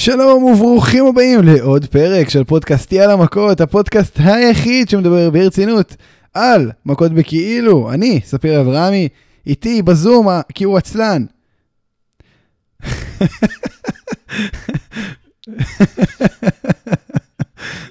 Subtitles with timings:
[0.00, 5.96] שלום וברוכים הבאים לעוד פרק של פודקאסטי על המכות, הפודקאסט היחיד שמדבר ברצינות
[6.34, 7.92] על מכות בכאילו.
[7.92, 9.08] אני, ספיר אברהמי,
[9.46, 11.24] איתי בזום, כי הוא עצלן.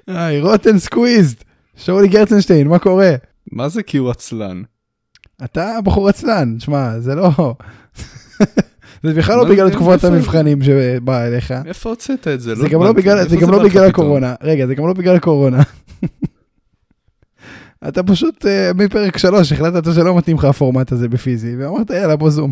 [0.08, 1.36] היי, רוטן סקוויזד.
[1.76, 3.12] שאולי גרצנשטיין, מה קורה?
[3.52, 4.62] מה זה כי הוא עצלן?
[5.44, 7.54] אתה בחור עצלן, שמע, זה לא...
[9.04, 11.54] זה בכלל לא בגלל תקופות המבחנים שבאה אליך.
[11.66, 12.56] איפה הוצאת את זה?
[12.56, 14.36] זה גם לא בגלל, גם לא בגלל הקורונה.
[14.42, 15.64] רגע, זה גם לא בגלל הקורונה.
[17.88, 22.30] אתה פשוט אה, מפרק 3 החלטת שלא מתאים לך הפורמט הזה בפיזי, ואמרת יאללה בוא
[22.30, 22.52] זום.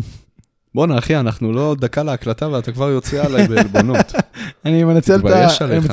[0.74, 4.12] בואנה אחי, אנחנו לא דקה להקלטה ואתה כבר יוצא עליי בעלבונות.
[4.66, 5.20] אני מנצל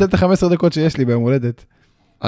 [0.04, 1.66] את ה-15 דקות שיש לי ביום הולדת.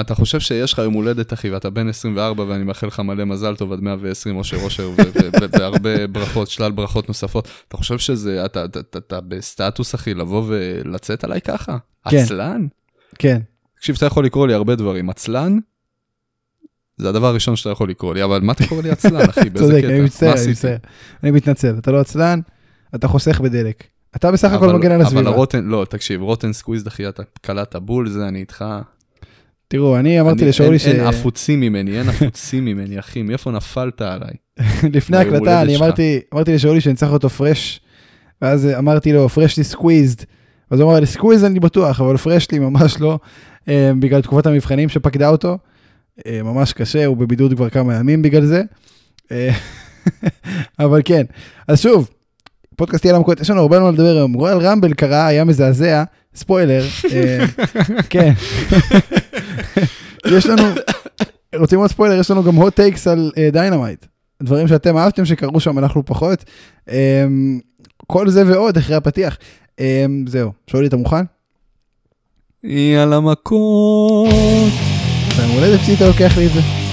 [0.00, 3.56] אתה חושב שיש לך יום הולדת, אחי, ואתה בן 24, ואני מאחל לך מלא מזל
[3.56, 4.90] טוב עד 120 אושר אושר,
[5.52, 7.48] והרבה ברכות, שלל ברכות נוספות.
[7.68, 11.76] אתה חושב שזה, אתה בסטטוס, אחי, לבוא ולצאת עליי ככה?
[12.08, 12.16] כן.
[12.16, 12.66] עצלן?
[13.18, 13.40] כן.
[13.76, 15.10] תקשיב, אתה יכול לקרוא לי הרבה דברים.
[15.10, 15.58] עצלן?
[16.96, 19.50] זה הדבר הראשון שאתה יכול לקרוא לי, אבל מה אתה קורא לי עצלן, אחי?
[19.50, 19.80] באיזה קטע?
[19.80, 20.76] צודק, אני מצטער, אני מצטער.
[21.22, 22.40] אני מתנצל, אתה לא עצלן,
[22.94, 23.84] אתה חוסך בדלק.
[24.16, 25.20] אתה בסך הכל מגן על הסביבה.
[25.20, 28.64] אבל rotten, לא, תקשיב, rotten squeezed, אחי, אתה קלעת בול, זה אני איתך.
[29.68, 30.86] תראו, אני אמרתי לשאולי ש...
[30.86, 34.34] אין עפוצים ממני, אין עפוצים ממני, אחי, מאיפה נפלת עליי?
[34.94, 37.80] לפני ההקלטה אני אמרתי, אמרתי לשאולי שאני צריך אותו fresh,
[38.42, 40.24] ואז אמרתי לו, freshly squeezed.
[40.70, 43.18] אז הוא אמר לי, squeezed אני בטוח, אבל freshly ממש לא,
[43.68, 45.58] אה, בגלל תקופת המבחנים שפקדה אותו.
[46.26, 48.62] אה, ממש קשה, הוא בבידוד כבר כמה ימים בגלל זה.
[49.32, 49.50] אה,
[50.84, 51.22] אבל כן,
[51.68, 52.10] אז שוב,
[52.78, 54.32] פודקאסט יאללה מכות, יש לנו הרבה מה לדבר היום.
[54.32, 56.84] רויאל רמבל קרה, היה מזעזע, ספוילר,
[58.10, 58.32] כן.
[60.26, 60.62] יש לנו,
[61.56, 64.06] רוצים עוד ספוילר, יש לנו גם hot takes על דיינמייט.
[64.42, 66.44] דברים שאתם אהבתם שקרו שם, אנחנו פחות.
[68.06, 69.38] כל זה ועוד אחרי הפתיח.
[70.26, 71.24] זהו, שאולי אתה מוכן?
[72.64, 74.28] יאללה מכות.
[75.36, 76.87] ביום הולדת שלי אתה לוקח לי את זה.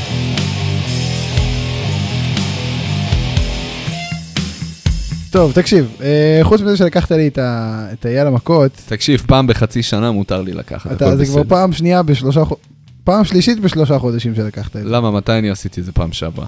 [5.36, 8.72] טוב, תקשיב, אה, חוץ מזה שלקחת לי את היאללה מכות...
[8.86, 11.16] תקשיב, פעם בחצי שנה מותר לי לקחת, הכל בסדר.
[11.16, 12.44] זה כבר פעם שנייה בשלושה...
[13.04, 14.90] פעם שלישית בשלושה חודשים שלקחת את זה.
[14.90, 15.12] למה?
[15.12, 16.46] מתי אני עשיתי את זה פעם שעברה?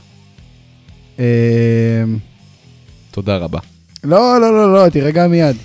[1.19, 1.25] אה,
[3.11, 3.59] תודה רבה.
[4.03, 5.55] לא, לא, לא, לא, תירגע מיד.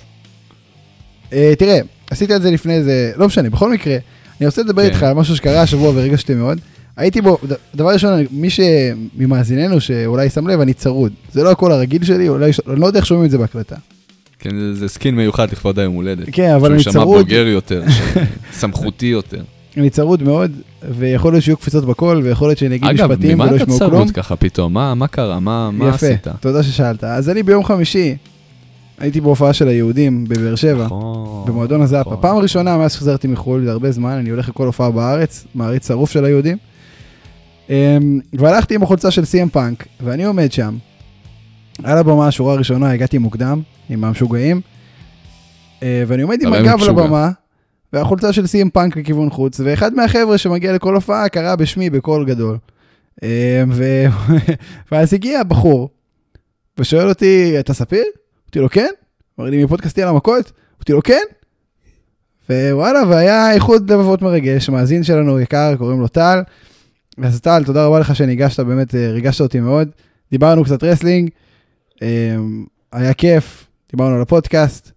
[1.33, 1.79] אה, תראה,
[2.11, 3.11] עשית את זה לפני איזה...
[3.15, 3.97] לא משנה, בכל מקרה,
[4.39, 4.87] אני רוצה לדבר כן.
[4.87, 6.59] איתך על משהו שקרה השבוע והרגשתי מאוד.
[6.97, 7.37] הייתי בו,
[7.75, 11.11] דבר ראשון, מי שממאזיננו שאולי שם לב, אני צרוד.
[11.31, 13.75] זה לא הכל הרגיל שלי, אולי, אני לא יודע איך שומעים את זה בהקלטה.
[14.39, 16.27] כן, זה, זה skin מיוחד לכבוד היום הולדת.
[16.31, 16.93] כן, אבל אני צרוד.
[16.93, 17.83] שהוא שמע בוגר יותר,
[18.59, 19.41] סמכותי יותר.
[19.77, 20.51] אני צרוד מאוד,
[20.97, 23.89] ויכול להיות שיהיו קפיצות בקול, ויכול להיות שאני אגיד משפטים ולא ישמעו כלום.
[23.89, 24.73] אגב, ממה אתה צרוד ככה פתאום?
[24.73, 25.39] מה, מה קרה?
[25.39, 26.27] מה, מה עשית?
[26.27, 27.03] יפה, תודה ששאלת.
[27.03, 28.15] אז אני ביום חמישי,
[28.99, 32.09] הייתי בהופעה של היהודים בבאר שבע, נכון, במועדון הזאפה.
[32.09, 32.21] נכון.
[32.21, 36.11] פעם ראשונה מאז שחזרתי מחו"ל, זה הרבה זמן, אני הולך לכל הופעה בארץ, מעריץ שרוף
[36.11, 36.57] של היהודים.
[37.69, 40.77] אמ, והלכתי עם החולצה של סי.אם פאנק, ואני עומד שם.
[41.83, 44.61] על הבמה, השורה הראשונה, הגעתי מוקדם, עם המשוגעים.
[45.83, 47.31] אה, ואני עומד עם הגב לבמה,
[47.93, 52.57] והחולצה של סי.אם פאנק לכיוון חוץ, ואחד מהחבר'ה שמגיע לכל הופעה קרא בשמי בקול גדול.
[53.23, 53.27] אמ,
[53.71, 53.83] ו...
[54.91, 55.89] ואז הגיע בחור,
[56.77, 58.03] ושואל אותי, אתה ספיר?
[58.45, 58.89] אמרתי לו, כן?
[59.39, 60.51] אמר לי, מפודקאסטי על המכות?
[60.77, 61.23] אמרתי לו, כן?
[62.49, 66.41] ווואלה, והיה איחוד לבבות מרגש, מאזין שלנו יקר, קוראים לו טל.
[67.21, 69.89] אז טל, תודה רבה לך שניגשת, באמת אה, ריגשת אותי מאוד.
[70.31, 71.29] דיברנו קצת wrestling,
[72.01, 72.35] אה,
[72.93, 74.91] היה כיף, דיברנו על הפודקאסט,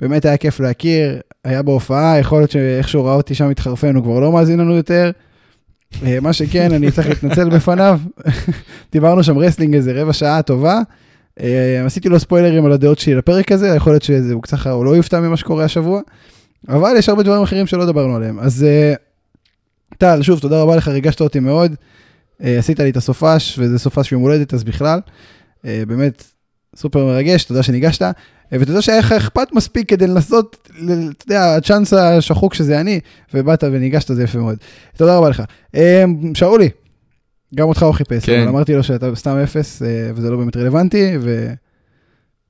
[0.00, 4.20] באמת היה כיף להכיר, היה בהופעה, יכול להיות שאיכשהו ראה אותי שם מתחרפן, הוא כבר
[4.20, 5.10] לא מאזין לנו יותר.
[6.02, 8.00] אה, מה שכן, אני צריך להתנצל בפניו.
[8.92, 10.80] דיברנו שם wrestling איזה רבע שעה טובה.
[11.86, 15.20] עשיתי לו ספוילרים על הדעות שלי לפרק הזה, יכול להיות שהוא קצת, הוא לא יופתע
[15.20, 16.00] ממה שקורה השבוע.
[16.68, 18.38] אבל יש הרבה דברים אחרים שלא דיברנו עליהם.
[18.38, 18.66] אז
[19.98, 21.74] טל, שוב, תודה רבה לך, ריגשת אותי מאוד.
[21.74, 25.00] Uh, עשית לי את הסופש, וזה סופש יום הולדת, אז בכלל.
[25.62, 26.24] Uh, באמת,
[26.76, 28.02] סופר מרגש, תודה שניגשת.
[28.02, 28.06] Uh,
[28.52, 33.00] ותודה שהיה לך אכפת מספיק כדי לנסות, אתה יודע, הצ'אנס השחוק שזה אני,
[33.34, 34.56] ובאת וניגשת, זה יפה מאוד.
[34.96, 35.42] תודה רבה לך.
[36.34, 36.68] שאולי,
[37.54, 38.40] גם אותך הוא חיפש, כן.
[38.40, 39.82] אבל אמרתי לו שאתה סתם אפס,
[40.14, 41.52] וזה לא באמת רלוונטי, ו...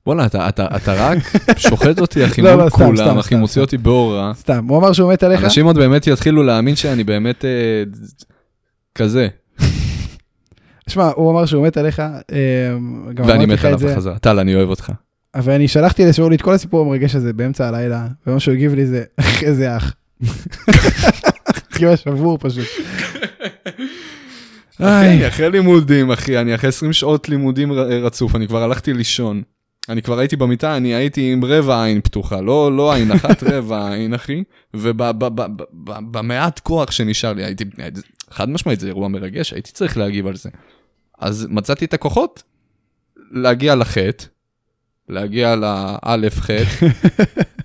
[0.07, 1.17] וואלה, אתה, אתה, אתה רק
[1.69, 3.61] שוחט אותי, אחי, לא, מול לא, כולם, סתם, אחי, מוציא.
[3.61, 4.31] אותי באור רע.
[4.33, 5.43] סתם, הוא אמר שהוא מת עליך.
[5.43, 7.49] אנשים עוד באמת יתחילו להאמין שאני באמת אה,
[8.95, 9.27] כזה.
[10.89, 12.07] שמע, הוא אמר שהוא מת עליך, אה,
[13.15, 14.19] ואני מת עליו בחזרה.
[14.19, 14.91] טל, אני אוהב אותך.
[15.35, 19.03] ואני שלחתי לשאול את כל הסיפור המרגש הזה באמצע הלילה, ומה שהוא הגיב לי זה,
[19.41, 19.93] איזה אח.
[21.71, 22.67] כאילו שבור פשוט.
[24.79, 29.41] אחי, אחרי לימודים, אחי, אני אחרי 20 שעות לימודים רצוף, אני כבר הלכתי לישון.
[29.89, 33.93] אני כבר הייתי במיטה, אני הייתי עם רבע עין פתוחה, לא, לא עין אחת, רבע
[33.93, 34.43] עין, אחי.
[34.73, 37.65] ובמעט כוח שנשאר לי, הייתי,
[38.29, 40.49] חד משמעית, זה אירוע מרגש, הייתי צריך להגיב על זה.
[41.19, 42.43] אז מצאתי את הכוחות
[43.31, 44.25] להגיע לחטא,
[45.09, 46.85] להגיע לאלף חטא,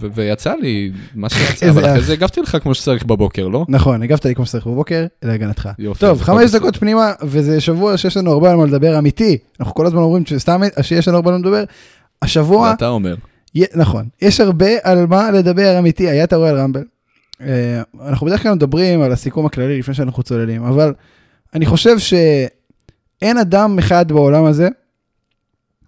[0.00, 3.66] ויצא לי מה שיצא, אבל אחרי זה הגבתי לך כמו שצריך בבוקר, לא?
[3.68, 5.68] נכון, הגבת לי כמו שצריך בבוקר, להגנתך.
[5.98, 9.38] טוב, חמש דקות פנימה, וזה שבוע שיש לנו הרבה על מה לדבר אמיתי.
[9.60, 11.64] אנחנו כל הזמן אומרים שסתם שיש לנו הרבה על מה לדבר.
[12.22, 12.68] השבוע...
[12.70, 13.14] ואתה אומר.
[13.74, 16.84] נכון, יש הרבה על מה לדבר אמיתי, היה את הרועל רמבל.
[17.40, 20.94] אה, אנחנו בדרך כלל מדברים על הסיכום הכללי לפני שאנחנו צוללים, אבל
[21.54, 24.68] אני חושב שאין אדם אחד בעולם הזה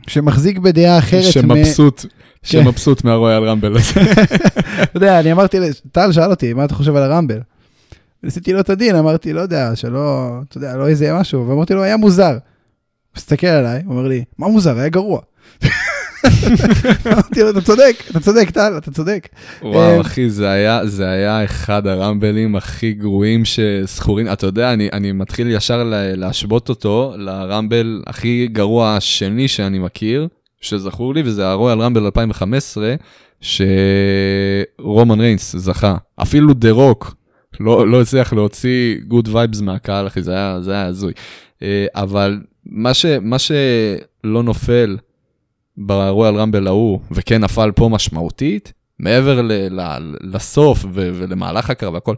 [0.07, 1.33] שמחזיק בדעה אחרת.
[1.33, 2.07] שמבסוט.
[2.47, 4.01] שמבסוט מהרויאל רמבל הזה.
[4.83, 5.59] אתה יודע, אני אמרתי,
[5.93, 7.41] טל שאל אותי, מה אתה חושב על הרמבל?
[8.23, 11.83] ניסיתי לו את הדין, אמרתי, לא יודע, שלא, אתה יודע, לא איזה משהו, ואמרתי לו,
[11.83, 12.39] היה מוזר.
[13.17, 14.79] מסתכל עליי, הוא אומר לי, מה מוזר?
[14.79, 15.21] היה גרוע.
[17.07, 19.29] אמרתי לו, אתה צודק, אתה צודק, טל, אתה צודק.
[19.63, 24.33] וואו, אה, אחי, זה היה, זה היה אחד הרמבלים הכי גרועים שזכורים.
[24.33, 25.83] אתה יודע, אני, אני מתחיל ישר
[26.17, 30.29] להשוות אותו לרמבל הכי גרוע השני שאני מכיר,
[30.67, 32.95] שזכור לי, וזה הרויאל רמבל 2015,
[33.41, 35.97] שרומן ריינס זכה.
[36.23, 37.15] אפילו דה רוק
[37.61, 41.13] לא, לא הצליח להוציא good vibes מהקהל, אחי, זה היה, זה היה הזוי.
[41.63, 44.97] אה, אבל מה, ש, מה שלא נופל
[45.77, 52.15] ברויאל רמבל ההוא, וכן נפל פה משמעותית, מעבר ל, ל, לסוף ו, ולמהלך הקרב והכל,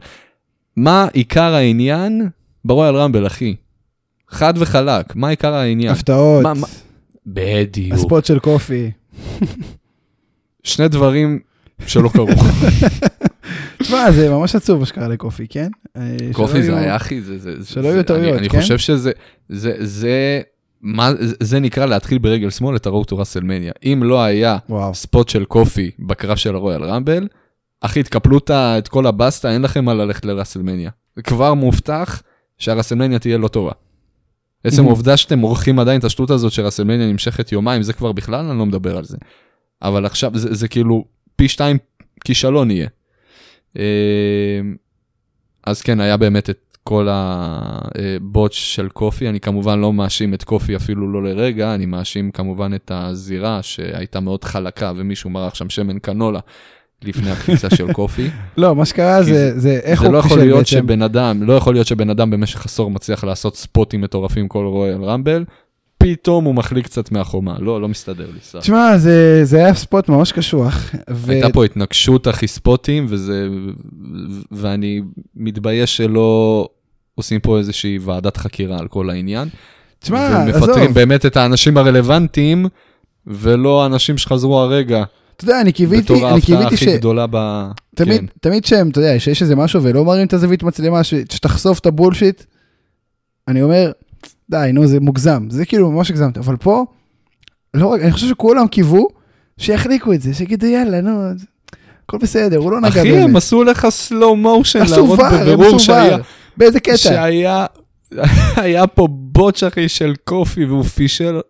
[0.76, 2.28] מה עיקר העניין
[2.64, 3.54] ברויאל רמבל, אחי?
[4.28, 5.92] חד וחלק, מה עיקר העניין?
[5.92, 6.42] הפתעות.
[6.42, 6.66] מה, מה...
[7.32, 7.94] בדיוק.
[7.94, 8.90] הספוט של קופי.
[10.62, 11.38] שני דברים
[11.86, 12.28] שלא קרו.
[13.82, 15.68] תשמע, זה ממש עצוב מה שקרה לקופי, כן?
[15.96, 18.38] אה, קופי זה היה הכי, זה, זה, שלא יהיו טעויות, כן?
[18.38, 19.12] אני חושב שזה,
[19.48, 20.40] זה, זה,
[20.82, 21.10] מה,
[21.40, 23.72] זה נקרא להתחיל ברגל שמאל את הרואו טו ראסלמניה.
[23.84, 24.94] אם לא היה וואו.
[24.94, 27.28] ספוט של קופי בקרב של הרויאל רמבל,
[27.80, 30.90] אחי, תקפלו את כל הבסטה, אין לכם מה ללכת לראסלמניה.
[31.24, 32.22] כבר מובטח
[32.58, 33.72] שהראסלמניה תהיה לא טובה.
[34.64, 38.58] עצם העובדה שאתם עורכים עדיין את השטות הזאת שרסלמניה נמשכת יומיים, זה כבר בכלל אני
[38.58, 39.16] לא מדבר על זה.
[39.82, 41.04] אבל עכשיו זה, זה כאילו
[41.36, 41.78] פי שתיים
[42.24, 42.88] כישלון יהיה.
[43.78, 44.60] אה,
[45.66, 50.76] אז כן, היה באמת את כל הבוטש של קופי, אני כמובן לא מאשים את קופי
[50.76, 55.98] אפילו לא לרגע, אני מאשים כמובן את הזירה שהייתה מאוד חלקה ומישהו מרח שם שמן
[55.98, 56.40] קנולה.
[57.04, 58.30] לפני הקפיצה של קופי.
[58.56, 60.28] לא, מה שקרה זה, זה איך הוא פישל בעצם.
[60.28, 63.56] זה לא יכול להיות שבן אדם, לא יכול להיות שבן אדם במשך עשור מצליח לעשות
[63.56, 65.44] ספוטים מטורפים כל רויאל רמבל,
[65.98, 68.60] פתאום הוא מחליק קצת מהחומה, לא, לא מסתדר לי.
[68.60, 70.94] תשמע, זה, זה היה ספוט ממש קשוח.
[71.10, 71.32] ו...
[71.32, 73.48] הייתה פה התנגשות אחי ספוטים, וזה,
[74.50, 75.00] ואני
[75.36, 76.68] מתבייש שלא
[77.14, 79.48] עושים פה איזושהי ועדת חקירה על כל העניין.
[79.98, 80.62] תשמע, עזוב.
[80.62, 82.66] ומפטרים באמת את האנשים הרלוונטיים,
[83.26, 85.04] ולא האנשים שחזרו הרגע.
[85.38, 86.10] אתה יודע, אני קיוויתי, ש...
[86.10, 87.36] בתור ההפתעה הכי גדולה ב...
[87.94, 88.26] תמיד, כן.
[88.40, 91.14] תמיד שהם, אתה יודע, שיש איזה משהו ולא מראים את הזווית מצלמה, ש...
[91.14, 92.42] שתחשוף את הבולשיט,
[93.48, 93.92] אני אומר,
[94.50, 96.84] די, נו, זה מוגזם, זה כאילו ממש הגזמת, אבל פה,
[97.74, 99.08] לא רק, אני חושב שכולם קיוו
[99.58, 101.22] שיחליקו את זה, שיגידו יאללה, נו,
[102.04, 103.14] הכל בסדר, הוא לא נגע באמת.
[103.14, 106.18] אחי, הם עשו לך סלואו מושן, להראות בבירור שהיה...
[106.56, 106.96] באיזה קטע?
[106.96, 107.66] שהיה,
[108.56, 111.40] היה פה בוטש אחי של קופי והוא פישל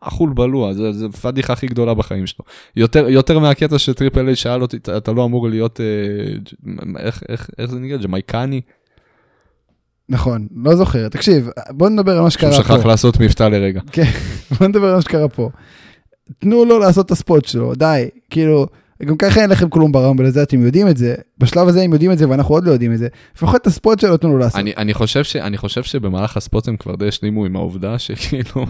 [0.00, 2.44] אכול בלוע, זה, זה פדיחה הכי גדולה בחיים שלו.
[2.76, 5.86] יותר, יותר מהקטע שטריפל איי שאל אותי, אתה לא אמור להיות, אה,
[6.98, 7.96] איך, איך, איך זה נקרא?
[7.96, 8.60] ג'מייקני?
[10.08, 11.08] נכון, לא זוכר.
[11.08, 12.56] תקשיב, בוא נדבר על מה שקרה פה.
[12.56, 13.80] שהוא שכח לעשות מבטא לרגע.
[13.92, 14.10] כן,
[14.58, 15.50] בוא נדבר על מה שקרה פה.
[16.38, 18.66] תנו לו לעשות את הספוט שלו, די, כאילו,
[19.02, 21.14] גם ככה אין לכם כלום ברמבל הזה, אתם יודעים את זה.
[21.38, 23.08] בשלב הזה הם יודעים את זה ואנחנו עוד לא יודעים את זה.
[23.36, 24.60] לפחות את הספוט שלו תנו לו לעשות.
[24.60, 28.66] אני, אני, חושב ש, אני חושב שבמהלך הספוט הם כבר די השלימו עם העובדה שכאילו,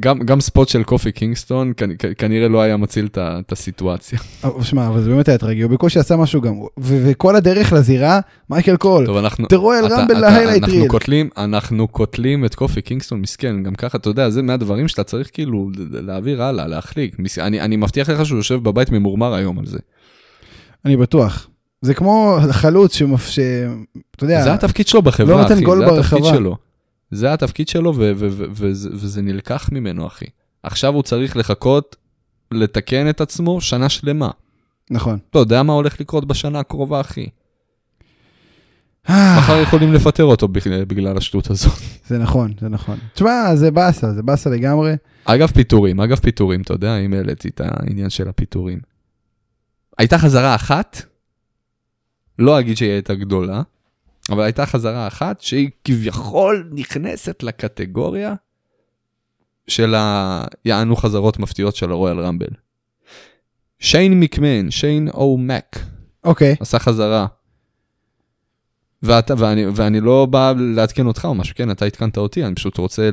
[0.00, 4.18] גם, גם ספוט של קופי קינגסטון כ, כ, כנראה לא היה מציל את הסיטואציה.
[4.62, 8.20] שמע, אבל זה באמת היה טרגי, הוא בקושי עשה משהו גם, ו- וכל הדרך לזירה,
[8.50, 10.74] מייקל קול, טוב, אנחנו, תראו אל רמבל ל highlight reel.
[10.74, 15.04] אנחנו קוטלים, אנחנו קוטלים את קופי קינגסטון מסכן, גם ככה, אתה יודע, זה מהדברים שאתה
[15.04, 17.16] צריך כאילו להעביר הלאה, להחליק.
[17.38, 19.78] אני, אני מבטיח לך שהוא יושב בבית ממורמר היום על זה.
[20.84, 21.48] אני בטוח.
[21.82, 23.38] זה כמו חלוץ שמפש...
[24.16, 24.44] אתה יודע...
[24.44, 25.54] זה התפקיד שלו בחברה, לא אחי.
[25.54, 26.56] זה התפקיד שלו.
[27.10, 30.26] זה התפקיד שלו וזה נלקח ממנו, אחי.
[30.62, 31.96] עכשיו הוא צריך לחכות,
[32.50, 34.30] לתקן את עצמו שנה שלמה.
[34.90, 35.18] נכון.
[35.30, 37.26] אתה יודע מה הולך לקרות בשנה הקרובה, אחי.
[39.08, 40.48] מחר יכולים לפטר אותו
[40.86, 41.72] בגלל השטות הזאת.
[42.06, 42.98] זה נכון, זה נכון.
[43.14, 44.94] תשמע, זה באסה, זה באסה לגמרי.
[45.24, 48.78] אגב פיטורים, אגב פיטורים, אתה יודע, אם העליתי את העניין של הפיטורים.
[49.98, 51.02] הייתה חזרה אחת,
[52.38, 53.62] לא אגיד שהיא הייתה גדולה,
[54.30, 58.34] אבל הייתה חזרה אחת שהיא כביכול נכנסת לקטגוריה
[59.68, 59.94] של
[60.64, 62.46] היענו חזרות מפתיעות של הרויאל רמבל.
[63.78, 65.78] שיין מקמן, שיין או מק,
[66.24, 66.56] אוקיי.
[66.60, 67.26] עשה חזרה.
[69.02, 72.78] ואתה, ואני, ואני לא בא לעדכן אותך או משהו, כן, אתה עדכנת אותי, אני פשוט
[72.78, 73.10] רוצה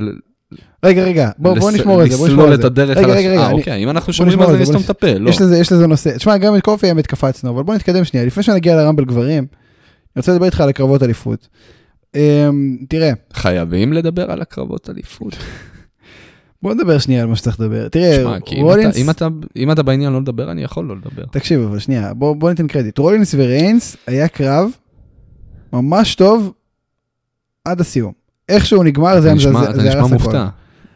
[0.83, 2.67] רגע, רגע, בוא בוא לס- נשמור את זה, בוא נשמור לסלול את את זה.
[2.67, 4.65] הדרך רגע, על רגע, רגע, אה, אני- אוקיי, אם אנחנו בוא נשמור על את זה,
[4.65, 5.29] זה, בוא סתם מטפל, לא.
[5.29, 6.17] יש לזה, יש לזה נושא.
[6.17, 8.25] תשמע, גם את קופי האמת קפצנו, אבל בוא נתקדם שנייה.
[8.25, 9.47] לפני שנגיע לרמבל גברים, אני
[10.17, 11.47] רוצה לדבר איתך על הקרבות אליפות.
[12.15, 15.35] אמ, תראה, חייבים לדבר על הקרבות אליפות.
[16.63, 17.87] בוא נדבר שנייה על מה שצריך לדבר.
[17.87, 20.85] תראה, שמע, כי אם רולינס, אתה- אם אתה- אם אתה בעניין לא לדבר, אני יכול
[20.85, 21.23] לא לדבר.
[21.31, 22.97] תקשיב, אבל שנייה, בוא, בוא ניתן קרדיט.
[22.97, 24.69] רולינס וריינס היה קרב
[25.73, 26.53] ממש טוב
[27.65, 28.22] עד הסיום.
[28.53, 30.13] איך שהוא נגמר זה נשמע- מזעזע, אתה נשמע הרס הכל.
[30.13, 30.47] מופתע.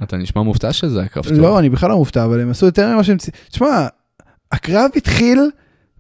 [0.03, 1.33] אתה נשמע מופתע שזה היה קרב טוב.
[1.33, 3.17] לא, אני בכלל לא מופתע, אבל הם עשו יותר ממה שהם...
[3.51, 3.87] תשמע,
[4.51, 5.39] הקרב התחיל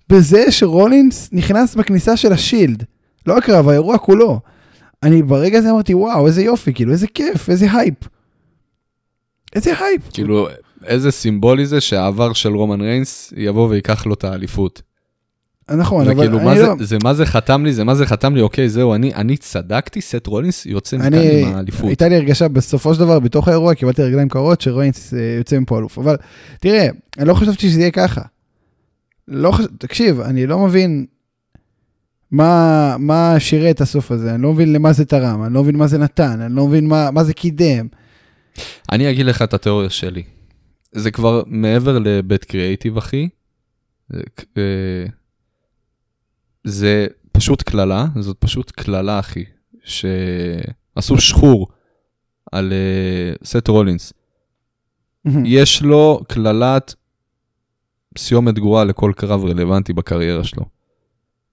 [0.09, 2.83] בזה שרולינס נכנס בכניסה של השילד.
[3.25, 4.39] לא הקרב, האירוע כולו.
[5.03, 7.95] אני ברגע הזה אמרתי, וואו, איזה יופי, כאילו, איזה כיף, איזה הייפ.
[9.55, 10.01] איזה הייפ.
[10.13, 10.47] כאילו,
[10.85, 14.81] איזה סימבולי זה שהעבר של רומן ריינס יבוא ויקח לו את האליפות.
[15.71, 16.75] נכון, זה אבל כאילו, אני מה זה- לא...
[16.79, 20.01] זה מה זה חתם לי, זה מה זה חתם לי, אוקיי, זהו, אני אני צדקתי,
[20.01, 21.85] סת' רולינס יוצא מכאן אני, עם האליפות.
[21.87, 25.79] הייתה לי הרגשה בסופו של דבר, בתוך האירוע, קיבלתי רגליים קרות שרולינס אה, יוצא מפה
[25.79, 25.97] אלוף.
[25.99, 26.15] אבל
[26.59, 26.87] תראה,
[27.19, 28.21] אני לא חשבתי שזה יהיה ככה.
[29.27, 29.65] לא חש...
[29.79, 31.05] תקשיב, אני לא מבין
[32.31, 35.75] מה, מה שירת את הסוף הזה, אני לא מבין למה זה תרם, אני לא מבין
[35.77, 37.87] מה זה נתן, אני לא מבין מה, מה זה קידם.
[38.91, 40.23] אני אגיד לך את התיאוריה שלי.
[40.91, 43.29] זה כבר מעבר לבית קריאייטיב, אחי.
[46.67, 49.43] זה, פשוט קללה, זאת פשוט קללה, אחי.
[49.83, 51.67] שעשו שחור
[52.51, 54.13] על אה, סט רולינס.
[55.45, 56.95] יש לו קללת
[58.17, 60.63] סיומת גרועה לכל קרב רלוונטי בקריירה שלו.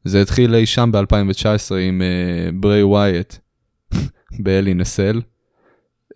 [0.04, 3.35] זה התחיל אי שם ב-2019 עם uh, ברי ווייט
[4.42, 5.21] באלי נסל,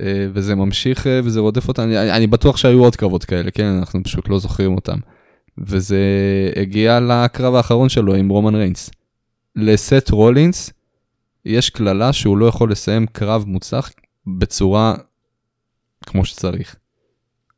[0.03, 3.65] uh, וזה ממשיך uh, וזה רודף אותם, אני, אני בטוח שהיו עוד קרבות כאלה, כן?
[3.65, 4.99] אנחנו פשוט לא זוכרים אותם.
[5.67, 5.99] וזה
[6.57, 8.91] הגיע לקרב האחרון שלו עם רומן ריינס.
[9.57, 10.71] לסט רולינס
[11.45, 13.91] יש קללה שהוא לא יכול לסיים קרב מוצלח
[14.39, 14.95] בצורה
[16.07, 16.77] כמו שצריך.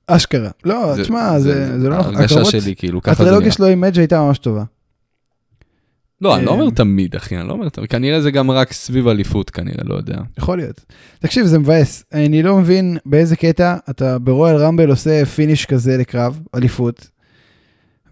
[0.07, 0.51] אשכרה.
[0.65, 2.15] לא, תשמע, זה, זה, לא נכון.
[2.15, 3.31] ההרגשה הקרבות- שלי, כאילו, ככה זה נראה.
[3.33, 4.65] הטרילוגיה שלו עם מדג' הייתה ממש טובה.
[6.21, 7.89] לא, אני לא אה, אומר תמיד, אחי, אני לא אומר תמיד.
[7.91, 10.17] כנראה זה גם רק סביב אליפות, כנראה, לא יודע.
[10.39, 10.85] יכול להיות.
[11.19, 12.05] תקשיב, זה מבאס.
[12.13, 17.09] אני לא מבין באיזה קטע אתה ברויאל רמבל עושה פיניש כזה לקרב, אליפות.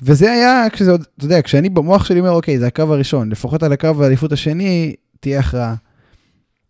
[0.02, 3.62] וזה היה, כשזה עוד, אתה יודע, כשאני במוח שלי אומר, אוקיי, זה הקרב הראשון, לפחות
[3.62, 5.75] על הקרב האליפות השני, תהיה הכרעה.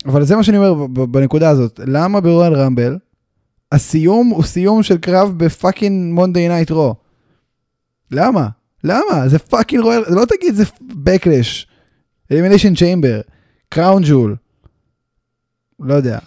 [0.07, 1.81] אבל זה מה שאני אומר בנקודה הזאת.
[1.87, 2.99] למה ב Royal Rumble,
[3.73, 6.95] הסיום הוא סיום של קרב ב fucking Monday Night Raw?
[8.11, 8.49] למה?
[8.85, 9.29] למה?
[9.29, 10.65] זה fucking Royal, לא תגיד זה
[10.95, 11.67] Backlash,
[12.33, 13.21] Elimination Chamber,
[13.69, 14.37] Crown Jewel.
[15.81, 16.19] לא יודע.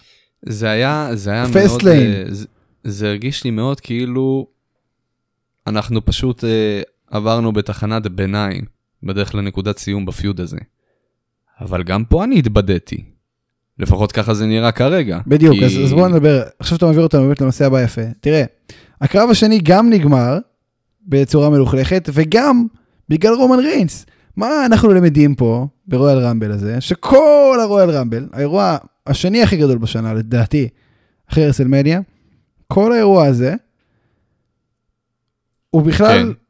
[0.45, 1.87] זה היה, זה היה מאוד.
[1.87, 2.45] אה, זה,
[2.83, 4.47] זה הרגיש לי מאוד כאילו
[5.67, 6.81] אנחנו פשוט אה,
[7.11, 8.61] עברנו בתחנת ביניים
[9.03, 10.57] בדרך לנקודת סיום בפיוד הזה.
[11.61, 13.03] אבל גם פה אני התבדיתי.
[13.79, 15.19] לפחות ככה זה נראה כרגע.
[15.27, 18.01] בדיוק, כי- אז, אז בואו נדבר, עכשיו אתה מעביר אותנו באמת לנושא הבא יפה.
[18.21, 18.43] תראה,
[19.01, 20.37] הקרב השני גם נגמר
[21.07, 22.65] בצורה מלוכלכת, וגם
[23.09, 24.05] בגלל רומן ריינס.
[24.37, 28.77] מה אנחנו למדים פה, ברויאל רמבל הזה, שכל הרויאל רמבל, האירוע
[29.07, 30.67] השני הכי גדול בשנה לדעתי,
[31.31, 32.01] אחרי רסלמדיה,
[32.67, 33.55] כל האירוע הזה,
[35.69, 36.40] הוא בכלל כן.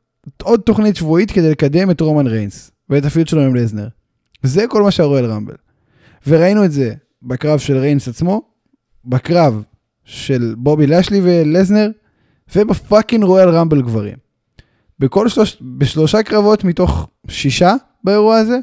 [0.44, 3.88] עוד תוכנית שבועית כדי לקדם את רומן ריינס, ואת ה feud שלו עם לזנר.
[4.44, 5.56] זה כל מה שה Royal Rumble.
[6.28, 8.42] וראינו את זה בקרב של ריינס עצמו,
[9.06, 9.63] בקרב
[10.06, 11.90] של בובי לשלי ולזנר,
[12.56, 14.18] וב fucking Royal Rumble גברים.
[15.00, 17.74] בכל שלוש, בשלושה קרבות מתוך שישה
[18.04, 18.58] באירוע הזה,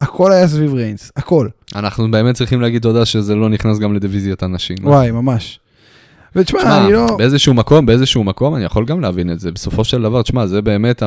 [0.00, 1.48] הכל היה סביב ריינס, הכל.
[1.74, 4.76] אנחנו באמת צריכים להגיד תודה שזה לא נכנס גם לדיוויזיית הנשים.
[4.82, 5.60] וואי, ממש.
[6.36, 7.16] ותשמע, תשמע, אני לא...
[7.18, 9.52] באיזשהו מקום, באיזשהו מקום, אני יכול גם להבין את זה.
[9.52, 11.02] בסופו של דבר, תשמע, זה באמת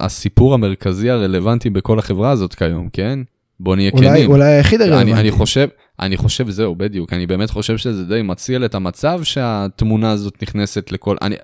[0.00, 3.18] הסיפור המרכזי הרלוונטי בכל החברה הזאת כיום, כן?
[3.60, 4.30] בוא נהיה אולי, כנים.
[4.30, 5.20] אולי היחיד אני, הרלוונטי.
[5.20, 5.68] אני חושב,
[6.00, 10.92] אני חושב, זהו, בדיוק, אני באמת חושב שזה די מציל את המצב שהתמונה הזאת נכנסת
[10.92, 11.34] לכל, אני,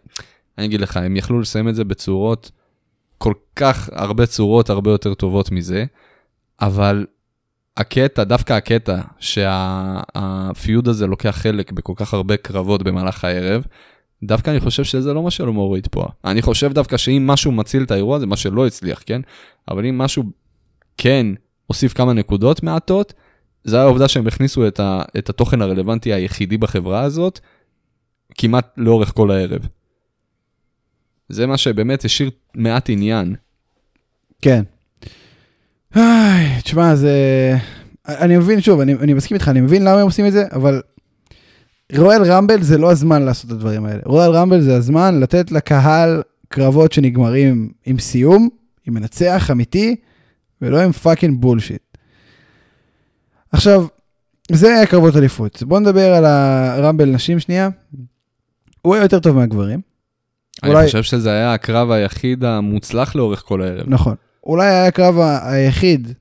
[0.58, 2.50] אני אגיד לך, הם יכלו לסיים את זה בצורות,
[3.18, 5.84] כל כך הרבה צורות הרבה יותר טובות מזה,
[6.60, 7.06] אבל
[7.76, 13.64] הקטע, דווקא הקטע שהפיוד הזה לוקח חלק בכל כך הרבה קרבות במהלך הערב,
[14.22, 16.06] דווקא אני חושב שזה לא מה שלא מוריד פה.
[16.24, 19.20] אני חושב דווקא שאם משהו מציל את האירוע הזה, מה שלא הצליח, כן?
[19.68, 20.24] אבל אם משהו
[20.96, 21.26] כן
[21.66, 23.12] הוסיף כמה נקודות מעטות,
[23.64, 27.40] זה העובדה שהם הכניסו את, ה, את התוכן הרלוונטי היחידי בחברה הזאת,
[28.34, 29.66] כמעט לאורך כל הערב.
[31.28, 33.34] זה מה שבאמת השאיר מעט עניין.
[34.42, 34.62] כן.
[35.96, 37.12] איי, תשמע, זה...
[38.08, 40.82] אני מבין, שוב, אני, אני מסכים איתך, אני מבין למה הם עושים את זה, אבל
[41.96, 44.00] Royal Rumble זה לא הזמן לעשות את הדברים האלה.
[44.04, 48.48] Royal Rumble זה הזמן לתת לקהל קרבות שנגמרים עם סיום,
[48.86, 49.96] עם מנצח אמיתי,
[50.62, 51.82] ולא עם fucking bullshit.
[53.52, 53.86] עכשיו,
[54.52, 55.62] זה היה קרבות אליפות.
[55.62, 57.68] בואו נדבר על ה Rumble נשים שנייה.
[58.82, 59.80] הוא היה יותר טוב מהגברים.
[60.62, 63.84] אני אולי- חושב שזה היה הקרב היחיד המוצלח לאורך כל הערב.
[63.88, 64.14] נכון.
[64.46, 66.12] אולי היה הקרב היחיד,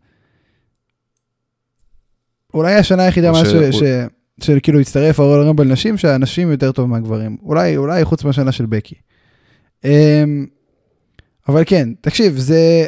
[2.54, 6.90] אולי השנה היחידה מאז ש- ש- ש- שכאילו הצטרף הרול רמבל נשים, שהנשים יותר טוב
[6.90, 7.38] מהגברים.
[7.44, 8.96] אולי, אולי חוץ מהשנה של בקי.
[9.84, 10.46] אמ,
[11.50, 12.86] אבל כן, תקשיב, זה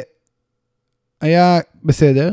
[1.20, 2.32] היה בסדר.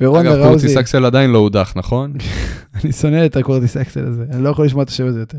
[0.00, 2.12] ורונדה אגב, ראוזי, קורטיס אקסל עדיין לא הודח, נכון?
[2.84, 5.38] אני שונא את הקורטיס אקסל הזה, אני לא יכול לשמוע את השם הזה יותר.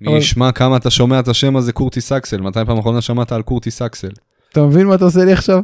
[0.00, 2.40] מי ישמע כמה אתה שומע את השם הזה קורטיס אקסל?
[2.40, 4.10] מתי פעם אחרונה שמעת על קורטיס אקסל?
[4.56, 5.62] אתה מבין מה אתה עושה לי עכשיו?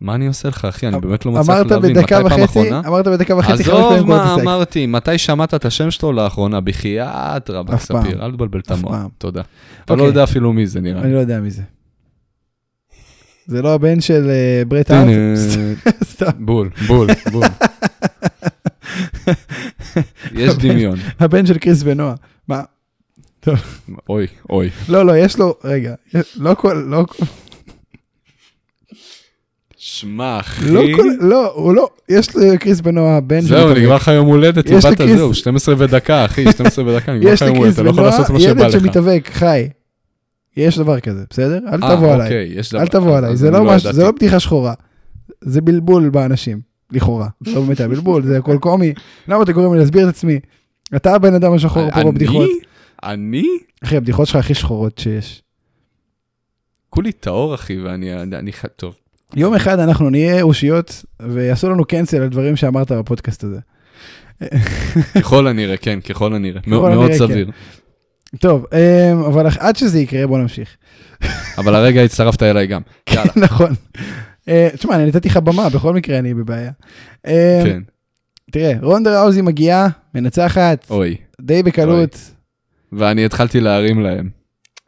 [0.00, 0.88] מה אני עושה לך, אחי?
[0.88, 1.92] אני באמת לא מצליח אמרת להבין.
[1.94, 2.80] בדקה מתי פעם אחרונה?
[2.86, 4.40] אמרת בדקה וחצי חמש עזוב פעמים מה קורטיס אקסל.
[4.48, 6.60] אמרתי, מתי שמעת את השם שלו לאחרונה?
[6.60, 8.02] בחייאת רבאק פעם.
[8.02, 8.94] ספיר, אל תבלבל את המוח.
[9.18, 9.42] תודה.
[9.84, 10.06] אתה לא אוקיי.
[10.06, 11.02] יודע אפילו מי זה נראה.
[11.02, 11.62] אני לא יודע מי זה.
[13.46, 15.38] זה לא הבן של אה, ברט הארט?
[16.12, 16.30] סתם.
[16.38, 17.46] בול, בול, בול.
[20.42, 20.98] יש דמיון.
[21.20, 22.14] הבן של קריס ונועה.
[22.48, 22.62] מה?
[24.08, 24.70] אוי, אוי.
[24.88, 25.94] לא, לא, יש לו, רגע,
[26.36, 27.04] לא כל, לא,
[29.76, 30.70] שמע, אחי.
[30.70, 33.78] לא כל, לא, הוא לא, יש לקריס ונועה בן זהו, שמתאבק.
[33.78, 37.74] נגמר לך יום הולדת, איבדת זהו, 12 ודקה, אחי, 12 ודקה, נגמר לך יום הולדת,
[37.74, 38.72] אתה לא יכול לעשות מה שבא ילד לך.
[38.72, 39.68] שמתאבק, חי.
[40.56, 41.58] יש דבר כזה, בסדר?
[41.72, 42.26] אל אה, תבוא עליי.
[42.26, 42.80] אוקיי, יש דבר.
[42.80, 44.74] אל תבוא עליי, זה אני לא בדיחה שחורה.
[45.40, 46.60] זה בלבול באנשים,
[46.92, 47.28] לכאורה.
[47.46, 48.92] לא באמת היה בלבול, זה הכל קומי.
[49.28, 50.40] למה אתה קוראים לי להסביר את עצמי?
[50.96, 52.10] אתה הבן אדם השחור פה אני?
[52.10, 52.50] בבדיחות.
[53.02, 53.46] אני?
[53.84, 55.42] אחי, הבדיחות שלך הכי שחורות שיש.
[56.90, 58.14] כולי טהור, אחי, ואני...
[58.22, 58.94] אני טוב.
[59.36, 63.58] יום אחד אנחנו נהיה אושיות ויעשו לנו קנסל על דברים שאמרת בפודקאסט הזה.
[65.14, 66.60] ככל הנראה, כן, ככל הנראה.
[66.66, 67.18] מאוד הנראה, מאוד כן.
[67.18, 67.50] סביר.
[68.40, 70.76] טוב, אמ, אבל עד שזה יקרה בוא נמשיך.
[71.58, 72.82] אבל הרגע הצטרפת אליי גם.
[73.10, 73.32] יאללה.
[73.46, 73.74] נכון.
[74.48, 76.70] אה, תשמע, אני נתתי לך במה, בכל מקרה אני בבעיה.
[77.26, 77.32] אמ,
[77.64, 77.82] כן,
[78.52, 81.16] תראה, רונדה ראוזי מגיעה, מנצחת, אוי.
[81.40, 82.30] די בקלות.
[82.92, 84.28] ואני התחלתי להרים להם.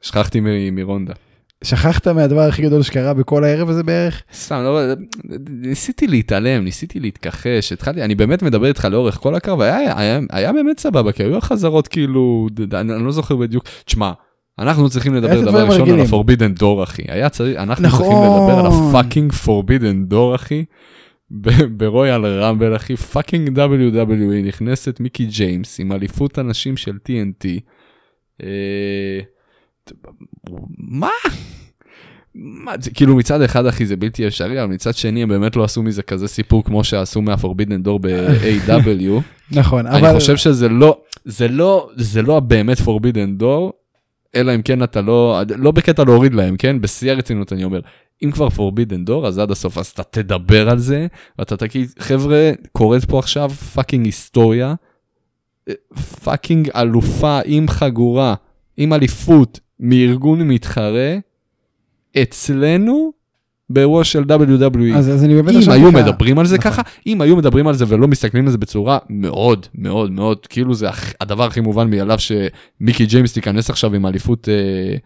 [0.03, 1.13] שכחתי מ- מרונדה.
[1.65, 4.23] שכחת מהדבר הכי גדול שקרה בכל הערב הזה בערך?
[4.35, 4.81] סתם, לא,
[5.51, 10.53] ניסיתי להתעלם, ניסיתי להתכחש, התחלתי, אני באמת מדבר איתך לאורך כל הקרב, היה, היה, היה
[10.53, 14.13] באמת סבבה, כי היו חזרות כאילו, אני, אני לא זוכר בדיוק, תשמע,
[14.59, 16.01] אנחנו צריכים לדבר דבר ראשון על רגילים.
[16.15, 17.99] ה-Forbidden Door, אחי, היה צריך, אנחנו נכון.
[17.99, 20.65] צריכים לדבר על ה fucking Forbidden Door, אחי,
[21.77, 27.47] ב Royal Rumble, אחי, fucking WWE, נכנסת מיקי ג'יימס עם אליפות הנשים של TNA.
[28.43, 29.21] אה,
[30.79, 31.11] מה?
[32.35, 35.65] מה זה כאילו מצד אחד אחי זה בלתי אפשרי אבל מצד שני הם באמת לא
[35.65, 39.21] עשו מזה כזה סיפור כמו שעשו מה Forbidden Door ב-AEW.
[39.59, 40.09] נכון, אבל...
[40.09, 43.73] אני חושב שזה לא זה לא זה לא הבאמת Forbidden Door
[44.35, 47.81] אלא אם כן אתה לא לא בקטע להוריד להם כן בשיא הרצינות אני אומר
[48.25, 51.07] אם כבר Forbidden Door אז עד הסוף אז אתה תדבר על זה
[51.39, 54.75] ואתה תגיד חבר'ה קורית פה עכשיו fucking היסטוריה
[56.25, 58.35] fucking אלופה עם חגורה
[58.77, 61.17] עם אליפות מארגון מתחרה
[62.23, 63.13] אצלנו
[63.71, 64.97] באירוע של WWE.
[64.97, 66.71] אז, אז אני באמת אם עכשיו היו ככה- מדברים על זה נכון.
[66.73, 70.75] ככה, אם היו מדברים על זה ולא מסתכלים על זה בצורה מאוד מאוד מאוד, כאילו
[70.75, 70.89] זה
[71.21, 74.97] הדבר הכי מובן מאליו שמיקי ג'יימס תיכנס עכשיו עם אליפות, אה,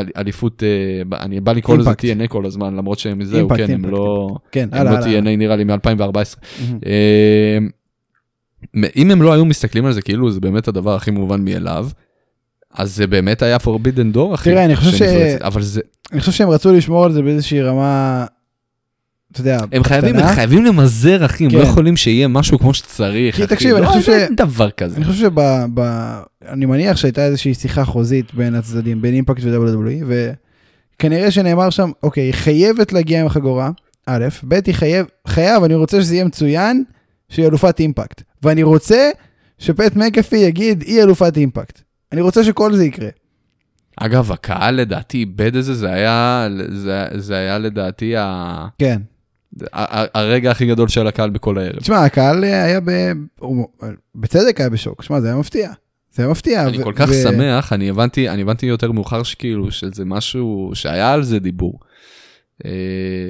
[0.00, 1.90] אל- אליפות, אה, אני בא לקרוא לזה.
[1.90, 4.98] TNA כל הזמן, למרות שהם זהו, אימפקט, כן, הם אימפקט, לא, כן, הם לא.
[5.00, 6.38] TNA נראה לי מ-2014.
[8.96, 11.88] אם הם לא היו מסתכלים על זה כאילו זה באמת הדבר הכי מובן מאליו,
[12.74, 14.50] אז זה באמת היה forbidden door אחי.
[14.50, 15.02] תראה, אני חושב ש-.
[15.40, 15.80] אבל זה,
[16.12, 18.26] אני חושב שהם רצו לשמור על זה באיזושהי רמה,
[19.32, 20.16] אתה יודע, הם חייבים.
[20.16, 21.70] הם חייבים למזער אחי, הם לא כן.
[21.70, 23.36] יכולים שיהיה משהו כמו שצריך.
[23.36, 23.54] כי אחי.
[23.54, 24.96] תקשיב, אני לא, חושב ש- אין דבר כזה.
[24.96, 25.40] אני חושב שב...
[25.74, 25.80] ב...
[26.48, 30.04] אני מניח שהייתה איזושהי שיחה חוזית בין הצדדים, בין אימפקט ו-WWE,
[30.96, 33.70] וכנראה שנאמר שם, אוקיי, היא חייבת להגיע עם החגורה,
[34.06, 36.84] א', ב', היא חייב, חייב, אני רוצה שזה יהיה מצוין,
[37.34, 38.22] שהיא אלופת אימפקט.
[38.42, 39.10] ואני רוצה
[39.58, 41.80] שפט מקאפי יגיד, היא אלופת אימפקט.
[42.12, 43.08] אני רוצה שכל זה יקרה.
[43.96, 49.00] אגב, הקהל לדעתי איבד את זה, זה היה, זה, זה היה לדעתי ה, כן.
[49.72, 51.76] ה, הרגע הכי גדול של הקהל בכל הערב.
[51.76, 52.90] תשמע, הקהל היה ב...
[53.38, 53.66] הוא...
[54.14, 55.72] בצדק היה בשוק, תשמע, זה היה מפתיע.
[56.12, 56.66] זה היה מפתיע.
[56.68, 60.70] אני ו- כל כך ו- שמח, אני הבנתי, אני הבנתי יותר מאוחר שכאילו, שזה משהו,
[60.74, 61.80] שהיה על זה דיבור.
[62.64, 62.70] אה,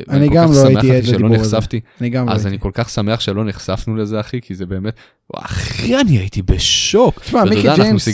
[0.08, 1.56] אני ואני כל גם לא הייתי עד לדיבור הזה.
[2.00, 2.48] אני גם לא אז הייתי.
[2.48, 4.94] אני כל כך שמח שלא נחשפנו לזה, אחי, כי זה באמת,
[5.34, 7.20] אחי, אני הייתי בשוק.
[7.20, 8.08] תשמע, מיקי ג'יימס,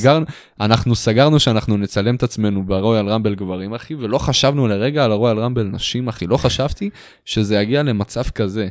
[0.61, 5.39] אנחנו סגרנו שאנחנו נצלם את עצמנו ברויאל רמבל גברים, אחי, ולא חשבנו לרגע על הרויאל
[5.39, 6.91] רמבל נשים, אחי, לא חשבתי
[7.25, 8.69] שזה יגיע למצב כזה.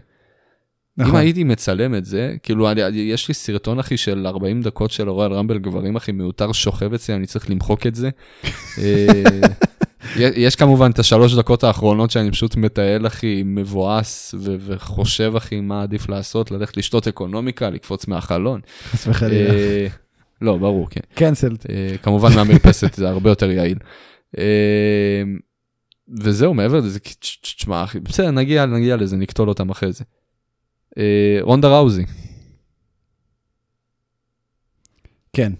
[0.98, 1.12] נכון.
[1.12, 5.10] אם הייתי מצלם את זה, כאילו, אני, יש לי סרטון, אחי, של 40 דקות של
[5.10, 8.10] רויאל רמבל גברים, אחי, מיותר שוכב אצלי, אני צריך למחוק את זה.
[10.18, 15.62] אה, יש כמובן את השלוש דקות האחרונות שאני פשוט מטייל, אחי, מבואס ו- וחושב, אחי,
[15.62, 18.62] מה עדיף לעשות, ללכת לשתות אקונומיקה, לקפוץ מהחלון.
[18.92, 19.54] חס וחלילה.
[19.54, 19.88] אה,
[20.42, 21.02] לא, ברור, כן.
[21.14, 21.58] קנסלד.
[22.04, 23.78] כמובן מהמרפסת זה הרבה יותר יעיל.
[26.18, 27.00] וזהו, מעבר לזה,
[27.42, 30.04] תשמע, אחי, בסדר, נגיע, נגיע לזה, נקטול אותם אחרי זה.
[30.98, 32.06] אה, רונדה ראוזי.
[35.34, 35.54] כן,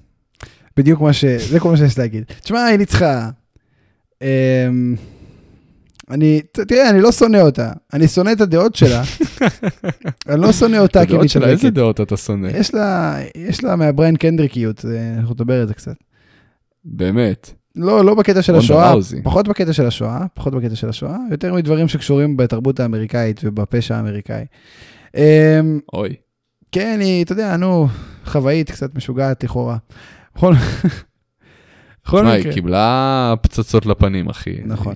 [0.78, 1.26] בדיוק מה ש...
[1.26, 2.24] זה כל מה שיש להגיד.
[2.42, 3.30] תשמע, היא ניצחה.
[4.22, 4.96] אמ,
[6.10, 9.04] אני, תראה, אני לא שונא אותה, אני שונא את הדעות שלה.
[10.30, 11.14] אני לא שונא אותה כמתאבקת.
[11.14, 12.48] הדעות שלה, איזה דעות אתה שונא?
[12.48, 14.86] יש לה, יש לה מהבריין קנדריקיות,
[15.18, 15.96] אנחנו נדבר על זה קצת.
[16.86, 17.52] באמת.
[17.76, 21.88] לא, לא בקטע של השואה, פחות בקטע של השואה, פחות בקטע של השואה, יותר מדברים
[21.88, 24.46] שקשורים בתרבות האמריקאית ובפשע האמריקאי.
[25.16, 26.16] אמ, אוי.
[26.72, 27.88] כן, היא, אתה יודע, נו,
[28.26, 29.78] חוואית, קצת משוגעת לכאורה.
[30.36, 30.54] בכל
[32.18, 32.34] מקרה.
[32.34, 34.56] היא קיבלה פצצות לפנים, אחי.
[34.66, 34.96] נכון.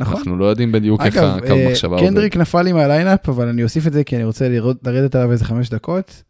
[0.00, 0.16] נכון.
[0.16, 2.08] אנחנו לא יודעים בדיוק איך הקו אה, מחשבה עובד.
[2.08, 4.48] קנדריק נפל לי מהליינאפ, אבל אני אוסיף את זה כי אני רוצה
[4.84, 6.22] לרדת עליו איזה חמש דקות.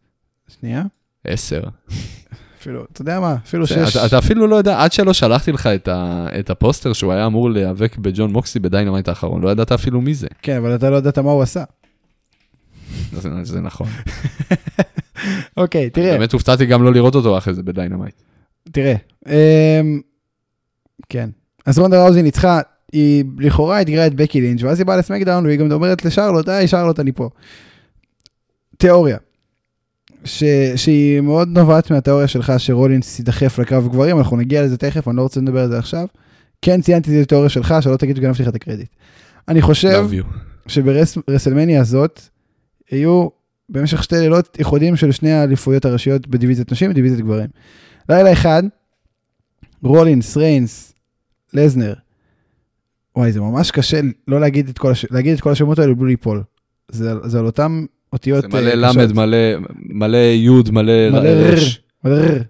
[0.61, 0.83] שנייה.
[1.25, 1.61] עשר.
[2.61, 3.97] אפילו, אתה יודע מה, אפילו שש.
[3.97, 5.69] אתה אפילו לא יודע, עד שלא שלחתי לך
[6.41, 10.15] את הפוסטר שהוא היה אמור להיאבק בג'ון מוקסלי ב Dynamite האחרון, לא ידעת אפילו מי
[10.15, 10.27] זה.
[10.43, 11.65] כן, אבל אתה לא ידעת מה הוא עשה.
[13.43, 13.89] זה נכון.
[15.57, 16.13] אוקיי, תראה.
[16.13, 18.15] באמת הופתעתי גם לא לראות אותו אחרי זה ב Dynamite.
[18.73, 18.95] תראה,
[19.29, 20.01] אמ,
[21.09, 21.31] כן.
[21.67, 22.61] אז רונדה ראוזי ניצחה,
[22.93, 26.49] היא לכאורה אתגרה את בקי לינץ', ואז היא באה ל SmackDown והיא גם אומרת לשרלוט,
[26.49, 27.29] היי שרלוט אני פה.
[28.77, 29.19] תיאוריה.
[30.25, 30.45] ש,
[30.77, 35.23] שהיא מאוד נובעת מהתיאוריה שלך שרולינס ידחף לקרב גברים, אנחנו נגיע לזה תכף, אני לא
[35.23, 36.07] רוצה לדבר על זה עכשיו.
[36.63, 38.89] כן ציינתי את זה בתיאוריה שלך, שלא תגיד שגנבתי לך את הקרדיט.
[39.49, 40.07] אני חושב
[40.67, 42.21] שברסלמניה הזאת,
[42.91, 43.29] היו
[43.69, 47.49] במשך שתי לילות ייחודים של שני האליפויות הראשיות בדיוויזיית נשים ובדיוויזיית גברים.
[48.09, 48.63] לילה אחד,
[49.83, 50.93] רולינס, ריינס,
[51.53, 51.95] לזנר.
[53.17, 55.07] וואי, זה ממש קשה לא להגיד את כל, הש...
[55.11, 56.43] להגיד את כל השמות האלו בלי ליפול.
[56.91, 58.43] זה, זה על אותם אותיות.
[58.43, 59.37] זה מלא למד, מלא,
[59.79, 61.81] מלא יוד, מלא רש.
[62.05, 62.41] מלא ר.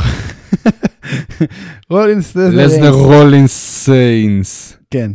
[1.90, 4.76] רולינס, לזנר, לזנר, רולינס, ריינס.
[4.90, 5.10] כן.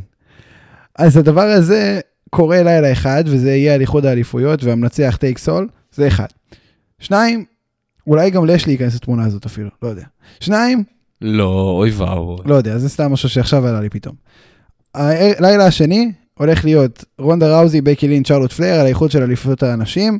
[0.95, 6.07] אז הדבר הזה, קורה לילה אחד, וזה יהיה על איחוד האליפויות, והמנצח takes all, זה
[6.07, 6.27] אחד.
[6.99, 7.45] שניים,
[8.09, 10.03] אולי גם לשלי ייכנס לתמונה הזאת אפילו, לא יודע.
[10.39, 10.83] שניים,
[11.21, 12.37] לא, אוי ואבוי.
[12.45, 14.15] לא יודע, זה סתם משהו שעכשיו עלה לי פתאום.
[14.93, 20.19] הלילה השני הולך להיות רונדה ראוזי, בקי לינץ', צ'רלוט פלייר, על האיחוד של אליפויות הנשים,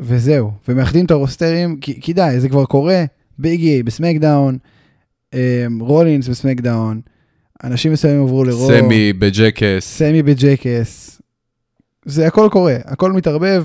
[0.00, 0.50] וזהו.
[0.68, 3.04] ומאחדים את הרוסטרים, כי, כי די, זה כבר קורה,
[3.38, 4.58] ביג אי ב SmackDown,
[5.34, 5.38] אמ,
[5.80, 7.00] רולינס ב SmackDown,
[7.64, 8.72] אנשים מסוימים עברו ל Raw.
[8.72, 9.98] סמי ב Jackass.
[9.98, 11.20] סמי ב Jackass.
[12.04, 13.64] זה הכל קורה, הכל מתערבב.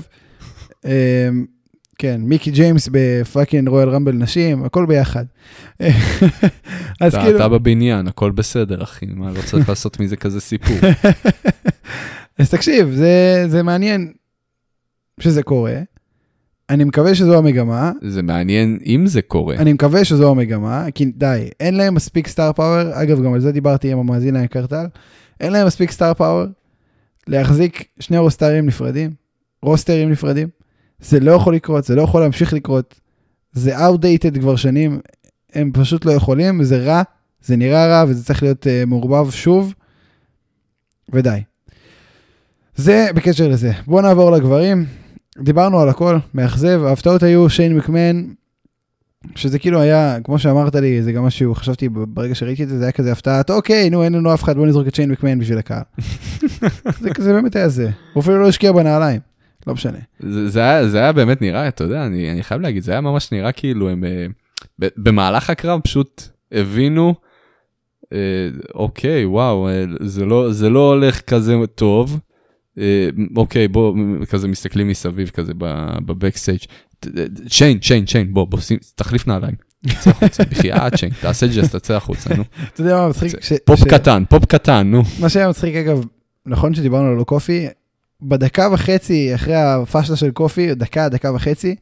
[2.00, 5.24] כן, מיקי ג'יימס ב fucking Royal Rumble נשים, הכל ביחד.
[7.00, 7.36] אז כאילו...
[7.36, 10.76] אתה בבניין, הכל בסדר, אחי, מה, לא צריך לעשות מזה כזה סיפור.
[12.38, 14.12] אז תקשיב, זה, זה מעניין
[15.20, 15.80] שזה קורה.
[16.70, 17.92] אני מקווה שזו המגמה.
[18.02, 19.56] זה מעניין אם זה קורה.
[19.56, 23.52] אני מקווה שזו המגמה, כי די, אין להם מספיק star power, אגב, גם על זה
[23.52, 24.86] דיברתי עם המאזין היקר טל,
[25.40, 26.44] אין להם מספיק star power
[27.26, 29.10] להחזיק שני רוסטרים נפרדים,
[29.62, 30.59] רוסטרים נפרדים.
[31.00, 33.00] זה לא יכול לקרות, זה לא יכול להמשיך לקרות.
[33.52, 35.00] זה outdated כבר שנים,
[35.52, 37.02] הם פשוט לא יכולים, זה רע,
[37.42, 39.74] זה נראה רע וזה צריך להיות uh, מעורבב שוב,
[41.12, 41.42] ודי.
[42.76, 43.72] זה בקשר לזה.
[43.86, 44.86] בואו נעבור לגברים.
[45.38, 48.24] דיברנו על הכל, מאכזב, ההפתעות היו שיין מקמן,
[49.34, 52.84] שזה כאילו היה, כמו שאמרת לי, זה גם משהו, חשבתי ברגע שראיתי את זה, זה
[52.84, 55.58] היה כזה הפתעת, אוקיי, נו, אין לנו אף אחד, בוא נזרוק את שיין מקמן בשביל
[55.58, 55.82] הקהל.
[57.00, 59.20] זה, זה באמת היה זה, הוא אפילו לא השקיע בנעליים,
[59.66, 59.98] לא משנה.
[60.20, 63.00] זה, זה, היה, זה היה באמת נראה, אתה יודע, אני, אני חייב להגיד, זה היה
[63.00, 64.26] ממש נראה כאילו הם, אה,
[64.78, 67.14] ב, במהלך הקרב פשוט הבינו,
[68.12, 68.18] אה,
[68.74, 72.20] אוקיי, וואו, אה, זה לא, זה לא הולך כזה טוב.
[72.78, 73.94] אה, אוקיי, בוא,
[74.30, 75.52] כזה מסתכלים מסביב כזה
[76.06, 76.60] בבקסטייג'.
[77.48, 78.58] צ'יין, צ'יין, צ'יין, בוא, בוא,
[78.94, 79.54] תחליף נעליים.
[79.86, 82.42] תצא החוצה, בחייאת צ'יין, תעשה ג'סט, תצא החוצה, נו.
[82.74, 83.32] אתה יודע מה מצחיק?
[83.64, 85.02] פופ קטן, פופ קטן, נו.
[85.20, 86.04] מה שהיה מצחיק, אגב,
[86.46, 87.66] נכון שדיברנו על קופי,
[88.22, 91.74] בדקה וחצי אחרי הפאשלה של קופי, דקה, דקה וחצי,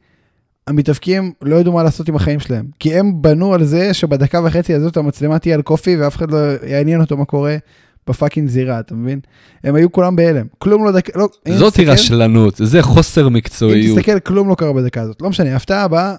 [0.66, 2.66] המתאבקים לא ידעו מה לעשות עם החיים שלהם.
[2.79, 6.38] כי הם בנו על זה שבדקה וחצי הזאת המצלמה תהיה על קופי ואף אחד לא
[6.66, 7.57] יעניין אותו מה קורה
[8.09, 9.20] ב fucking זירה, אתה מבין?
[9.64, 11.29] הם היו כולם בהלם, כלום לא דקה, לא...
[11.48, 13.96] זאתי רשלנות, זה חוסר מקצועיות.
[13.96, 15.22] אם תסתכל, כלום לא קרה בדקה הזאת.
[15.22, 16.14] לא משנה, הפתעה הבאה,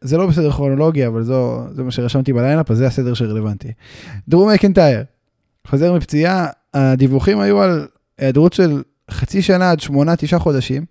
[0.00, 3.72] זה לא בסדר כרונולוגיה, אבל זו, זה מה שרשמתי בליינאפ, אז זה הסדר שרלוונטי.
[4.28, 5.02] דרום מקנטייר,
[5.66, 7.86] חוזר מפציעה, הדיווחים היו על
[8.18, 10.84] היעדרות של חצי שנה עד שמונה, תשעה חודשים.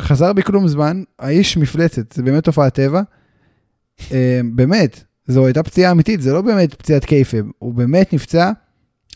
[0.00, 3.02] חזר בכלום זמן, האיש מפלצת, זה באמת תופעת טבע.
[4.12, 8.52] אה, באמת, זו הייתה פציעה אמיתית, זה לא באמת פציעת קייפב, הוא באמת נפצע.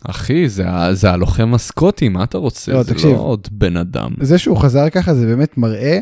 [0.09, 2.73] אחי, זה, זה הלוחם הסקוטי, מה אתה רוצה?
[2.73, 3.11] לא, זה תקשיב.
[3.11, 4.11] לא עוד בן אדם.
[4.21, 5.99] זה שהוא חזר ככה זה באמת מראה.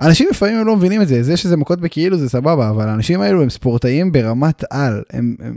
[0.00, 3.42] אנשים לפעמים לא מבינים את זה, זה שזה מכות בכאילו זה סבבה, אבל האנשים האלו
[3.42, 5.02] הם ספורטאים ברמת על.
[5.10, 5.56] הם, הם...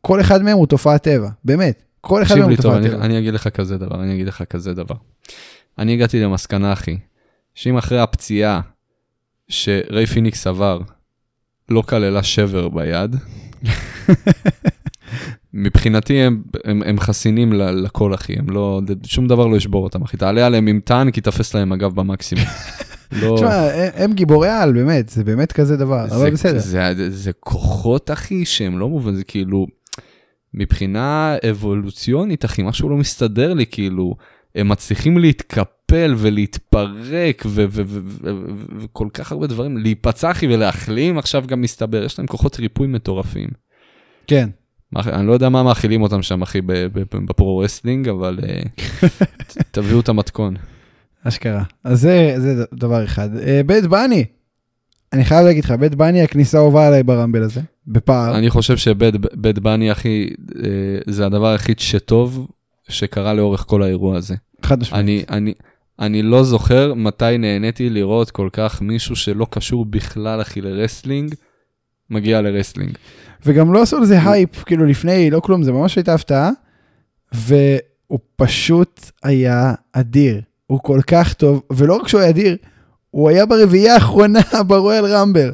[0.00, 1.82] כל אחד מהם הוא תופעת טבע, באמת.
[2.00, 2.88] כל אחד מהם טוב, אני.
[2.88, 4.94] אני אגיד לך כזה דבר, אני אגיד לך כזה דבר.
[5.78, 6.98] אני הגעתי למסקנה, אחי,
[7.54, 8.60] שאם אחרי הפציעה
[9.48, 10.80] שריי פיניקס עבר,
[11.68, 13.16] לא כללה שבר ביד,
[15.54, 20.16] מבחינתי הם, הם, הם חסינים לכל, אחי, הם לא, שום דבר לא ישבור אותם, אחי.
[20.16, 22.44] תעלה עליהם עם טנק, ייתפס להם אגב במקסימום.
[23.22, 23.34] לא...
[23.36, 26.58] תשמע, הם, הם גיבורי על, באמת, זה באמת כזה דבר, אבל זה, בסדר.
[26.58, 29.66] זה, זה, זה כוחות, אחי, שהם לא מובן, זה כאילו,
[30.54, 34.16] מבחינה אבולוציונית, אחי, משהו לא מסתדר לי, כאילו,
[34.54, 37.46] הם מצליחים להתקפל ולהתפרק
[38.78, 43.48] וכל כך הרבה דברים, להיפצע, אחי, ולהחלים, עכשיו גם מסתבר, יש להם כוחות ריפוי מטורפים.
[44.26, 44.48] כן.
[44.96, 46.60] אני לא יודע מה מאכילים אותם שם, אחי,
[47.10, 48.62] ב pro wrestling, אבל אה,
[49.70, 50.56] תביאו את המתכון.
[51.24, 51.62] אשכרה.
[51.84, 53.28] אז זה, זה דבר אחד.
[53.66, 54.24] באד באני,
[55.12, 58.38] אני חייב להגיד לך, באד באני הכניסה הובאה עליי ב Rumble הזה, בפער.
[58.38, 60.30] אני חושב שבאד באני, אחי,
[60.64, 60.70] אה,
[61.06, 62.46] זה הדבר היחיד שטוב
[62.88, 64.34] שקרה לאורך כל האירוע הזה.
[64.62, 65.04] חד משמעית.
[65.04, 65.54] אני, אני,
[65.98, 71.34] אני לא זוכר מתי נהניתי לראות כל כך מישהו שלא קשור בכלל, אחי, ל wrestling,
[72.10, 72.92] מגיע ל wrestling.
[73.46, 76.50] וגם לא עשו לזה הייפ, כאילו לפני, לא כלום, זה ממש הייתה הפתעה,
[77.32, 80.40] והוא פשוט היה אדיר.
[80.66, 82.56] הוא כל כך טוב, ולא רק שהוא היה אדיר,
[83.10, 85.52] הוא היה ברביעייה האחרונה ב Royal Rumble.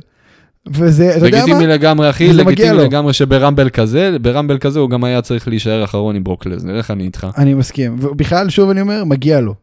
[0.67, 1.45] וזה, אתה יודע מה?
[1.45, 2.79] לגיטימי לגמרי, אחי, לגיטימי.
[2.79, 6.47] לגמרי שב Rumble כזה, ב Rumble כזה הוא גם היה צריך להישאר אחרון עם ברוק
[6.47, 7.27] לזנר, אחי אני איתך?
[7.37, 7.97] אני מסכים.
[8.01, 9.55] ובכלל, שוב אני אומר, מגיע לו.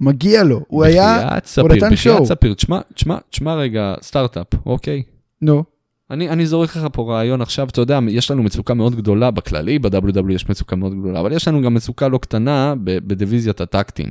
[0.00, 0.60] מגיע לו.
[0.68, 2.26] הוא היה, בחייאת הוא נתן בחייאת show.
[2.26, 5.02] ספיר, תשמע, תשמע, תשמע רגע, סטארט-אפ, אוקיי?
[5.42, 5.64] נו,
[6.10, 9.78] אני, אני זורק לך פה רעיון עכשיו, אתה יודע, יש לנו מצוקה מאוד גדולה בכללי,
[9.78, 14.06] ב-WW יש מצוקה מאוד גדולה, אבל יש לנו גם מצוקה לא קטנה בדיוויזיית הטקטים.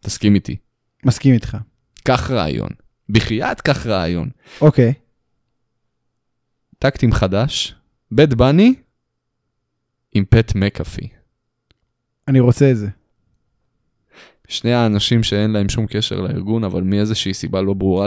[0.00, 0.56] תסכים איתי.
[1.04, 1.56] מסכים איתך.
[2.00, 2.70] קח רעיון.
[3.08, 4.28] בחייאת קח רעיון.
[4.60, 4.92] אוקיי.
[6.78, 7.74] טקטים חדש,
[8.12, 8.74] בית בני
[10.14, 11.08] עם פט מקאפי.
[12.28, 12.88] אני רוצה את זה.
[14.48, 18.06] שני האנשים שאין להם שום קשר לארגון, אבל מאיזושהי סיבה לא ברורה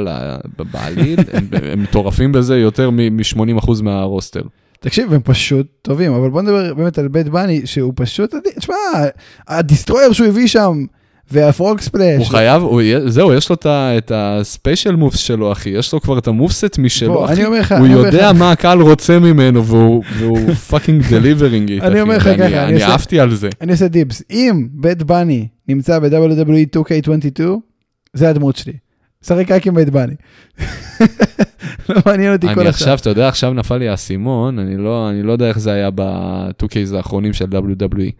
[0.71, 4.41] בעליל, הם, הם מטורפים בזה יותר מ-80% מה roster.
[4.79, 8.35] תקשיב, הם פשוט טובים, אבל בוא נדבר באמת על Bad Bunny, שהוא פשוט.
[8.55, 8.75] תשמע,
[9.47, 10.85] ה destroyer שהוא הביא שם,
[11.33, 12.17] וה frog splash.
[12.17, 16.17] הוא חייב, הוא, זהו, יש לו את ה special moves שלו, אחי, יש לו כבר
[16.17, 17.33] את ה moveset משלו, בוא, אחי.
[17.33, 20.03] אני אומר לך, הוא אני יודע מה הקהל רוצה ממנו, והוא,
[20.69, 23.49] fucking delivering it, אני אומר לך ככה, אני אני עושה- אהבתי על זה.
[23.61, 24.23] אני עושה dibs.
[24.31, 27.41] אם Bad Bunny נמצא ב-WWE 2K22,
[28.13, 28.73] זה הדמות שלי.
[29.25, 30.13] שחק רק עם בית בני.
[31.89, 32.69] לא מעניין אותי כל אני השאר.
[32.69, 35.89] עכשיו, אתה יודע, עכשיו נפל לי האסימון, אני לא, אני לא יודע איך זה היה
[35.95, 38.11] ב-2Ks האחרונים של WWE,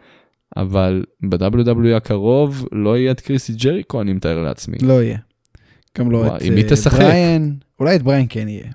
[0.58, 4.78] אבל ב-WWE הקרוב לא יהיה את קריסי ג'ריקו, אני מתאר לעצמי.
[4.82, 5.18] לא יהיה.
[5.98, 7.00] גם לא וואי, את מי אה, תשחק?
[7.02, 8.66] בריין, אולי את בריין כן יהיה.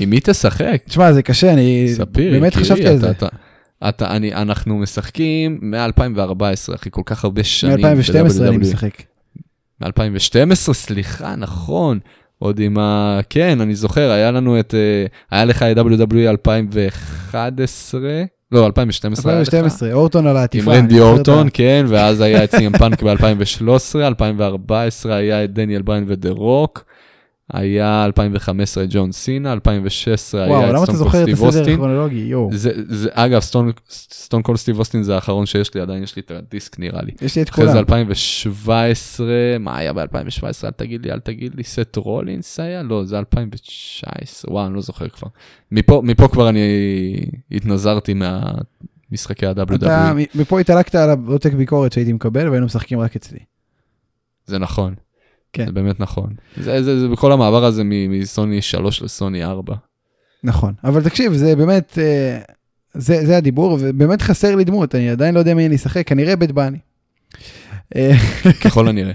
[0.00, 0.82] עם מי תשחק?
[0.86, 3.10] תשמע, זה קשה, אני ספיר, באמת יקירי, חשבתי על אתה- זה.
[3.10, 3.28] אתה-
[3.88, 6.42] אתה, אני, אנחנו משחקים מ-2014,
[6.74, 7.86] אחי, כל כך הרבה שנים.
[7.86, 8.22] מ-2012 אני
[8.58, 8.58] ב-WWE.
[8.58, 9.02] משחק.
[9.80, 11.98] מ-2012, סליחה, נכון.
[12.38, 13.20] עוד עם ה...
[13.30, 14.74] כן, אני זוכר, היה לנו את...
[14.74, 18.00] אה, היה לך את WWE 2011?
[18.52, 19.48] לא, 2012 היה לך.
[19.48, 20.72] 2012, אורטון על העטיפה.
[20.72, 26.04] עם רנדי אורטון, כן, ואז היה את סי.אם פאנק ב-2013, 2014 היה את דניאל בריין
[26.06, 26.84] ודה רוק,
[27.52, 31.34] היה 2015 את ג'ון סינה, 2016 היה וואו, את למה אתה סטון זוכר את סטיב
[31.34, 31.74] הסדר אוסטין.
[31.74, 32.16] הכרונולוגי?
[32.18, 32.50] יואו.
[32.52, 36.22] זה, זה, אגב, סטון, סטון קולד סטיב אוסטין זה האחרון שיש לי, עדיין יש לי
[36.26, 37.12] את הדיסק נראה לי.
[37.22, 37.78] יש לי את אחרי זה כולם.
[37.80, 39.26] 2017,
[39.60, 40.44] מה היה ב-2017?
[40.64, 42.82] אל תגיד לי, אל תגיד לי, סט רולינס היה?
[42.82, 45.28] לא, זה 2019, וואו, אני לא זוכר כבר.
[45.72, 46.60] מפה, מפה כבר אני
[47.52, 49.76] התנזרתי מהמשחקי ה-WWE.
[49.76, 53.38] אתה מ- מפה התעלקת על העותק ביקורת שהייתי מקבל והיינו משחקים רק אצלי.
[54.46, 54.94] זה נכון.
[55.52, 55.66] כן.
[55.66, 56.30] זה באמת נכון.
[56.56, 59.74] זה, זה, זה בכל המעבר הזה מסוני 3 לסוני 4.
[60.44, 62.38] נכון, אבל תקשיב, זה באמת, אה,
[62.94, 66.36] זה, זה הדיבור, ובאמת חסר לי דמות, אני עדיין לא יודע מי אני אשחק, כנראה
[66.36, 66.78] בית בני.
[67.96, 68.12] אה,
[68.64, 69.12] ככל הנראה.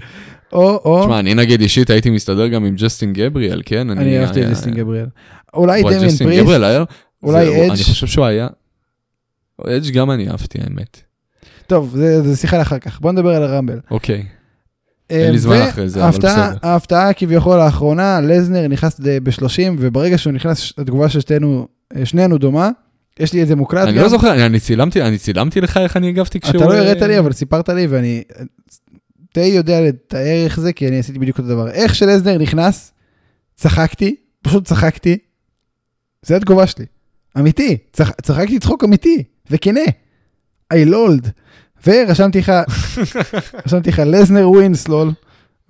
[0.52, 3.90] או, או, תשמע, אני נגיד אישית הייתי מסתדר גם עם ג'סטין גבריאל, כן?
[3.90, 5.06] אני אהבתי את היה- ג'סטין גבריאל.
[5.54, 6.84] אולי דמיין ג'סטין פריסט, גבריאל היה...
[7.22, 7.70] אולי אדג'.
[7.70, 8.48] אני חושב שהוא היה...
[9.66, 11.00] אדג' גם אני אהבתי, האמת.
[11.66, 13.80] טוב, זה, זה שיחה לאחר כך, בוא נדבר על הרמבל.
[13.90, 14.24] אוקיי.
[15.10, 16.54] אין לי זמן אחרי זה, אבל בסדר.
[16.62, 22.70] ההפתעה כביכול האחרונה, לזנר נכנס ב-30, וברגע שהוא נכנס, התגובה של שתינו, אה, שנינו דומה.
[23.20, 24.02] יש לי את זה מוקלט אני גם.
[24.02, 26.56] לא זוכר, אני צילמתי, אני צילמתי לך איך אני הגבתי כשהוא...
[26.56, 28.22] אתה לא אה, הראת לי, אבל סיפרת לי, ואני...
[29.34, 31.70] די יודע לתאר איך זה, כי אני עשיתי בדיוק אותו דבר.
[31.70, 32.92] איך שלזנר נכנס,
[33.56, 35.18] צחקתי, פשוט צחקתי.
[36.22, 36.84] זה התגובה שלי.
[37.38, 39.80] אמיתי, צח, צחקתי צחוק אמיתי, וכנה.
[40.74, 41.30] I לולד.
[41.86, 42.52] ורשמתי לך,
[43.66, 45.10] רשמתי לך לזנר ווינס לול,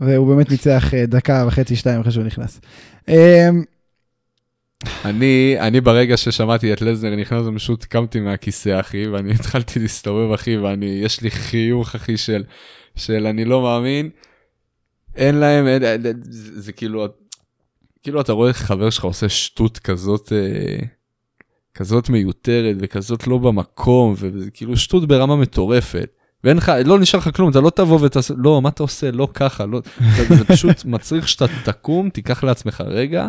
[0.01, 2.61] והוא באמת ניצח אה, דקה וחצי, שתיים אחרי שהוא נכנס.
[3.09, 3.65] אמ,
[5.05, 10.57] אני, אני ברגע ששמעתי את לזנר נכנס, פשוט קמתי מהכיסא, אחי, ואני התחלתי להסתובב, אחי,
[10.57, 12.45] ואני, יש לי חיוך, אחי, של,
[12.97, 14.11] של אני לא מאמין.
[15.17, 17.07] אין להם, אין, אין, זה, זה כאילו,
[18.03, 20.87] כאילו אתה רואה חבר שלך עושה שטות כזאת, אה,
[21.75, 26.09] כזאת מיותרת וכזאת לא במקום, וזה כאילו שטות ברמה מטורפת.
[26.45, 29.11] ואין לך, לא נשאר לך כלום, אתה לא תבוא ותעשה, לא, מה אתה עושה?
[29.11, 29.81] לא ככה, לא,
[30.17, 33.29] זה, זה פשוט מצריך שאתה תקום, תיקח לעצמך רגע.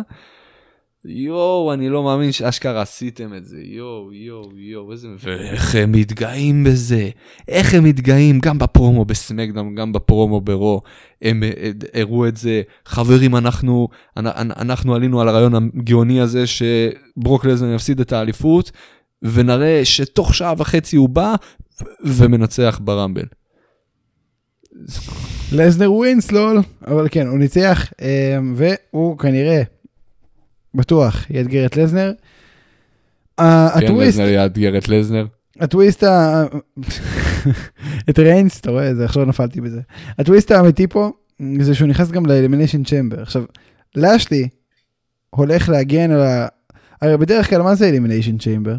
[1.08, 5.08] יואו, אני לא מאמין שאשכרה עשיתם את זה, יואו, יואו, יואו, איזה...
[5.22, 7.08] ואיך הם מתגאים בזה,
[7.48, 10.82] איך הם מתגאים, גם בפרומו בסמקדאם, גם בפרומו ברו,
[11.22, 17.74] הם אה, הראו את זה, חברים, אנחנו, אנחנו עלינו על הרעיון הגאוני הזה שברוק לזנר
[17.74, 18.70] יפסיד את האליפות,
[19.22, 21.34] ונראה שתוך שעה וחצי הוא בא
[22.04, 23.24] ומנצח ברמבל.
[25.52, 29.62] לזנר wins lol, אבל כן, הוא ניצח, אה, והוא כנראה
[30.76, 32.12] בטוח, יאתגר את לזנר.
[34.16, 35.26] כן, לזנר יאתגר את לזנר.
[35.60, 36.44] הטוויסט ה...
[38.10, 39.80] את ריינס, אתה רואה, עכשיו נפלתי בזה.
[40.18, 41.10] הטוויסט האמיתי פה,
[41.60, 43.22] זה שהוא נכנס גם לאלימיניישן צ'מבר.
[43.22, 43.44] עכשיו,
[43.96, 44.48] לאשלי
[45.30, 46.46] הולך להגן על ה...
[47.02, 48.76] הרי בדרך כלל, מה זה אלימיניישן צ'מבר?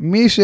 [0.00, 0.40] מי ש...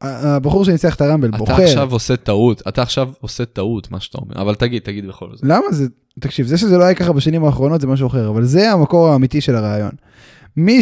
[0.00, 1.54] הבחור שניצח את הרמבל בוחר.
[1.54, 5.28] אתה עכשיו עושה טעות, אתה עכשיו עושה טעות, מה שאתה אומר, אבל תגיד, תגיד בכל
[5.32, 5.40] זאת.
[5.44, 5.86] למה זה,
[6.20, 9.40] תקשיב, זה שזה לא היה ככה בשנים האחרונות זה משהו אחר, אבל זה המקור האמיתי
[9.40, 9.90] של הרעיון.
[10.56, 10.80] מי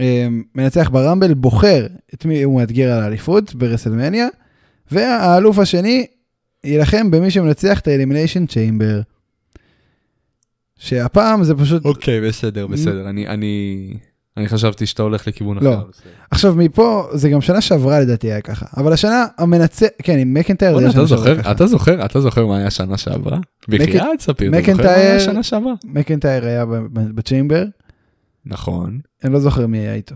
[0.00, 4.28] שמנצח אמ, ברמבל בוחר את מי הוא מאתגר על האליפות ברסלמניה,
[4.90, 6.06] והאלוף השני
[6.64, 9.00] יילחם במי שמנצח את האלימיניישן צ'יימבר.
[10.78, 11.84] שהפעם זה פשוט...
[11.84, 13.94] אוקיי, בסדר, בסדר, אני, אני...
[14.38, 15.74] אני חשבתי שאתה הולך לכיוון לא.
[15.74, 15.82] אחר.
[16.30, 20.80] עכשיו מפה, זה גם שנה שעברה לדעתי היה ככה, אבל השנה המנצח, כן, עם מקנטייר
[20.80, 23.38] זה שנה שעברה אתה זוכר, אתה זוכר מה היה שנה שעברה?
[23.68, 25.72] בחייאת ספיר, אתה זוכר מה היה שנה שעברה?
[25.84, 27.64] מקנטייר היה בצ'יימבר.
[28.46, 28.98] נכון.
[29.24, 30.14] אני לא זוכר מי היה איתו.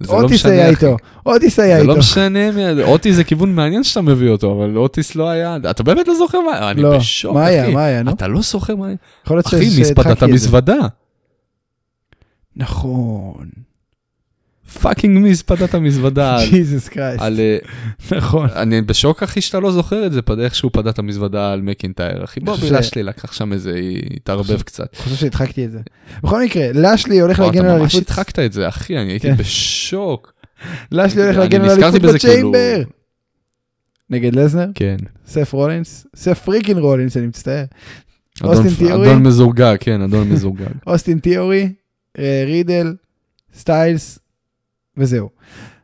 [0.00, 1.86] לא אוטיס היה איתו, אוטיס היה איתו.
[1.86, 5.82] זה לא משנה, אוטיס זה כיוון מעניין שאתה מביא אותו, אבל אוטיס לא היה, אתה
[5.82, 6.96] באמת לא זוכר מה, אני לא.
[6.96, 7.40] בשוק, אחי.
[7.40, 8.10] מה היה, מה היה, נו?
[8.10, 8.96] אתה לא זוכר מה היה.
[9.40, 10.76] אחי, מיז פדה ת'מזוודה.
[12.58, 13.48] נכון.
[14.82, 16.38] פאקינג מזפדת המזוודה.
[16.50, 17.22] Jesus Christ.
[18.16, 18.48] נכון.
[18.56, 22.24] אני בשוק אחי שאתה לא זוכר את זה, איך שהוא פדה את המזוודה על מקינטייר
[22.24, 22.40] אחי.
[22.40, 23.80] בובי לשלי לקח שם איזה,
[24.16, 24.96] התערבב קצת.
[24.96, 25.80] חושב שהדחקתי את זה.
[26.22, 27.88] בכל מקרה, לשלי הולך להגן על האליפות.
[27.88, 29.36] אתה ממש הדחקת את זה אחי, אני הייתי כן.
[29.36, 30.32] בשוק.
[30.92, 32.82] לשלי הולך להגן על האליפות בצ'יימבר.
[34.10, 34.66] נגד לזנר?
[34.74, 34.96] כן.
[35.26, 36.06] סט רולינס?
[36.16, 37.64] סט freakin רולינס, אני מצטער.
[38.44, 39.10] אוסטין תיאורי?
[39.10, 40.66] אדון מזורגג, כן, אדון מזורגג.
[40.86, 41.72] אוסטין תיאורי,
[42.46, 42.94] רידל,
[43.54, 44.18] סטיילס,
[44.96, 45.28] וזהו.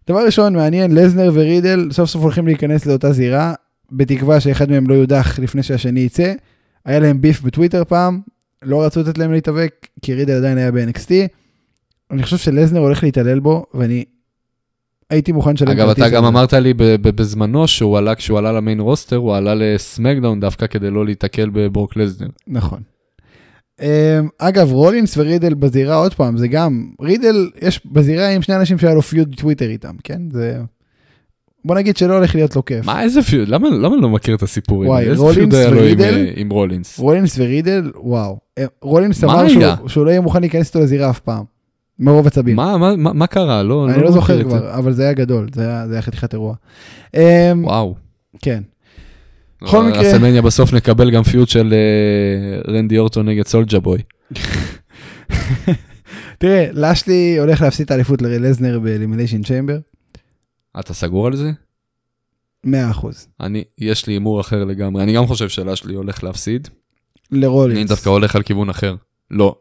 [0.09, 3.55] דבר ראשון, מעניין, לזנר ורידל סוף סוף הולכים להיכנס לאותה זירה,
[3.93, 6.33] בתקווה שאחד מהם לא יודח לפני שהשני יצא.
[6.85, 8.21] היה להם beef בטוויטר פעם,
[8.63, 11.11] לא רצו לתת להם להתאבק, כי רידל עדיין היה ב-NXT.
[12.11, 14.05] אני חושב שלזנר הולך להתעלל בו, ואני
[15.11, 18.81] הייתי מוכן לשלם אגב, אתה גם אמרת לי בזמנו שהוא עלה, כשהוא עלה ל main
[18.81, 22.29] roster, הוא עלה לסמקדאון דווקא כדי לא להיתקל בברוק לזנר.
[22.47, 22.83] נכון.
[23.81, 23.87] אמ,
[24.39, 28.95] אגב, רולינס ורידל בזירה, עוד פעם, זה גם, רידל, יש בזירה עם שני אנשים שהיה
[28.95, 30.21] לו feud טוויטר איתם, כן?
[30.33, 30.59] זה...
[31.65, 32.87] בוא נגיד שלא הולך להיות לו כיף.
[32.87, 33.49] מה, איזה feud?
[33.49, 34.91] למה, למה לא מכיר את הסיפורים?
[34.91, 36.15] וואי, רולינס ורידל?
[36.15, 36.99] עם, עם רולינס.
[36.99, 38.39] רולינס ורידל, וואו.
[38.59, 41.45] אה, רולינס אמר שהוא, שהוא לא יהיה מוכן להיכנס איתו לזירה אף פעם.
[41.99, 42.57] מרוב עצבים.
[42.57, 43.63] מה, מה, מה, מה קרה?
[43.63, 46.33] לא, אני לא, לא זוכר כבר, אבל זה היה גדול, זה היה, זה היה חתיכת
[46.33, 46.55] אירוע.
[47.15, 47.21] אמ,
[47.65, 47.95] וואו.
[48.43, 48.63] כן.
[49.65, 50.01] בכל מקרה...
[50.01, 51.75] רסלמניה בסוף נקבל גם feud של
[52.67, 53.99] uh, רנדי אורטון נגד סולג'ה בוי.
[56.39, 59.79] תראה, לשלי הולך להפסיד את האליפות ללזנר באלימיניישן צ'יימבר.
[60.81, 61.51] אתה סגור על זה?
[62.67, 62.69] 100%.
[63.41, 66.69] אני, יש לי הימור אחר לגמרי, אני גם חושב שלשלי הולך להפסיד.
[67.31, 67.79] לרולינס.
[67.79, 68.97] אני דווקא הולך על כיוון אחר.
[69.31, 69.57] לא.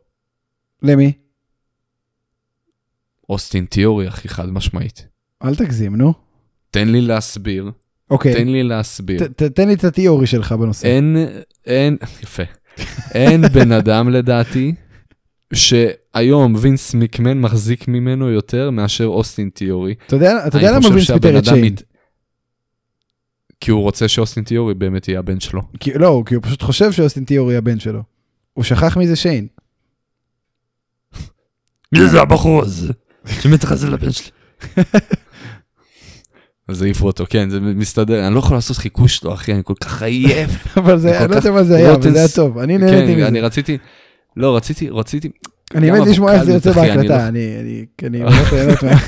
[0.84, 1.12] למי?
[3.30, 5.08] אוסטין תיאורי, הכי חד משמעית.
[5.44, 6.14] אל תגזים, נו.
[6.72, 7.72] תן לי להסביר
[8.14, 8.34] אוקיי.
[8.34, 9.28] תן לי להסביר.
[9.28, 10.88] ת, תן לי את התיאורי שלך בנושא.
[10.88, 11.18] אין,
[11.66, 12.44] אין, יפה.
[13.14, 14.74] אין בן אדם לדעתי,
[15.54, 19.96] שהיום וינס מקמן מחזיק ממנו יותר מאשר אוסטין תיאורי.
[20.08, 21.66] אתה יודע, אתה יודע למה וינס פיטר את שיין?
[21.66, 21.84] מת...
[23.60, 25.62] כי הוא רוצה שאוסטין תיאורי באמת יהיה הבן שלו.
[25.80, 28.04] כי, לא, כי הוא פשוט חושב שאוסטין תיאורי הבן שלו.
[28.54, 29.48] הוא שכח מי זה שיין.
[31.92, 32.94] מי זה הבחור הזה
[33.42, 34.32] שמתייחס לבן שלי?
[36.68, 39.74] אז העיפו אותו, כן, זה מסתדר, אני לא יכול לעשות חיקוי שלו, אחי, אני כל
[39.82, 40.50] כך עייף.
[40.78, 43.16] אבל זה, אני לא יודע מה זה היה, אבל זה היה טוב, אני נהניתי כן,
[43.18, 43.28] מזה.
[43.28, 43.78] אני רציתי,
[44.38, 45.30] לא, רציתי, רציתי,
[45.76, 48.20] אני מת לשמוע איך זה יוצא בהקלטה, לא- אני, אני, אני
[48.52, 48.92] באמת, מה-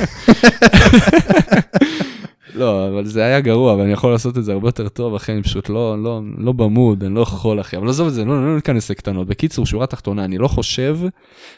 [2.55, 5.31] לא, אבל זה היה גרוע, אבל אני יכול לעשות את זה הרבה יותר טוב, אחי,
[5.31, 8.25] אני פשוט לא, לא, לא ב mood, אני לא יכול, אחי, אבל עזוב את זה,
[8.25, 9.27] לא, לא ניכנס לקטנות.
[9.27, 10.97] בקיצור, שורה תחתונה, אני לא חושב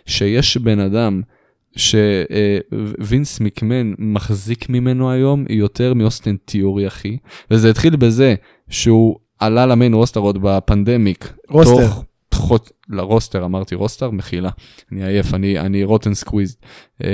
[0.05, 1.21] שיש בן אדם
[1.77, 7.17] שווינס מקמן מחזיק ממנו היום יותר מאוסטן תיאורי, אחי,
[7.51, 8.35] וזה התחיל בזה
[8.69, 11.33] שהוא עלה ל main roster עוד ב pandemic.
[11.49, 11.87] roster.
[11.87, 12.59] תוך- תוך-
[12.89, 14.49] ל roster, אמרתי roster, מחילה,
[14.91, 16.57] אני עייף, אני, אני רוטן סקוויז.
[17.03, 17.09] אה,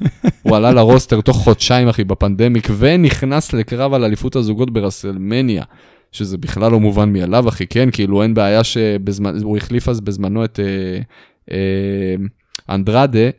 [0.42, 5.64] הוא עלה לרוסטר תוך חודשיים, אחי, בפנדמיק, ונכנס לקרב על אליפות הזוגות ברסלמניה,
[6.12, 7.88] שזה בכלל לא מובן מאליו, אחי, כן?
[7.92, 10.98] כאילו אין בעיה שבזמן, הוא החליף אז בזמנו את אה,
[11.52, 12.14] אה,
[12.68, 13.30] אנדרדה,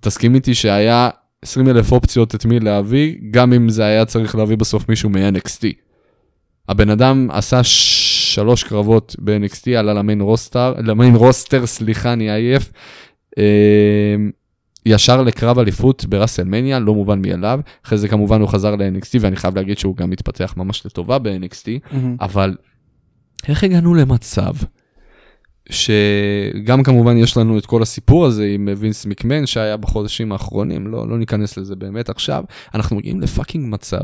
[0.00, 1.10] תסכים איתי שהיה
[1.42, 5.64] 20 אלף אופציות את מי להביא, גם אם זה היה צריך להביא בסוף מישהו מ-NXT.
[6.68, 12.72] הבן אדם עשה שלוש קרבות ב-NXT, עלה למיין רוסטר, למיין רוסטר, סליחה, אני עייף.
[13.38, 14.16] אה,
[14.86, 17.60] ישר לקרב אליפות בראסלמניה, לא מובן מאליו.
[17.86, 21.94] אחרי זה כמובן הוא חזר ל-NXT, ואני חייב להגיד שהוא גם התפתח ממש לטובה ב-NXT,
[22.20, 22.56] אבל
[23.48, 24.52] איך הגענו למצב
[25.70, 31.08] שגם כמובן יש לנו את כל הסיפור הזה עם וינס מקמן שהיה בחודשים האחרונים, לא,
[31.08, 32.44] לא ניכנס לזה באמת עכשיו,
[32.74, 34.00] אנחנו מגיעים לפאקינג מצב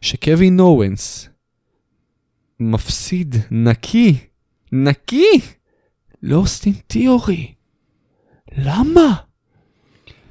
[0.00, 1.28] שקווין אורנס
[2.60, 4.14] מפסיד נקי,
[4.72, 5.40] נקי,
[6.22, 7.52] לאוסטין תיאורי.
[8.58, 9.14] למה?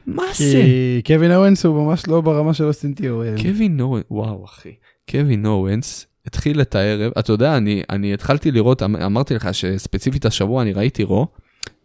[0.07, 0.61] מה זה?
[1.03, 3.29] כי קווין אורנס הוא ממש לא ברמה של אוסטין תיאורי.
[3.41, 4.75] קווין אורנס, וואו אחי,
[5.09, 10.25] קווין אורנס התחיל את הערב, אתה יודע, אני, אני התחלתי לראות, אמ- אמרתי לך שספציפית
[10.25, 11.27] השבוע אני ראיתי רו,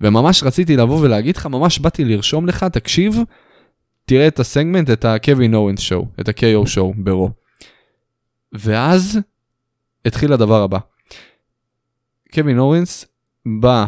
[0.01, 3.16] וממש רציתי לבוא ולהגיד לך, ממש באתי לרשום לך, תקשיב,
[4.05, 7.30] תראה את הסגמנט, את הקווין אורנס שואו, את ה-KO שואו ברו.
[8.53, 9.18] ואז
[10.05, 10.78] התחיל הדבר הבא.
[12.34, 13.05] קווין אוונס
[13.61, 13.86] בא,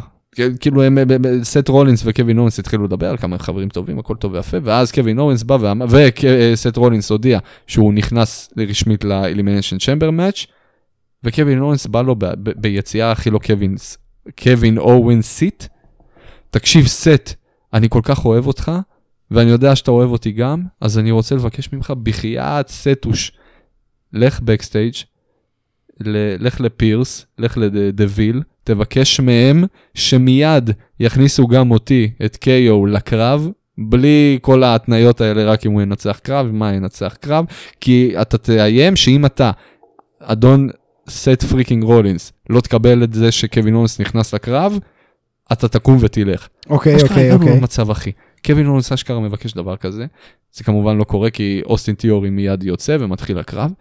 [0.61, 0.99] כאילו הם,
[1.43, 5.19] סט רולינס וקווין אוונס התחילו לדבר על כמה חברים טובים, הכל טוב ויפה, ואז קווין
[5.19, 10.47] אוונס בא ואמר, וסט רולינס הודיע שהוא נכנס רשמית לאלימיניישן צ'מבר match,
[11.25, 13.75] וקווין אוונס בא לו ב- ב- ביציאה הכי לא קווין,
[14.43, 15.65] קווין אוונס shit,
[16.51, 17.35] תקשיב סט,
[17.75, 18.73] אני כל כך אוהב אותך,
[19.31, 23.33] ואני יודע שאתה אוהב אותי גם, אז אני רוצה לבקש ממך בחייאת סטוש,
[24.13, 24.95] לך backstage,
[26.01, 33.49] לך לפירס, לך לדוויל, תבקש מהם שמיד יכניסו גם אותי, את KO, לקרב,
[33.79, 37.45] בלי כל ההתניות האלה, רק אם הוא ינצח קרב, מה ינצח קרב,
[37.81, 39.51] כי אתה תאיים שאם אתה,
[40.21, 40.69] אדון
[41.09, 44.79] סט freaking רולינס, לא תקבל את זה שקווין אונס נכנס לקרב,
[45.53, 46.49] אתה תקום ותלך.
[46.71, 47.57] אוקיי, אוקיי, אוקיי.
[47.57, 48.13] למצב אחי.
[48.47, 50.07] קווין אונס אשכרה מבקש דבר כזה,
[50.53, 53.73] זה כמובן לא קורה כי אוסטין תיאורי מיד יוצא ומתחיל הקרב,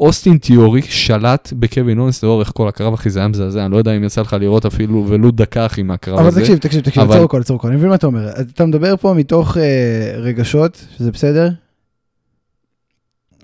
[0.00, 3.96] ואוסטין תיאורי שלט בקווין אונס לאורך כל הקרב, אחי זה היה מזעזע, אני לא יודע
[3.96, 6.40] אם יצא לך לראות אפילו ולו דקה אחי מהקרב אבל הזה.
[6.40, 8.30] תקשיב, תקשיב, תקשיב, אבל- עצור הכל, עצור הכל, אני מבין מה אתה אומר.
[8.40, 11.50] אתה מדבר פה מתוך אה, רגשות, שזה בסדר,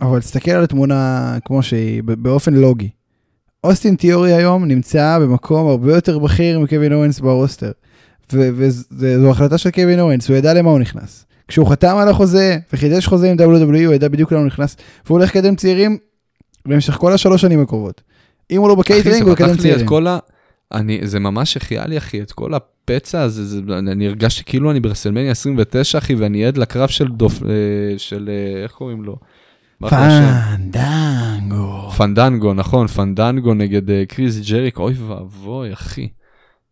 [0.01, 2.89] אבל תסתכל על התמונה כמו שהיא, באופן לוגי.
[3.65, 7.71] אוסטין תיאורי היום נמצא במקום הרבה יותר בכיר מקווין אורנס ברוסטר.
[8.33, 11.27] וזו החלטה של קווין אוונס, הוא ידע למה הוא נכנס.
[11.49, 14.77] כשהוא חתם על החוזה וחידש חוזה עם WWE, הוא ידע בדיוק למה הוא נכנס,
[15.07, 15.99] והוא הולך לקדם צעירים
[16.67, 18.01] במשך כל השלוש שנים הקרובות.
[18.51, 20.07] אם הוא לא בקייטרינג, הוא יקדם צעירים.
[20.07, 20.19] ה...
[20.73, 24.81] אני, זה ממש החיה לי אחי, את כל הפצע הזה, זה, אני הרגשתי כאילו אני
[24.81, 29.17] ברסלמניה 29 אחי, ואני עד לקרב של דוף, אה, של, אה, איך קוראים לו?
[29.89, 31.91] פנדנגו.
[31.97, 36.09] פנדנגו, נכון, פנדנגו נגד אה, קריס ג'ריקו, אוי ואבוי, אחי.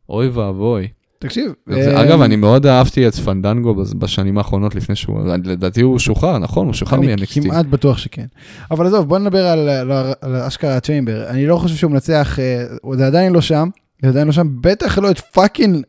[0.08, 0.88] אוי ואבוי.
[1.18, 1.52] תקשיב.
[1.70, 6.66] אה, אגב, אני מאוד אהבתי את פנדנגו בשנים האחרונות לפני שהוא, לדעתי הוא שוחרר, נכון?
[6.66, 7.42] הוא שוחרר אני מ-NXT.
[7.42, 8.26] כמעט בטוח שכן.
[8.70, 11.28] אבל עזוב, בוא נדבר על, על, על אשכרה ה chamber.
[11.28, 12.64] אני לא חושב שהוא מנצח, אה,
[12.96, 13.68] זה עדיין לא שם,
[14.02, 15.84] זה עדיין לא שם, בטח לא את fucking...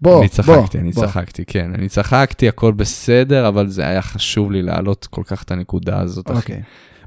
[0.00, 1.06] בוא, אני בוא, צחקתי, אני בוא.
[1.06, 5.50] צחקתי, כן, אני צחקתי, הכל בסדר, אבל זה היה חשוב לי להעלות כל כך את
[5.50, 6.36] הנקודה הזאת, אחי.
[6.36, 6.62] אוקיי.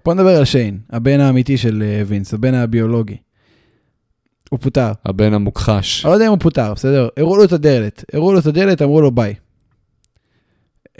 [0.05, 3.17] בוא נדבר על שיין, הבן האמיתי של אה, וינס, הבן הביולוגי.
[4.51, 4.91] הוא פוטר.
[5.05, 6.05] הבן המוכחש.
[6.05, 7.07] אני לא יודע אם הוא פוטר, בסדר?
[7.17, 9.33] הראו לו את הדלת, הראו לו את הדלת, אמרו לו ביי.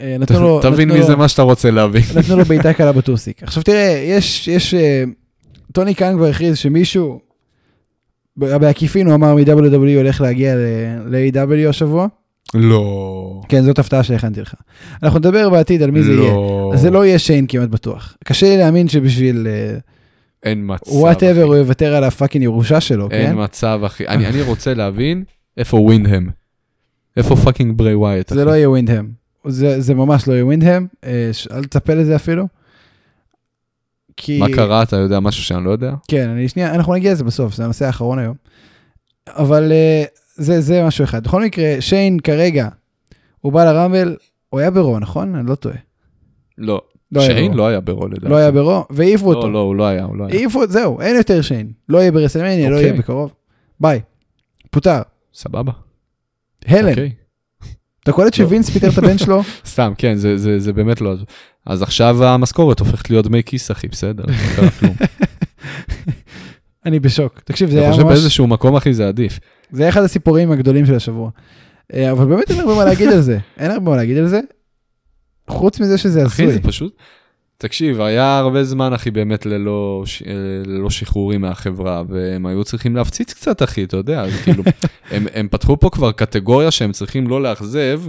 [0.00, 2.02] אה, נתנו לו- תבין מי זה מה שאתה רוצה להבין.
[2.18, 3.42] נתנו לו בעיטה קלה בטוסיק.
[3.42, 5.04] עכשיו תראה, יש, יש, אה,
[5.72, 7.20] טוני קאן כבר הכריז שמישהו,
[8.36, 10.54] בעקיפין הוא אמר מ-WWE הולך להגיע
[11.06, 12.06] ל-AEW השבוע.
[12.54, 13.40] לא.
[13.48, 14.54] כן, זאת הפתעה שהכנתי לך.
[15.02, 16.32] אנחנו נדבר בעתיד על מי זה יהיה.
[16.32, 16.72] לא.
[16.76, 18.16] זה לא יהיה שיין כמעט בטוח.
[18.24, 19.46] קשה לי להאמין שבשביל
[20.42, 20.92] אין מצב.
[20.92, 21.42] Whatever.
[21.42, 23.14] הוא יוותר על ה fucking ירושה שלו, כן?
[23.14, 24.06] אין מצב, אחי.
[24.08, 25.24] אני אני רוצה להבין
[25.56, 26.30] איפה ווינדהם.
[27.16, 29.10] איפה פאקינג ברי ווייט, זה לא יהיה ווינדהם.
[29.48, 32.48] זה, זה ממש לא יהיה ווינדהם, אה, אל תצפה לזה אפילו.
[34.16, 34.38] כי...
[34.38, 35.94] מה קרה, אתה יודע משהו שאני לא יודע?
[36.08, 38.34] כן, אני שנייה, אנחנו נגיע לזה בסוף, זה הנושא האחרון היום.
[39.28, 41.24] אבל אה, זה, זה משהו אחד.
[41.24, 42.68] בכל מקרה, שיין כרגע,
[43.40, 44.16] הוא בא ל Rumble,
[44.48, 45.34] הוא היה ב Raw, נכון?
[45.34, 45.76] אני לא טועה.
[46.58, 46.80] לא.
[47.12, 47.54] לא שיין.
[47.54, 48.28] לא היה ברו לדעתי.
[48.28, 49.46] לא היה ברו, והעיפו אותו.
[49.46, 50.34] לא, לא, הוא לא היה, הוא לא היה.
[50.34, 51.72] העיפו, זהו, אין יותר שיין.
[51.88, 52.88] לא יהיה ברסלמניה, לא אוקיי.
[52.90, 53.32] יהיה בקרוב.
[53.80, 54.00] ביי.
[54.70, 55.02] פוטר.
[55.34, 55.72] סבבה.
[56.66, 57.12] הלן, אוקיי.
[58.02, 59.42] אתה קולט שווינס פיטר את הבן שלו?
[59.66, 61.14] סתם, כן, זה, באמת לא...
[61.66, 64.24] אז עכשיו המשכורת הופכת להיות דמי כיס, אחי, בסדר,
[64.58, 64.88] לא.
[66.86, 67.40] אני בשוק.
[67.44, 69.40] תקשיב, זה אני היה חושב ממש, באיזשהו מקום, אחי, זה עדיף.
[69.70, 71.30] זה היה אחד הסיפורים הגדולים של השבוע.
[71.94, 73.38] אה, אבל באמת אין הרבה מה להגיד על זה.
[73.58, 74.40] אין הרבה מה להגיד על זה.
[75.52, 76.54] חוץ מזה שזה אחי, הזוי.
[76.54, 76.96] זה פשוט...
[77.58, 80.04] תקשיב, היה הרבה זמן, אחי, באמת ללא,
[80.66, 84.62] ללא שחרורים מהחברה, והם היו צריכים להפציץ קצת, אחי, אתה יודע, אז כאילו,
[85.10, 88.02] הם, הם פתחו פה כבר קטגוריה שהם צריכים לא לאכזב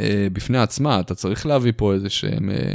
[0.00, 2.74] אה, בפני עצמה, אתה צריך להביא פה איזה שהם אה,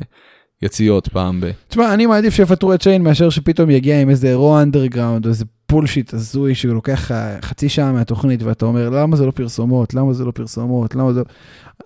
[0.62, 1.52] יציאות פעם ב...
[1.68, 5.46] תשמע, אני מעדיף שיפטרו את שיין מאשר שפתאום יגיע עם איזה Raw Underground או איזה
[5.68, 10.14] bullshit הזוי שהוא לוקח לך חצי שעה מהתוכנית ואתה אומר למה זה לא פרסומות, למה
[10.14, 11.26] זה לא פרסומות, למה זה לא...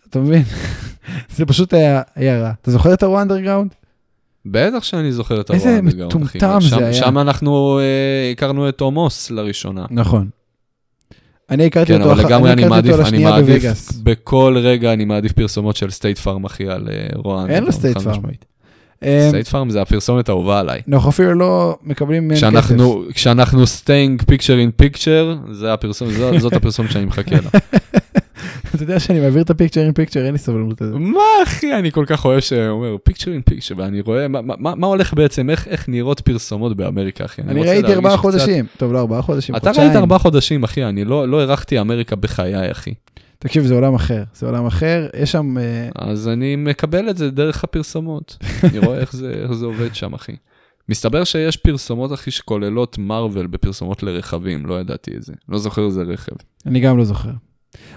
[0.10, 0.44] אתה מבין?
[1.36, 2.52] זה פשוט היה, היה רע.
[2.62, 3.72] אתה זוכר את הרו אנדרגראונד?
[4.46, 6.38] בטח שאני זוכר את איזה בגאון, אחי.
[6.38, 6.94] מטומטם שם- זה היה.
[6.94, 9.86] שם אנחנו אה, הכרנו את עומוס לראשונה.
[9.92, 10.30] נכון.
[11.50, 13.92] אני הכרתי כן, אותו, אבל אח- לגמרי אני הכרתי מעדיף, אותו אני מעדיף, בווגאס.
[14.04, 17.46] בכל רגע אני מעדיף פרסומות של סטייט פארם, אחי, על אה, רוע.
[17.50, 18.12] אין לו סטייט פארם.
[18.12, 18.46] משמעית.
[19.30, 20.82] סטייט פארם זה הפרסומת האהובה עליי.
[20.94, 22.48] אנחנו אפילו לא מקבלים מהם כסף.
[22.48, 23.04] כשאנחנו,
[24.82, 27.50] picture, זה הפרסום, זו- זאת הפרסומת שאני מחכה לה.
[28.76, 30.96] אתה יודע שאני מעביר את הפיקצ'ר עם פיקצ'ר, אין לי סבלנות לזה.
[30.98, 34.88] מה אחי, אני כל כך אוהב שאומר picture in picture, ואני רואה מה- מה מה
[34.88, 37.42] הולך בעצם, איך איך נראות פרסומות באמריקה, אחי.
[37.42, 38.66] אני ראיתי ארבעה קצת- חודשים.
[38.78, 39.88] טוב, לא ארבעה חודשים, אתה חודשיים.
[39.88, 42.94] ראית ארבעה חודשים, אחי, אני לא לא הרחתי אמריקה בחיי, אחי.
[43.42, 44.24] תקשיב, זה עולם אחר.
[44.36, 45.58] זה עולם אחר, יש שם...
[45.58, 48.38] אה, אז אני מקבל את זה דרך הפרסומות.
[48.64, 50.36] אני רואה איך זה, איך זה עובד שם, אחי.
[50.90, 55.34] מסתבר שיש פרסומות, אחי, שכוללות מארוול בפרסומות לרכבים, לא ידעתי את זה.
[55.50, 56.36] לא זוכר איזה רכב.
[56.66, 57.32] אני גם לא זוכר.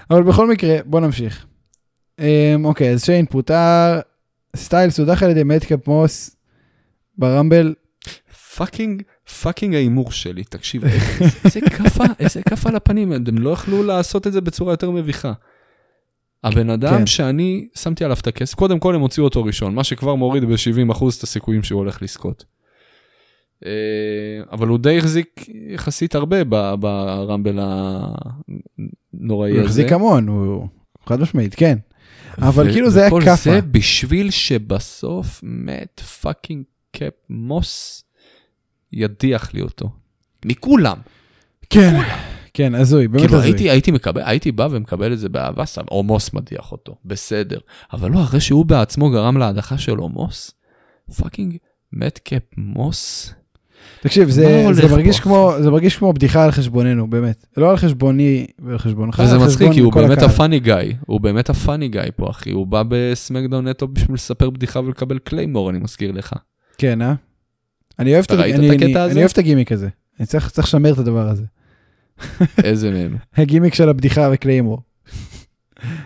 [0.09, 1.45] אבל בכל מקרה, בוא נמשיך.
[2.19, 3.99] אמ, אוקיי, אז שיין פוטר,
[4.55, 6.35] סטיילס הודח על ידי מדקאפ מוס
[7.17, 7.73] ב Rumble.
[8.55, 9.03] fucking,
[9.41, 10.83] fucking ההימור שלי, תקשיב,
[11.45, 15.33] איזה- כאפה, איזה כאפה על הפנים, הם לא יכלו לעשות את זה בצורה יותר מביכה.
[16.43, 17.05] הבן אדם כן.
[17.05, 21.03] שאני שמתי עליו את הכסף, קודם כל הם הוציאו אותו ראשון, מה שכבר מוריד ב-70%
[21.17, 22.45] את הסיכויים שהוא הולך לזכות.
[23.65, 23.71] אה,
[24.51, 26.43] אבל הוא די החזיק יחסית הרבה
[26.79, 27.59] ב Rumble
[29.13, 29.65] הנוראי הוא הזה.
[29.65, 30.67] החזיק המון, הוא
[31.05, 31.77] חד משמעית, כן.
[32.37, 33.35] אבל כאילו זה היה וכל כאפה.
[33.51, 38.03] זה בשביל שבסוף מת פאקינג קאפ מוס
[38.93, 39.89] ידיח לי אותו.
[40.45, 40.97] מכולם.
[41.69, 42.01] כן,
[42.53, 43.49] כן, הזוי, באמת כאילו הזוי.
[43.49, 47.59] הייתי, הייתי מקבל, הייתי בא ומקבל את זה באהבה, סתם, או מוס מדיח אותו, בסדר.
[47.93, 50.51] אבל לא, אחרי שהוא בעצמו גרם להדחה של מוס,
[51.17, 51.57] פאקינג
[51.93, 53.33] מת קאפ מוס.
[54.01, 57.45] תקשיב, זה, זה, מרגיש כמו, זה מרגיש כמו בדיחה על חשבוננו, באמת.
[57.57, 60.21] לא על חשבוני ועל חשבונך, וזה מצחיק, כי הוא באמת.
[60.21, 60.75] הפאני גיא,
[61.05, 62.51] הוא באמת הפאני גיא פה, אחי.
[62.51, 66.33] הוא בא בסמקדאון נטו בשביל לספר בדיחה ולקבל Claymore, אני מזכיר לך.
[66.77, 67.13] כן, אה?
[67.99, 69.11] אני אוהב את הקטע אני- הזה?
[69.11, 69.87] אני אוהב את הגימיק הזה.
[70.19, 71.43] אני צריך צריך לשמר את הדבר הזה.
[72.63, 73.15] איזה מהם.
[73.37, 74.81] הגימיק של הבדיחה ו Claymore.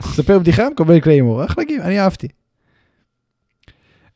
[0.01, 1.45] ספר בדיחה, מקבל Claymore.
[1.45, 2.27] אחלה גימיק, אני אהבתי.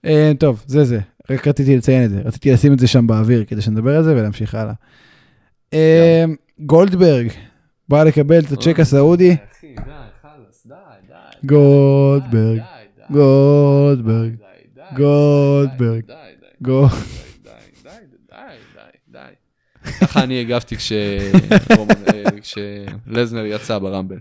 [0.06, 1.00] אה, טוב, זה זה.
[1.32, 2.22] רק רציתי לציין את זה.
[2.26, 4.74] רציתי לשים את זה שם באוויר כדי שנדבר על זה ולהמשיך הלאה.
[5.74, 6.26] אה,
[6.60, 7.28] גולדברג
[7.90, 9.36] בא לקבל את הצ'ק הסעודי.
[11.46, 12.60] גולדברג,
[13.10, 14.32] גולדברג,
[14.98, 16.02] גולדברג,
[16.62, 16.88] גו...
[20.02, 20.76] ככה אני הגבתי
[22.42, 24.18] כשלזנר יצא ברמבל.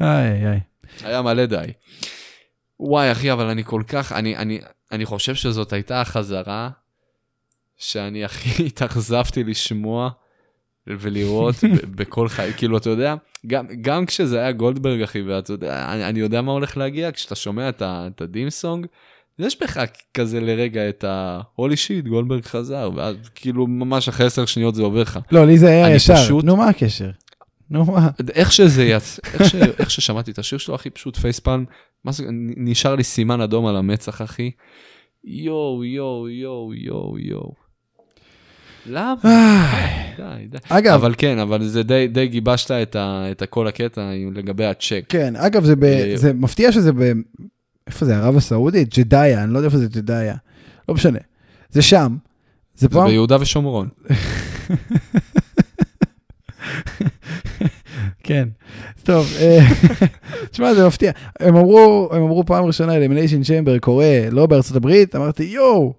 [0.00, 0.60] איי איי.
[1.02, 1.72] היה מלא די.
[2.80, 4.60] וואי, אחי, אבל אני כל כך, אני, אני,
[4.92, 6.70] אני חושב שזאת הייתה החזרה
[7.76, 10.10] שאני הכי התאכזבתי לשמוע
[10.86, 11.54] ולראות
[11.96, 12.52] בכל חיי.
[12.56, 13.14] כאילו, אתה יודע,
[13.46, 17.34] גם, גם כשזה היה גולדברג, אחי, ואתה יודע, אני, אני יודע מה הולך להגיע, כשאתה
[17.34, 18.86] שומע את הדים סונג,
[19.38, 19.80] יש בך
[20.14, 21.60] כזה לרגע את ה-holy
[22.04, 25.18] shit, גולדברג חזר, ואז כאילו ממש אחרי עשר שניות זה עובר לך.
[25.32, 26.14] לא, לי זה היה ישר.
[26.14, 27.10] פשוט- נו, מה הקשר?
[27.70, 28.10] נו, מה?
[28.34, 31.16] איך שזה יצא, איך, ש, איך ששמעתי את השיר שלו, אחי, פשוט
[32.12, 34.50] זה, נ- נשאר לי סימן אדום על המצח, אחי.
[35.24, 37.52] יואו, יואו, יואו, יואו, יואו.
[38.86, 39.16] למה?
[40.16, 40.58] די, די.
[40.68, 45.04] אגב, אבל כן, אבל זה די, די גיבשת את, ה, את כל הקטע לגבי הצ'ק.
[45.08, 47.02] כן, אגב, זה, ב, אה, זה מפתיע שזה ב...
[47.86, 48.98] איפה זה, ערב הסעודית?
[48.98, 50.34] ג'דאיה, אני לא יודע איפה זה ג'דאיה.
[50.88, 51.18] לא משנה.
[51.70, 52.16] זה שם.
[52.74, 53.06] זה זה פעם...
[53.06, 53.88] ביהודה ושומרון.
[58.24, 58.48] כן.
[59.02, 59.58] טוב, אה,
[60.50, 61.12] תשמע, זה מפתיע.
[61.40, 65.94] הם אמרו, הם אמרו פעם ראשונה, אלימיניישן צ'מבר קורה לא בארצות הברית, אמרתי, יואו,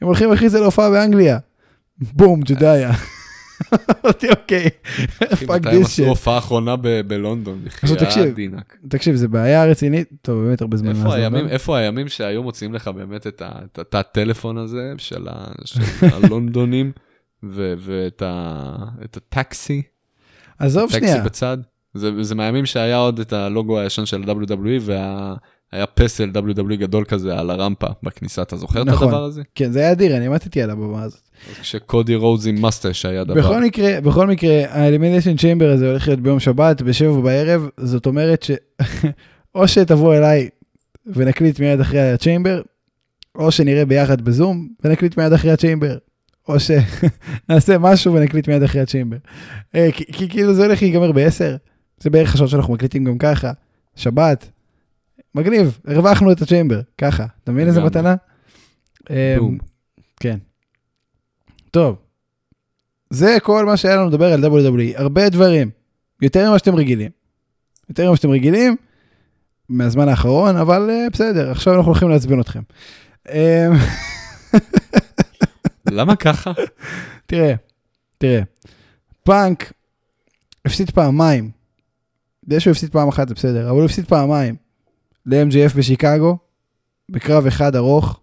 [0.00, 1.38] הם הולכים להכריז על הופעה באנגליה.
[1.98, 2.92] בום, ג'ודאיה.
[4.04, 4.68] אמרתי, אוקיי,
[5.46, 6.06] פאק דיס שיט.
[6.08, 8.76] הופעה אחרונה בלונדון, בחייאת דינק.
[8.88, 11.48] תקשיב, זה בעיה רצינית, טוב, באמת הרבה זמן.
[11.48, 15.28] איפה הימים שהיו מוציאים לך באמת את הטלפון הזה של
[16.02, 16.92] הלונדונים,
[17.42, 18.22] ואת
[19.16, 19.82] הטקסי?
[20.58, 21.14] עזוב שנייה.
[21.14, 21.58] טקסי בצד.
[22.20, 24.90] זה מהימים שהיה עוד את הלוגו הישן של WWE,
[25.72, 29.08] והיה פסל WWE גדול כזה על הרמפה בכניסה, אתה זוכר נכון.
[29.08, 29.42] את הדבר הזה?
[29.54, 31.20] כן, זה היה אדיר, אני עמדתי על הבמה הזאת.
[31.60, 33.34] כשקודי רוז עם מסטש היה דבר.
[33.34, 38.06] בכל מקרה, בכל מקרה, ה Elimination Chamber הזה הולך להיות ביום שבת, בשבע בערב, זאת
[38.06, 38.50] אומרת ש...
[39.54, 40.48] או שתבוא אליי
[41.06, 42.62] ונקליט מיד אחרי ה Chamber,
[43.34, 45.96] או שנראה ביחד בזום ונקליט מיד אחרי ה Chamber.
[46.48, 49.16] או שנעשה משהו ונקליט מיד אחרי ה Chamber.
[49.74, 51.56] אה, כי כאילו זה הולך להיגמר ב-10,
[52.00, 53.52] זה בערך השעות שאנחנו מקליטים גם ככה,
[53.96, 54.50] שבת,
[55.34, 58.14] מגניב, הרווחנו את הצ'יימבר, ככה, אתה מבין איזה מתנה?
[59.10, 59.36] אה,
[60.20, 60.38] כן.
[61.70, 61.96] טוב,
[63.10, 65.70] זה כל מה שהיה לנו לדבר על WWE, הרבה דברים,
[66.22, 67.10] יותר ממה שאתם רגילים.
[67.88, 68.76] יותר ממה שאתם רגילים,
[69.68, 72.62] מהזמן האחרון, אבל uh, בסדר, עכשיו אנחנו הולכים לעצבן אתכם.
[75.90, 76.52] למה ככה?
[77.26, 77.54] תראה,
[78.18, 78.42] תראה,
[79.24, 79.72] פאנק
[80.64, 81.50] הפסיד פעמיים.
[82.48, 84.56] זה שהוא הפסיד פעם אחת זה בסדר, אבל הוא הפסיד פעמיים
[85.26, 86.38] ל-MJF בשיקגו,
[87.10, 88.20] בקרב אחד ארוך.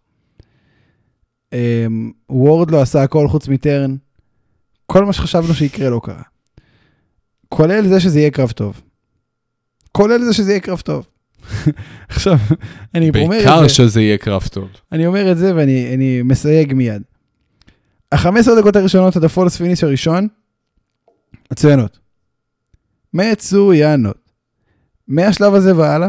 [1.53, 3.95] אמ, וורד לא עשה הכל חוץ מטרן.
[4.85, 6.23] כל מה שחשבנו שיקרה לא קרה.
[7.49, 8.81] כולל זה שזה יהיה קרב טוב.
[9.91, 11.07] כולל זה שזה יהיה קרב טוב.
[12.09, 12.37] עכשיו,
[12.95, 13.47] אני אומר את זה.
[13.47, 14.69] בעיקר שזה יהיה קרב טוב.
[14.91, 17.01] אני אומר את זה ואני מסייג מיד.
[18.11, 20.27] ה-15 דקות הראשונות עד ה false finish הראשון,
[21.51, 21.99] מצוינות.
[23.13, 24.17] מצוינות.
[25.07, 26.07] מהשלב הזה והלאה,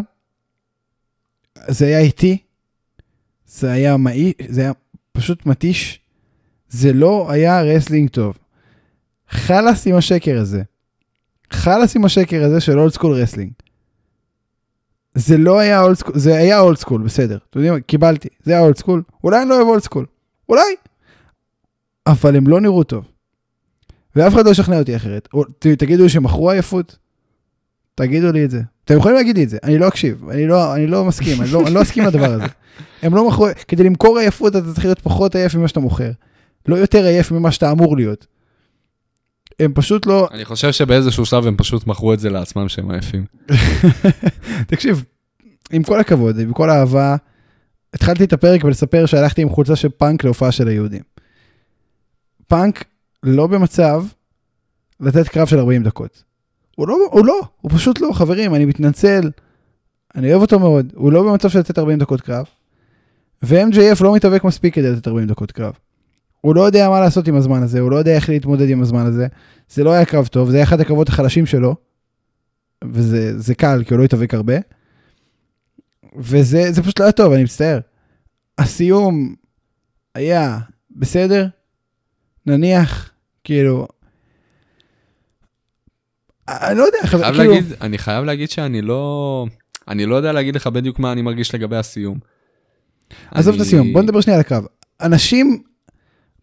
[1.70, 2.38] זה היה איטי,
[3.46, 4.72] זה היה meh, זה היה
[5.12, 6.00] פשוט מתיש,
[6.68, 8.38] זה לא היה wrestling טוב.
[9.28, 10.62] חלאס עם השקר הזה.
[11.50, 13.52] חלאס עם השקר הזה של old school wrestling.
[15.14, 17.38] זה לא היה old school, זה היה old school, בסדר.
[17.50, 17.80] אתם יודעים מה?
[17.80, 19.02] קיבלתי, זה היה old school.
[19.24, 20.06] אולי אני לא אוהב old school.
[20.48, 20.62] אולי.
[22.06, 23.04] אבל הם לא נראו טוב.
[24.16, 25.28] ואף אחד לא ישכנע אותי אחרת.
[25.58, 26.98] תגידו שמכרו עייפות?
[27.98, 28.62] תגידו לי את זה.
[28.84, 31.50] אתם יכולים להגיד לי את זה, אני לא אקשיב, אני לא, אני לא מסכים, אני
[31.50, 32.44] לא, אני לא אסכים לדבר הזה.
[33.02, 36.10] הם לא מכרו, כדי למכור עייפות אתה צריך להיות פחות עייף ממה שאתה מוכר.
[36.68, 38.26] לא יותר עייף ממה שאתה אמור להיות.
[39.60, 40.28] הם פשוט לא...
[40.32, 43.24] אני חושב שבאיזשהו שלב הם פשוט מכרו את זה לעצמם שהם עייפים.
[44.70, 45.04] תקשיב,
[45.72, 47.16] עם כל הכבוד, עם כל האהבה,
[47.94, 51.02] התחלתי את הפרק ולספר שהלכתי עם חולצה של פאנק להופעה של היהודים.
[52.46, 52.84] פאנק
[53.22, 54.04] לא במצב
[55.00, 56.27] לתת קרב של 40 דקות.
[56.78, 59.30] הוא לא, הוא לא, הוא פשוט לא, חברים, אני מתנצל,
[60.14, 62.46] אני אוהב אותו מאוד, הוא לא במצב של לתת 40 דקות קרב,
[63.42, 65.72] ו-MJF לא מתאבק מספיק כדי לתת 40 דקות קרב.
[66.40, 69.06] הוא לא יודע מה לעשות עם הזמן הזה, הוא לא יודע איך להתמודד עם הזמן
[69.06, 69.26] הזה,
[69.68, 71.74] זה לא היה קרב טוב, זה היה אחד הקרבות החלשים שלו,
[72.84, 74.56] וזה קל, כי הוא לא התאבק הרבה,
[76.16, 77.80] וזה פשוט לא היה טוב, אני מצטער.
[78.58, 79.34] הסיום
[80.14, 80.58] היה
[80.90, 81.46] בסדר,
[82.46, 83.10] נניח,
[83.44, 83.88] כאילו,
[86.48, 87.54] אני לא יודע, חייב כאילו...
[87.54, 89.46] להגיד, אני חייב להגיד שאני לא,
[89.88, 92.18] אני לא יודע להגיד לך בדיוק מה אני מרגיש לגבי הסיום.
[93.30, 93.62] עזוב אני...
[93.62, 94.64] את הסיום, בוא נדבר שנייה על הקרב.
[95.00, 95.62] אנשים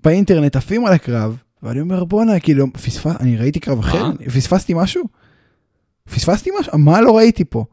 [0.03, 5.03] באינטרנט עפים על הקרב, ואני אומר בואנה, כאילו, פספס, אני ראיתי קרב אחר, פספסתי משהו?
[6.13, 6.77] פספסתי משהו?
[6.77, 7.65] מה לא ראיתי פה?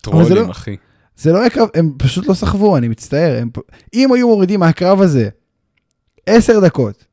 [0.00, 0.76] טרולים, לא, אחי.
[1.16, 3.38] זה לא היה קרב, הם פשוט לא סחבו, אני מצטער.
[3.42, 3.50] הם,
[3.94, 5.28] אם היו מורידים מהקרב הזה
[6.26, 7.04] 10 דקות,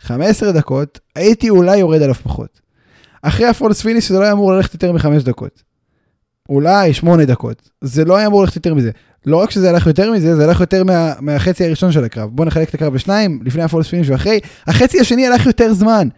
[0.00, 2.60] 15 דקות, הייתי אולי יורד עליו פחות.
[3.22, 5.62] אחרי ה false finish זה לא היה אמור ללכת יותר מחמש דקות.
[6.48, 7.70] אולי שמונה דקות.
[7.80, 8.90] זה לא היה אמור ללכת יותר מזה.
[9.26, 12.30] לא רק שזה הלך יותר מזה, זה הלך יותר מה, מהחצי הראשון של הקרב.
[12.32, 14.40] בוא נחלק את הקרב בשניים, לפני ה false finish ואחרי.
[14.66, 16.08] החצי השני הלך יותר זמן.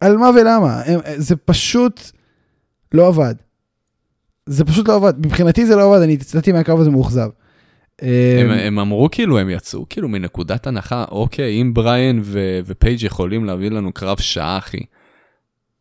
[0.00, 0.82] על מה ולמה?
[1.16, 2.00] זה פשוט
[2.92, 3.34] לא עבד.
[4.46, 5.26] זה פשוט לא עבד.
[5.26, 7.28] מבחינתי זה לא עבד, אני יצאתי מהקרב הזה מאוכזב.
[8.02, 13.44] הם, הם אמרו כאילו, הם יצאו כאילו מנקודת הנחה, אוקיי, אם בריאן ו- ופייג' יכולים
[13.44, 14.80] להביא לנו קרב שעה, אחי.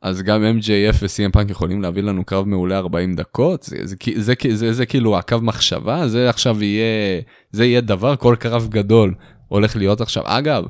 [0.02, 4.34] אז גם MJF ו-CM פאנק יכולים להביא לנו קרב מעולה 40 דקות, זה, זה, זה,
[4.44, 7.22] זה, זה, זה כאילו הקו מחשבה, זה עכשיו יהיה,
[7.52, 9.14] זה יהיה דבר, כל קרב גדול
[9.48, 10.24] הולך להיות עכשיו.
[10.26, 10.66] אגב,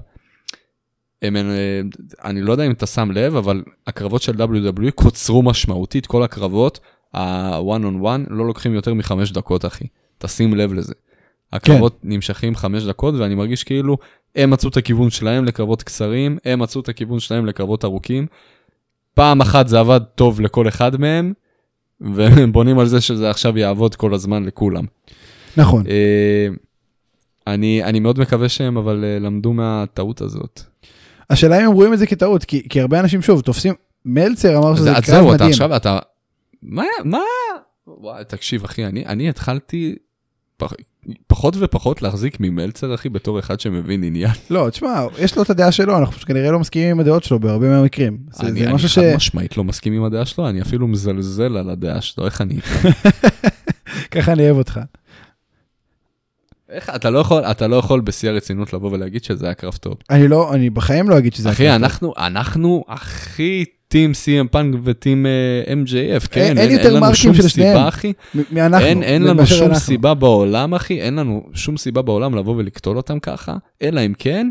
[1.22, 1.36] הם,
[2.24, 6.80] אני לא יודע אם אתה שם לב, אבל הקרבות של WWE קוצרו משמעותית, כל הקרבות,
[7.14, 9.86] ה-one on one, לא לוקחים יותר מחמש דקות, אחי.
[10.18, 10.94] תשים לב לזה.
[11.54, 12.10] הקרבות כן.
[12.10, 13.98] נמשכים חמש דקות, ואני מרגיש כאילו
[14.36, 18.28] הם מצאו את הכיוון שלהם לקרבות קצרים, הם מצאו את הכיוון שלהם לקרבות ארוכים.
[19.20, 21.34] פעם אחת זה עבד טוב לכל אחד מהם,
[22.02, 24.86] והם בונים על זה שזה עכשיו יעבוד כל הזמן לכולם.
[25.58, 25.84] נכון.
[25.88, 26.48] אה,
[27.48, 30.62] אני, אני מאוד מקווה שהם אבל אה, למדו מהטעות הזאת.
[31.30, 33.74] השאלה אם הם רואים את זה כטעות, כי, כי הרבה אנשים שוב תופסים,
[34.06, 35.50] מלצר אמר שזה זה- קרב זהו, אתה מדהים.
[35.50, 36.00] עכשיו, אתה...
[36.62, 36.84] מה?
[37.04, 37.20] מה?
[37.88, 39.96] וואי, תקשיב, אחי, אני, אני התחלתי
[40.60, 40.74] פח,
[41.28, 44.32] פחות ופחות להחזיק ממלצר, אחי, בתור אחד שמבין עניין.
[44.50, 47.40] לא, תשמע, יש לו את הדעה שלו, אנחנו פשוט כנראה לא מסכימים עם הדעות שלו
[47.40, 48.18] בהרבה מהמקרים.
[48.32, 49.00] זה, אני, זה אני משהו ש...
[49.00, 52.56] חד משמעית לא מסכים עם הדעה שלו, אני אפילו מזלזל על הדעה שלו, איך אני...
[54.12, 54.80] ככה אני אוהב אותך.
[56.70, 59.94] איך, אתה לא יכול, אתה לא יכול בשיא הרצינות לבוא ולהגיד שזה היה קרב טוב.
[60.10, 61.50] אני לא, אני בחיים לא אגיד שזה...
[61.50, 61.84] אחי, הקרב טוב.
[61.84, 66.58] אנחנו, אנחנו הכי טים CM פאנק וטים אה, MJF, כן?
[66.58, 67.76] אין יותר מרקים של שניהם.
[67.78, 68.14] סיבה, אחי.
[68.36, 68.86] מ- מי אנחנו?
[68.88, 69.80] אין, אין לנו שום אנחנו.
[69.80, 74.50] סיבה בעולם, אחי, אין לנו שום סיבה בעולם לבוא ולקטול אותם ככה, אלא אם כן,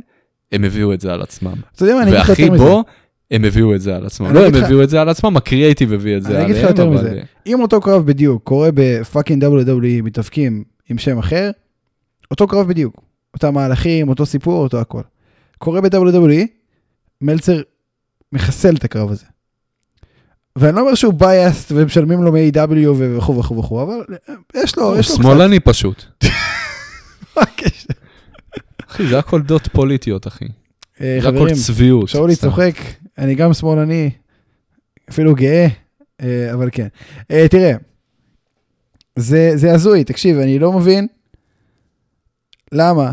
[0.53, 1.55] הם הביאו את זה על עצמם.
[1.77, 2.65] אתה יודע מה, אני אגיד לך והכי יותר מזה.
[2.65, 2.85] בו,
[3.31, 4.27] הם הביאו את זה על עצמם.
[4.27, 6.51] אני לא, הם לך- הביאו את זה על עצמם, הקריאייטיב הביא את זה אני עליהם,
[6.51, 6.91] אגיד לך יותר.
[6.91, 7.13] מזה.
[7.19, 9.49] אה, אם אותו קרב בדיוק קורה ב fucking WWE
[10.03, 11.51] מתאבקים עם שם אחר,
[12.31, 13.01] אותו קרב בדיוק.
[13.35, 15.01] אותם מהלכים, אותו סיפור, אותו הכל.
[15.59, 16.47] קורה ב-WWE,
[17.21, 17.61] מלצר
[18.33, 19.25] מחסל את הקרב הזה.
[20.57, 24.05] ואני לא אומר שהוא biased ומשלמים לו מ-AEW וכו' וכו' וכו', אבל
[24.55, 26.05] יש לו, הוא יש לו שמאלני פשוט.
[27.37, 27.89] מה הקשר?
[28.91, 30.45] אחי, זה הכל דעות פוליטיות, אחי.
[31.01, 32.09] אה, זה הכל צביעות.
[32.09, 32.37] שאולי.
[32.37, 32.75] צוחק,
[33.19, 34.11] אני גם שמאלני,
[35.11, 35.67] אפילו גאה,
[36.21, 36.89] אה, אבל כן.
[37.31, 37.73] אה, תראה,
[39.17, 41.07] זה, זה הזוי, תקשיב, אני לא מבין
[42.73, 43.13] למה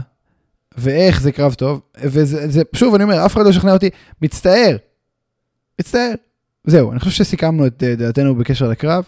[0.78, 3.90] ואיך זה קרב טוב, וזה, זה, שוב, אני אומר, אף אחד לא ישכנע אותי,
[4.22, 4.76] מצטער,
[5.80, 6.14] מצטער.
[6.68, 9.04] זהו, אני חושב שסיכמנו את אה, דעתנו בקשר לקרב,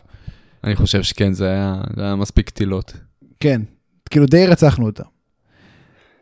[0.64, 2.94] אני חושב שכן, זה היה זה היה מספיק קטילות.
[3.40, 3.62] כן,
[4.10, 5.04] כאילו די רצחנו אותם.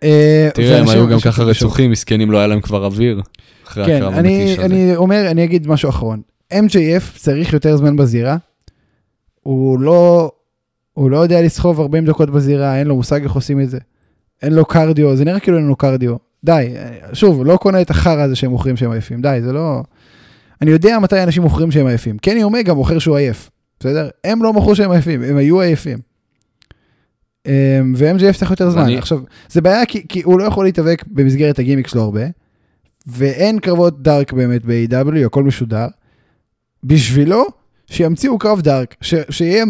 [0.04, 1.43] אה, תראה, הם היו גם ככה.
[1.43, 3.22] רצוחים, מסכנים, לא היה להם כבר אוויר.
[3.74, 4.56] כן, אני.
[4.60, 6.22] אני אומר, אני אגיד משהו אחרון.
[6.54, 8.38] MJF צריך יותר זמן בזירה.
[9.43, 10.32] הוא לא,
[10.93, 13.80] הוא לא יודע לסחוב 40 דקות בזירה, אין לו מושג איך עושים את זה.
[14.41, 16.16] אין לו קרדיו, זה נראה כאילו אין לו קרדיו.
[16.43, 16.74] די,
[17.14, 19.84] שוב, לא קונה את החרא הזה שהם מוכרים שהם עייפים, די, זה לא...
[20.62, 22.18] אני יודע מתי אנשים מוכרים שהם עייפים.
[22.18, 23.49] קני אומגה מוכר שהוא עייף,
[23.80, 24.10] בסדר?
[24.24, 25.97] הם לא מכרו שהם עייפים, הם היו עייפים.
[27.45, 28.82] אמ, ו-MJF צריך יותר זמן.
[28.82, 32.22] אני- עכשיו, זה בעיה כי, כי הוא לא יכול להתאבק במסגרת הגימיק שלו הרבה,
[33.08, 35.88] ואין קרבות dark באמת ב-AEW, הכל משודר.
[36.84, 37.45] בשבילו,
[37.88, 39.66] שימציאו קרב dark, ש- שיהיה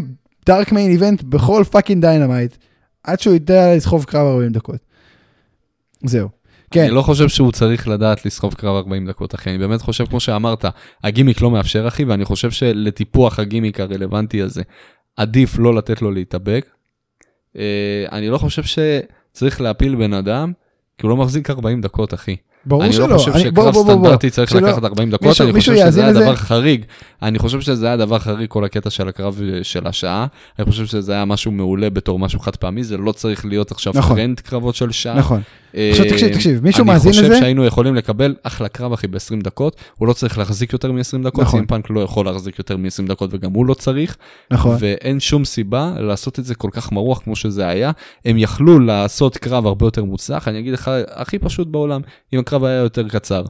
[0.45, 2.55] dark main event בכל fucking Dynamite,
[3.03, 4.79] עד שהוא ידע לסחוב קרב 40 דקות.
[6.03, 6.29] זהו.
[6.75, 9.49] כן, אני לא חושב שהוא צריך לדעת לסחוב קרב 40 דקות, אחי.
[9.49, 10.65] אני באמת חושב, כמו שאמרת,
[11.03, 14.61] הגימיק לא מאפשר, אחי, ואני חושב שלטיפוח הגימיק הרלוונטי הזה,
[15.17, 16.65] עדיף לא לתת לו להתאבק.
[17.57, 17.61] אה,
[18.11, 20.51] אני לא חושב שצריך להפיל בן אדם,
[20.97, 22.35] כי הוא לא מחזיק 40 דקות, אחי.
[22.67, 23.09] ברור אני שלא.
[23.09, 23.73] לא חושב אני- שקרב.
[23.75, 26.19] סטנדרטי צריך שלא- לקחת 40 דקות, מישהו- אני מישהו חושב שזה היה לזה?
[26.19, 26.85] דבר חריג.
[27.21, 30.25] אני חושב שזה היה דבר חריג, כל הקטע של הקרב אה, של השעה.
[30.59, 33.93] אני חושב שזה היה משהו מעולה בתור משהו חד פעמי, זה לא צריך להיות עכשיו
[33.95, 34.15] נכון.
[34.17, 35.15] טרנד קרבות של שעה.
[35.15, 35.41] נכון.
[35.75, 37.27] אה, עכשיו תקשיב, תקשיב, מישהו מאזין אני לזה?
[37.27, 39.75] חושב שהיינו יכולים לקבל אחלה קרב, אחי, ב-20 דקות.
[39.97, 41.59] הוא לא צריך להחזיק יותר מ-20 דקות, נכון.
[41.59, 44.17] סים פאנק לא יכול להחזיק יותר מ-20 דקות וגם הוא לא צריך.
[44.51, 44.77] נכון.
[44.79, 47.91] ואין שום סיבה לעשות את זה כל כך מרוח כמו שזה היה.
[48.25, 52.01] הם יכלו לעשות קרב הרבה יותר מוצלח, אני אגיד לך, הכי פשוט בעולם,
[52.33, 53.43] אם הקרב היה יותר קצר.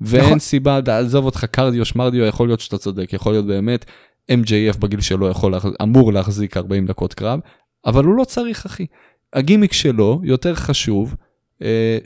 [0.00, 0.38] ואין נכון.
[0.38, 3.84] סיבה, עזוב אותך קרדיו, שמרדיו, יכול להיות שאתה צודק, יכול להיות באמת,
[4.30, 7.40] MJF בגיל שלו יכול, אמור להחזיק 40 דקות קרב,
[7.86, 8.86] אבל הוא לא צריך, אחי.
[9.32, 11.25] הגימיק שלו יותר חשוב, אה,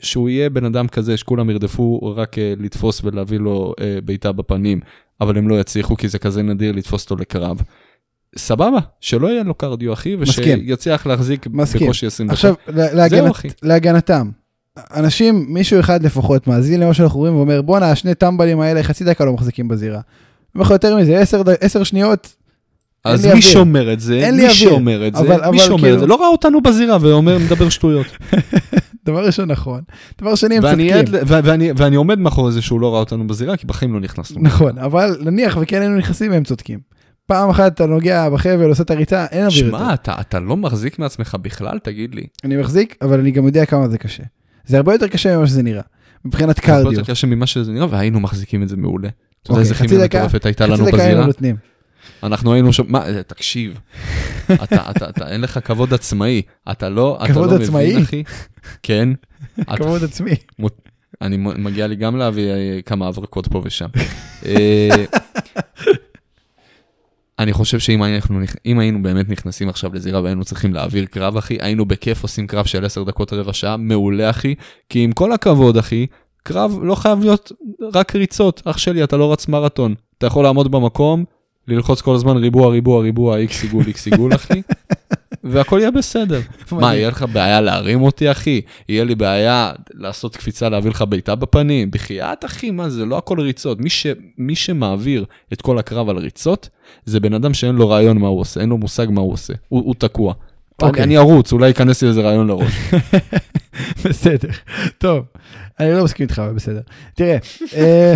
[0.01, 4.79] שהוא יהיה בן אדם כזה שכולם ירדפו רק אה, לתפוס ולהביא לו אה, בעיטה בפנים,
[5.21, 7.61] אבל הם לא יצליחו כי זה כזה נדיר לתפוס אותו לקרב.
[8.37, 10.15] סבבה, שלא יהיה לו קרדיו, אחי.
[10.19, 11.81] ושיצליח להחזיק מסכים.
[11.87, 12.33] בקושי 20 דקות.
[12.37, 13.47] עכשיו, לה- להגנת- אחי.
[13.63, 14.29] להגנתם,
[14.95, 19.25] אנשים, מישהו אחד לפחות מאזין למה שאנחנו רואים ואומר, בואנה, השני טמבלים האלה חצי דקה
[19.25, 19.95] לא מחזיקים בזירה.
[19.95, 20.01] אני
[20.55, 22.35] אומר לך יותר מזה, עשר ד- עשר שניות,
[23.05, 23.41] אז מי.
[23.41, 24.49] שומר את זה, מי.
[24.49, 28.07] שאומר את זה, מי שאומר כאילו- את זה, לא ראה אותנו בזירה ואומר, מדבר שטויות.
[29.05, 29.81] דבר ראשון נכון.
[30.21, 31.15] דבר שני, הם ואני צודקים.
[31.15, 33.99] ל- ו- ואני- ואני עומד מאחורי זה שהוא לא ראה אותנו בזירה, כי בחיים לא
[33.99, 34.41] נכנסנו.
[34.41, 36.79] נכון, אבל נניח וכן היינו נכנסים והם צודקים.
[37.25, 39.77] פעם אחת אתה נוגע בחבל, עושה את הריצה, אין אוויר יותר.
[39.77, 42.23] שמע, אתה אתה לא מחזיק מעצמך בכלל, תגיד לי.
[42.43, 44.23] אני מחזיק, אבל אני גם יודע כמה זה קשה.
[44.65, 45.81] זה הרבה יותר קשה ממה שזה נראה.
[46.25, 46.99] מבחינת זה הרבה קרדיו.
[46.99, 49.07] יותר קשה ממה שזה נראה, והיינו מחזיקים את זה מעולה.
[49.43, 51.25] אתה יודע אוקיי, איזה חצי כימיה מטורפת הייתה חצי לנו דקה היינו בזירה?
[51.25, 51.55] נותנים.
[52.23, 53.79] אנחנו היינו שם, מה, תקשיב,
[54.45, 56.41] אתה, אתה, אתה, אין לך כבוד עצמאי,
[56.71, 57.89] אתה לא, אתה לא עצמאי?
[57.89, 58.23] מבין, אחי.
[58.83, 59.09] כן.
[59.75, 60.35] כבוד עצמי.
[61.21, 63.87] אני מגיע לי גם להביא אה, כמה הברקות פה ושם.
[64.45, 65.05] אה,
[67.39, 68.03] אני חושב שאם
[68.65, 72.65] אם היינו באמת נכנסים עכשיו לזירה והיינו צריכים להעביר קרב, אחי, היינו בכיף עושים קרב
[72.65, 74.55] של 10 דקות רבע שעה, מעולה, אחי.
[74.89, 76.07] כי עם כל הכבוד, אחי,
[76.43, 77.51] קרב לא חייב להיות
[77.93, 78.61] רק ריצות.
[78.65, 79.95] אח שלי, אתה לא רץ מרתון.
[80.17, 81.25] אתה יכול לעמוד במקום,
[81.71, 84.61] ללחוץ כל הזמן ריבוע, ריבוע, ריבוע, איקס עיגול, איקס עיגול, אחי,
[85.43, 86.41] והכל יהיה בסדר.
[86.71, 88.61] מה, יהיה לך בעיה להרים אותי, אחי?
[88.89, 91.91] יהיה לי בעיה לעשות קפיצה, להביא לך בעיטה בפנים?
[91.91, 93.81] בחייאת, אחי, מה זה, לא הכל ריצות.
[93.81, 94.07] מי, ש,
[94.37, 96.69] מי שמעביר את כל הקרב על ריצות,
[97.05, 99.53] זה בן אדם שאין לו רעיון מה הוא עושה, אין לו מושג מה הוא עושה,
[99.69, 100.33] הוא, הוא תקוע.
[100.33, 100.85] Okay.
[100.85, 101.03] אוקיי.
[101.03, 102.73] אני ארוץ, אולי ייכנס לי איזה רעיון לראש.
[104.05, 104.49] בסדר,
[104.97, 105.25] טוב,
[105.79, 106.81] אני לא מסכים איתך, אבל בסדר.
[107.15, 107.37] תראה,
[107.75, 108.13] אה,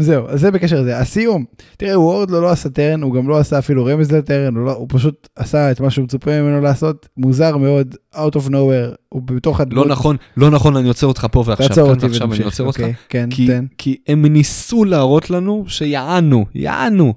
[0.00, 0.98] זהו, אז זה בקשר לזה.
[0.98, 1.44] הסיום,
[1.76, 4.72] תראה, וורד לא, לא עשה טרן, הוא גם לא עשה אפילו רמז לטרן, הוא, לא,
[4.72, 9.22] הוא פשוט עשה את מה שהוא מצופה ממנו לעשות, מוזר מאוד, out of nowhere, הוא
[9.22, 9.86] בתוך הדמות.
[9.86, 12.80] לא נכון, לא נכון, אני עוצר אותך פה ועכשיו, תעצור אותי ועכשיו אני עוצר אותך.
[12.80, 13.64] אוקיי, כן, כי, תן.
[13.78, 17.14] כי הם ניסו להראות לנו שיענו, יענו.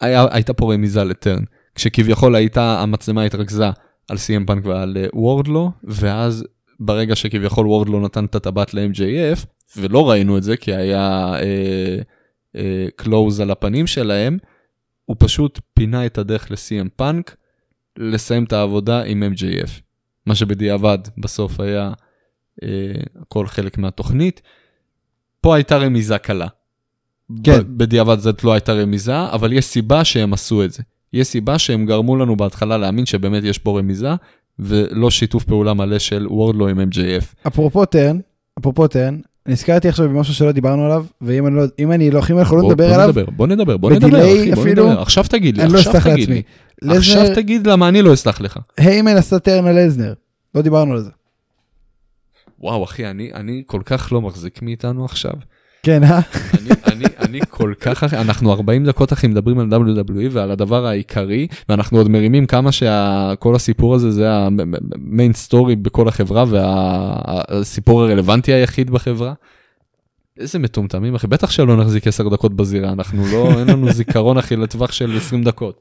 [0.00, 1.42] היה, הייתה פה רמיזה לטרן,
[1.74, 3.70] כשכביכול הייתה, המצלמה התרכזה
[4.08, 6.44] על סי.אם פאנק ועל אה, וורדלו, ואז
[6.80, 9.46] ברגע שכביכול וורדלו נתן את הטבעת ל-MJF,
[9.76, 11.34] ולא ראינו את זה כי היה
[12.96, 14.38] close על הפנים שלהם,
[15.04, 17.36] הוא פשוט פינה את הדרך לסי.אם פאנק
[17.98, 19.70] לסיים את העבודה עם MJF.
[20.26, 21.92] מה שבדיעבד בסוף היה
[22.62, 22.68] אה,
[23.20, 24.42] הכל חלק מהתוכנית.
[25.40, 26.46] פה הייתה רמיזה קלה.
[27.44, 27.60] כן.
[27.76, 30.82] בדיעבד זאת לא הייתה רמיזה, אבל יש סיבה שהם עשו את זה.
[31.12, 34.10] יש סיבה שהם גרמו לנו בהתחלה להאמין שבאמת יש פה רמיזה,
[34.58, 37.46] ולא שיתוף פעולה מלא של וורדלו עם MJF.
[37.46, 38.18] אפרופו טרן,
[38.58, 42.38] אפרופו טרן, נזכרתי עכשיו במשהו שלא דיברנו עליו, ואם אני לא, אם אני לא, אם
[42.38, 45.02] אנחנו לא נדבר בוא עליו, נדבר, בוא נדבר, בוא נדבר, בוא אפילו, נדבר.
[45.02, 46.06] עכשיו תגיד לי, אני לא אסלח.
[46.06, 46.42] לעצמי.
[46.82, 48.58] עכשיו תגיד למה אני לא אסלח לך.
[48.76, 50.14] היימן עשה טרן על לזנר,
[50.54, 51.10] לא דיברנו על זה.
[52.60, 55.32] וואו, אחי, אני כל כך לא מחזיק מאיתנו עכשיו.
[55.86, 56.20] כן, אה?
[56.58, 61.46] אני, אני, אני כל כך, אנחנו 40 דקות אחי מדברים על WWE ועל הדבר העיקרי,
[61.68, 68.90] ואנחנו עוד מרימים כמה שכל הסיפור הזה זה המיין סטורי בכל החברה והסיפור הרלוונטי היחיד
[68.90, 69.32] בחברה.
[70.38, 74.56] איזה מטומטמים אחי, בטח שלא נחזיק 10 דקות בזירה, אנחנו לא, אין לנו זיכרון אחי
[74.56, 75.80] לטווח של 20 דקות.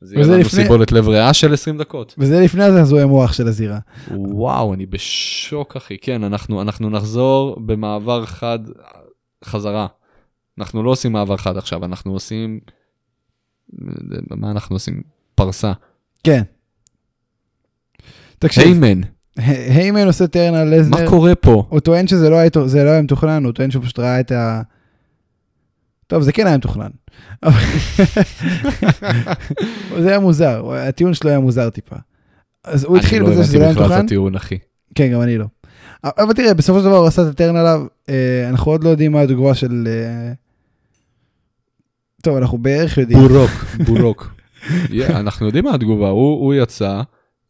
[0.00, 2.14] זה יהיה לנו לפני- סיבולת לב ריאה של 20 דקות.
[2.18, 3.78] וזה לפני הזעזועי מוח של הזירה.
[4.10, 5.96] וואו, אני בשוק, אחי.
[6.00, 8.58] כן, אנחנו, אנחנו נחזור במעבר חד
[9.44, 9.86] חזרה.
[10.58, 12.60] אנחנו לא עושים מעבר חד עכשיו, אנחנו עושים...
[14.30, 15.02] מה אנחנו עושים?
[15.34, 15.72] פרסה.
[16.24, 16.42] כן.
[18.38, 19.00] תקשיב, היימן,
[19.76, 21.66] היימן עושה טרן על מה לזנר, קורה פה?
[21.68, 22.50] הוא טוען שזה לא היה
[22.84, 24.62] לא היה מתוכנן, הוא טוען שהוא פשוט ראה את ה...
[26.06, 26.90] טוב, זה כן היה מתוכנן.
[30.02, 31.96] זה היה מוזר, הטיעון שלו היה מוזר טיפה.
[32.64, 34.00] אז הוא התחיל בזה שזה לא היה אני לא הבנתי בכלל מתוכנן.
[34.00, 34.58] את הטיעון, אחי.
[34.94, 35.46] כן, גם אני לא.
[36.04, 37.86] אבל תראה, בסופו של דבר הוא עשה את הטרן עליו,
[38.50, 39.88] אנחנו עוד לא יודעים מה התגובה של...
[39.88, 40.32] אה,
[42.22, 43.18] טוב, אנחנו בערך יודעים.
[43.18, 43.50] בורוק,
[43.86, 44.34] בורוק.
[45.10, 47.02] אנחנו יודעים מה התגובה, הוא, יצא,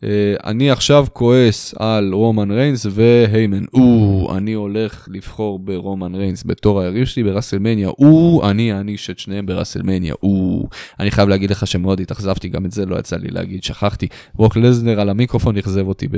[0.05, 6.81] אה, אני עכשיו כועס על רומן ריינס והיימן, או, אני הולך לבחור ברומן ריינס בתור
[6.81, 10.69] היריב שלי בראסלמניה, או, אני אעניש את שניהם בראסלמניה, או,
[11.01, 14.57] אני חייב להגיד לך שמאוד התאכזבתי, גם את זה לא יצא לי להגיד, שכחתי, רוק
[14.57, 16.09] לזנר על המיקרופון אכזב אותי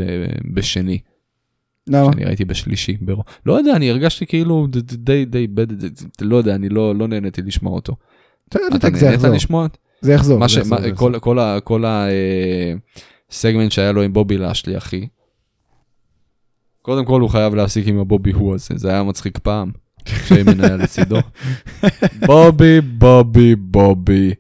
[0.55, 0.99] בשני,
[1.89, 2.12] למה?
[2.12, 3.22] שאני ראיתי בשלישי, ברו.
[3.47, 5.72] לא יודע, אני הרגשתי כאילו די, די, בד-
[6.20, 7.97] לא יודע, אני לא לא נהניתי לשמוע אותו.
[8.49, 8.59] אתה
[9.26, 9.34] נהנית.
[9.36, 9.66] לשמוע?
[10.01, 10.39] זה יחזור.
[10.39, 10.57] מה ש...
[10.57, 11.12] יחזור, מה- יחזור.
[11.12, 11.61] כל, כל, ה...
[11.61, 11.84] כל
[13.30, 15.07] הסגמנט שהיה לו עם בובי לאשלי, אחי.
[16.82, 19.70] קודם כל הוא חייב להפסיק עם הבובי הוא הזה, זה היה מצחיק פעם,
[20.05, 21.16] כשאיימן היה לצידו.
[22.26, 24.34] בובי, בובי, בובי,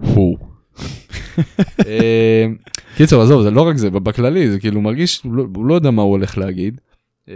[0.00, 0.38] הוא.
[1.86, 2.46] אה,
[2.96, 6.02] קיצור, עזוב, זה לא רק זה, בכללי, זה כאילו מרגיש, הוא לא, לא יודע מה
[6.02, 6.80] הוא הולך להגיד.
[7.28, 7.34] אה,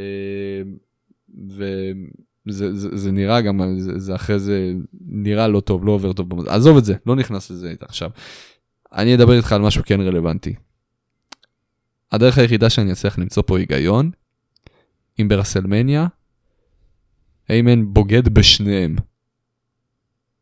[1.48, 6.48] וזה זה, זה נראה גם, זה, אחרי זה נראה לא טוב, לא עובר טוב.
[6.48, 8.10] עזוב את זה, לא נכנס לזה עכשיו.
[8.92, 10.54] אני אדבר איתך על משהו כן רלוונטי.
[12.12, 14.10] הדרך היחידה שאני אצליח למצוא פה היגיון,
[15.20, 16.06] אם ברסלמניה,
[17.50, 18.96] איימן בוגד בשניהם.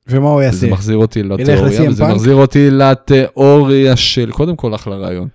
[0.06, 0.56] ומה הוא יעשה?
[0.56, 2.04] זה מחזיר אותי לתיאוריה, וזה?
[2.04, 5.28] מחזיר אותי לתיאוריה של, קודם כל אחלה רעיון.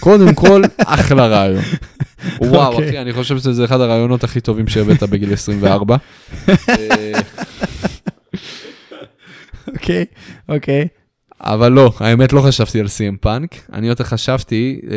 [0.00, 1.62] קודם כל אחלה רעיון.
[2.40, 2.88] וואו אוקיי.
[2.88, 5.96] אחי, אני חושב שזה אחד הרעיונות הכי טובים שהבאת בגיל 24.
[6.48, 6.54] אה,
[9.74, 10.04] אוקיי,
[10.48, 10.88] אוקיי.
[11.40, 14.96] אבל לא, האמת לא חשבתי על סי.אם פאנק, אני יותר חשבתי אה,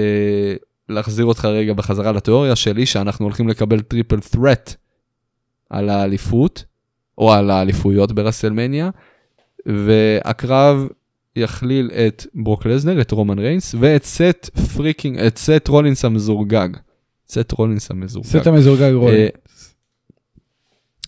[0.90, 4.76] להחזיר אותך רגע בחזרה לתיאוריה שלי, שאנחנו הולכים לקבל triple threat
[5.70, 6.66] על האליפות,
[7.18, 8.90] או על האליפויות ברסלמניה,
[9.66, 10.88] והקרב
[11.36, 16.70] יכליל את ברוק לזנר, את רומן ריינס, ואת סט freaking, את סט רולינס המזורגג.
[17.30, 18.30] סט רולינס המזורגג.
[18.30, 19.12] סט המזורגג רול.
[19.12, 19.28] אה,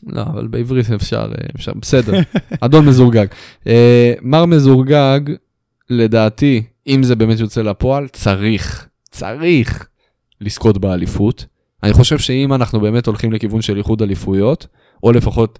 [0.07, 2.19] לא, אבל בעברית אפשר, אה, אפשר, בסדר,
[2.61, 3.25] אדון מזורגג.
[3.67, 5.19] אה, מר מזורגג,
[5.89, 9.87] לדעתי, אם זה באמת יוצא לפועל, צריך, צריך
[10.41, 11.45] לזכות באליפות.
[11.83, 14.67] אני חושב שאם אנחנו באמת הולכים לכיוון של איחוד אליפויות,
[15.03, 15.59] או לפחות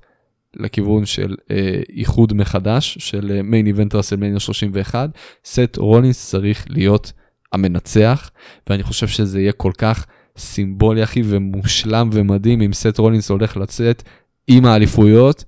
[0.54, 5.10] לכיוון של אה, איחוד מחדש של main event רסלמניה 31,
[5.45, 7.12] סט רולינס צריך להיות
[7.54, 8.32] המנצח,
[8.70, 10.06] ואני חושב שזה יהיה כל כך
[10.38, 14.04] סימבולי אחי ומושלם ומדהים אם סט רולינס הולך לצאת
[14.47, 15.43] עם האליפויות,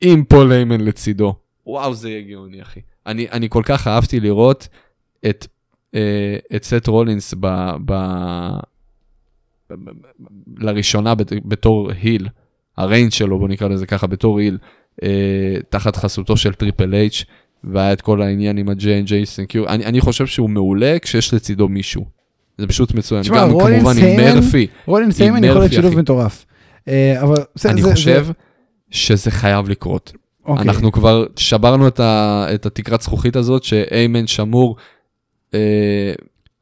[0.00, 1.34] עם פול היימן לצידו.
[1.66, 2.80] וואו, זה יהיה גאוני אחי.
[3.06, 4.68] אני, אני כל כך אהבתי לראות
[5.28, 5.46] את,
[5.94, 7.46] אה, את סט רולינס ב,
[7.84, 7.92] ב,
[9.70, 9.90] ב, ב,
[10.58, 11.14] לראשונה
[11.44, 12.28] בתור heel,
[12.78, 14.58] הריינג' שלו, בוא נקרא לזה ככה, בתור היל,
[15.02, 15.08] אה,
[15.68, 17.24] תחת חסותו של טריפל אייץ',
[17.64, 19.68] והיה את כל העניין עם ה- J&J Security.
[19.68, 22.04] אני, אני חושב שהוא מעולה כשיש לצידו מישהו.
[22.58, 23.22] זה פשוט מצוין.
[23.22, 24.66] תשמע, גם רולין כמובן סיימן, עם מרפי.
[24.86, 26.46] רולינס היימן יכול להיות שילוב מטורף.
[26.88, 28.32] אה, אבל בסדר, אני זה- חושב זה-
[28.90, 30.12] שזה חייב לקרות.
[30.44, 30.64] אוקיי.
[30.64, 34.76] אנחנו כבר שברנו את, ה, את התקרת זכוכית הזאת שאיימן שמור
[35.54, 36.12] אה,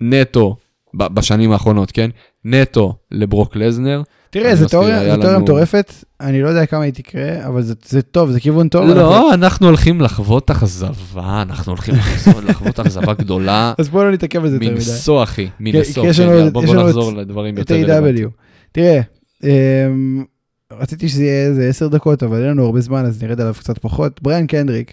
[0.00, 0.56] נטו
[0.94, 2.10] ב, בשנים האחרונות, כן?
[2.44, 4.02] נטו לברוק לזנר.
[4.34, 8.68] תראה, זו תיאוריה מטורפת, אני לא יודע כמה היא תקרה, אבל זה- טוב, זה כיוון
[8.68, 8.88] טוב.
[8.88, 11.94] לא, אנחנו הולכים לחוות אכזבה, אנחנו הולכים
[12.48, 13.74] לחוות אכזבה גדולה.
[13.78, 14.74] אז בואו לא נתעכב על זה יותר מדי.
[14.74, 16.12] מנשוא, אחי, מנשוא.
[16.12, 18.28] כן, לנו- יאללה, בוא יש בוא לנו נחזור לדברים יותר רלוונטיים.
[18.72, 19.00] תראה,
[19.44, 20.24] אמ,
[20.72, 23.78] רציתי שזה יהיה איזה 10 דקות, אבל אין לנו הרבה זמן, אז נרד עליו קצת
[23.78, 24.22] פחות.
[24.22, 24.92] בריאן קנדריק,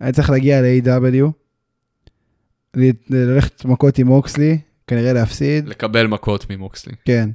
[0.00, 1.24] היה צריך להגיע ל-A.W,
[3.10, 6.92] ללכת מכות עם אוקסלי, כנראה להפסיד, לקבל מכות ממוקסלי.
[7.04, 7.30] כן.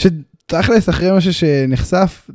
[0.00, 2.30] שתכלס, אחרי משהו שנחשף,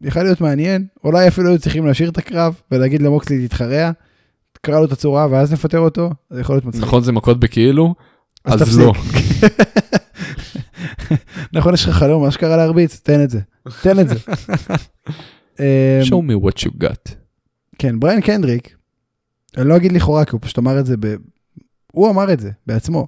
[0.00, 3.90] יכול להיות מעניין, אולי אפילו היו צריכים להשאיר את הקרב ולהגיד למוקסלי תתחרע,
[4.52, 6.82] תקרא לו את הצורה ואז נפטר אותו, זה יכול להיות מצחיק.
[6.82, 7.94] נכון זה מכות בכאילו?
[8.44, 8.78] אז אז.
[8.78, 8.92] לא.
[11.52, 13.40] נכון, יש לך חלום, מה שקרה להרביץ, תן את זה,
[13.82, 14.14] תן את זה.
[15.60, 15.64] אמ,
[16.02, 17.12] show me what you got.
[17.78, 18.76] כן, בריאן קנדריק,
[19.56, 21.14] אני לא אגיד לכאורה, כי הוא פשוט אמר את זה, ב...
[21.92, 23.06] הוא אמר את זה בעצמו.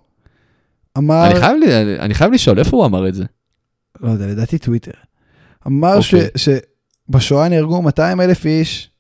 [0.99, 3.25] אמר, אני חייב לי- אני חייב לשאול איפה הוא אמר את זה.
[4.01, 4.91] לא יודע, לדעתי טוויטר.
[5.67, 6.15] אמר ש...
[6.15, 6.29] אוקיי.
[7.09, 8.91] שבשואה נהרגו 200 אלף איש,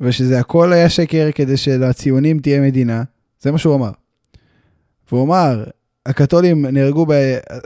[0.00, 3.02] ושזה הכל היה שקר כדי שלציונים תהיה מדינה,
[3.40, 3.90] זה מה שהוא אמר.
[5.12, 5.64] והוא אמר,
[6.06, 7.12] הקתולים נהרגו, ב...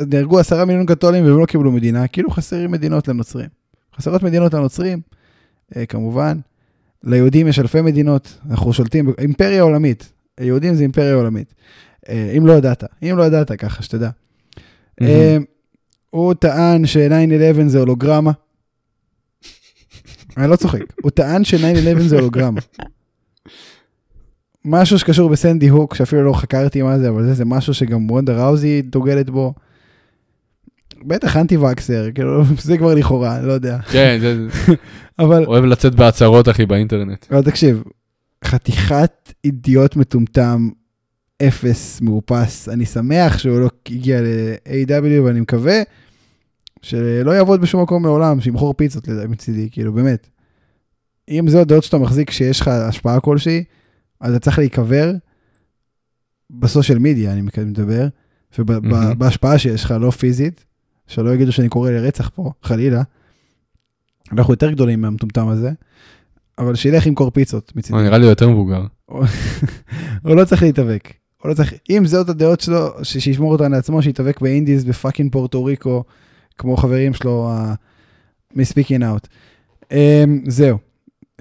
[0.07, 3.49] נהרגו עשרה מיליון קתולים והם לא קיבלו מדינה, כאילו חסרים מדינות לנוצרים.
[3.97, 5.01] חסרות מדינות לנוצרים,
[5.76, 6.38] אה, כמובן.
[7.05, 10.12] ליהודים יש אלפי מדינות, אנחנו שולטים, אימפריה עולמית.
[10.40, 11.55] יהודים זה אימפריה עולמית.
[12.09, 14.11] אה, אם לא ידעת, אם לא ידעת ככה, שתדע.
[15.01, 15.36] אה,
[16.16, 18.32] הוא טען ש-9-11 זה הולוגרמה.
[20.36, 22.60] אני לא צוחק, הוא טען ש-9-11 זה הולוגרמה.
[24.64, 28.44] משהו שקשור בסנדי הוק, שאפילו לא חקרתי מה זה, אבל זה, זה משהו שגם וונדה
[28.46, 29.54] ראוזי דוגלת בו.
[31.06, 33.78] בטח אנטי וקסר, כאילו, זה כבר לכאורה, לא יודע.
[33.78, 34.46] כן, זה-
[35.18, 37.26] אבל, אוהב לצאת בהצהרות אחי באינטרנט.
[37.30, 37.82] אבל תקשיב,
[38.44, 40.68] חתיכת אידיוט מטומטם,
[41.42, 42.68] אפס מאופס.
[42.68, 45.82] אני שמח שהוא לא הגיע ל-AW ואני מקווה
[46.87, 50.28] שלא יעבוד בשום מקום מעולם, שימכור פיצות מצידי, כאילו באמת.
[51.28, 53.64] אם זה הדעות שאתה מחזיק שיש לך השפעה כלשהי,
[54.20, 55.12] אז אתה צריך להיקבר
[56.51, 58.09] בסושיאל מדיה, אני מדבר.
[58.59, 60.64] ובהשפעה שיש לך, לא פיזית,
[61.07, 63.03] שלא יגידו שאני קורא לרצח פה, חלילה.
[64.32, 65.70] אנחנו יותר גדולים מהמטומטם הזה,
[66.59, 67.99] אבל שילך למכור פיצות מצידי.
[67.99, 68.87] הוא נראה לי יותר מבוגר.
[69.07, 71.12] הוא לא צריך להתאבק.
[71.43, 76.05] הוא לא צריך, אם זאת הדעות שלו, שישמור אותן לעצמו, שיתאבק באינדיז בפאקינג פורטו ריקו,
[76.59, 77.50] כמו חברים שלו
[78.54, 79.26] מ-speaking out.
[79.84, 79.86] Um,
[80.46, 80.78] זהו.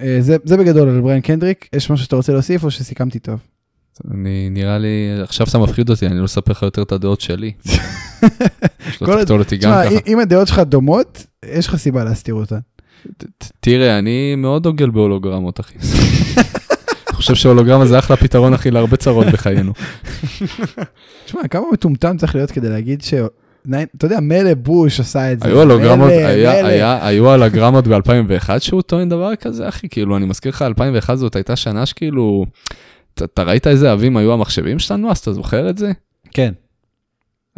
[0.00, 3.40] Uh, זה, זה בגדול על בריין קנדריק, יש משהו שאתה רוצה להוסיף או שסיכמתי טוב?
[4.10, 4.88] אני נראה לי,
[5.22, 7.52] עכשיו אתה מפחיד אותי, אני לא אספר לך יותר את הדעות שלי.
[8.98, 9.94] כל- תקטול אותי גם ככה.
[10.06, 12.58] אם הדעות שלך דומות, יש לך סיבה להסתיר אותן.
[13.60, 15.78] תראה, אני מאוד דוגל בהולוגרמות, אחי.
[17.08, 19.72] אני חושב שהולוגרמה זה אחלה פתרון, אחי, להרבה צרות בחיינו.
[21.26, 23.02] תשמע, כמה מטומטם צריך להיות כדי להגיד
[23.96, 25.48] אתה יודע, מילא בוש עשה את זה.
[25.48, 26.10] היו הולוגרמות,
[27.00, 31.56] היו הולוגרמות ב-2001 שהוא טוען דבר כזה, אחי, כאילו, אני מזכיר לך, 2001 זאת הייתה
[31.56, 32.44] שנה שכאילו,
[33.14, 35.92] אתה- ראית איזה עבים היו המחשבים שלנו, אז אתה זוכר את זה?
[36.30, 36.52] כן.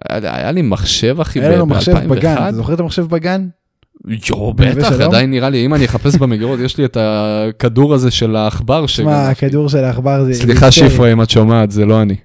[0.09, 2.49] היה היה לי מחשב, אחי, היה לנו מחשב בגן, ב-2001.
[2.49, 3.49] אתה זוכר את המחשב בגן?
[4.29, 4.93] יואו, בטח?
[4.93, 8.85] עדיין נראה לי, אם אני אחפש במגירות, יש לי את הכדור הזה של העכבר.
[8.87, 10.35] תשמע, הכדור של העכבר זה...
[10.35, 10.71] סליחה.
[10.71, 12.17] שיפרה אם את שומעת, זה לא אני.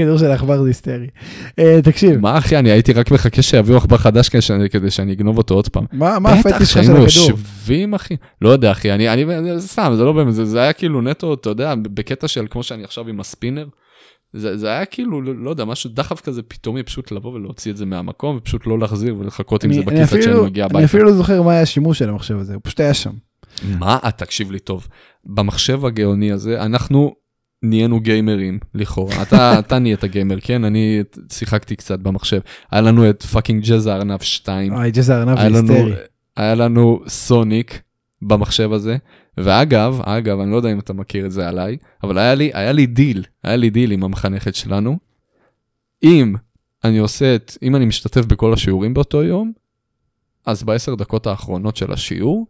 [0.00, 1.06] הכדור של העכבר זה היסטרי.
[1.58, 4.42] אה, תקשיב, מה אחי, אני הייתי רק מחכה שיביאו עכבר חדש כדי
[4.90, 5.84] שאני- אגנוב אותו עוד פעם.
[5.92, 7.30] מה בטח הפטיש שלך של שהיינו הכדור?
[7.30, 9.24] יושבים אחי, לא יודע אחי, אני, אני,
[9.58, 12.84] זה סתם, זה לא באמת, זה, היה כאילו נטו, אתה יודע, בקטע של כמו שאני
[12.84, 13.66] עכשיו עם הספינר,
[14.32, 17.86] זה, זה היה כאילו, לא, יודע, משהו דחף כזה פתאומי, פשוט לבוא ולהוציא את זה
[17.86, 20.84] מהמקום, ופשוט לא להחזיר ולחכות עם אני- זה אני בכיס עד שאני מגיע אני הביתה.
[20.84, 23.10] אפילו לא זוכר מה היה השימוש של המחשב הזה, הוא פשוט היה שם.
[23.78, 24.88] מה, אה, תקשיב לי טוב,
[25.24, 27.14] במחשב הגאוני הזה, אנחנו
[27.62, 30.64] נהיינו גיימרים לכאורה, אתה, אתה נהיית גיימר, כן?
[30.64, 31.02] אני
[31.32, 32.40] שיחקתי קצת במחשב.
[32.70, 34.74] היה לנו את fucking ג'אז הארנב 2.
[34.74, 35.92] אוי, ג'אז הארנב היסטרי.
[36.36, 37.82] היה לנו סוניק
[38.22, 38.96] במחשב הזה,
[39.36, 42.72] ואגב, אגב, אני לא יודע אם אתה מכיר את זה עליי, אבל היה לי, היה
[42.72, 44.98] לי דיל, היה לי דיל עם המחנכת שלנו.
[46.02, 46.34] אם
[46.84, 49.52] אני עושה את, אם אני משתתף בכל השיעורים באותו יום,
[50.46, 52.46] אז בעשר דקות האחרונות של השיעור,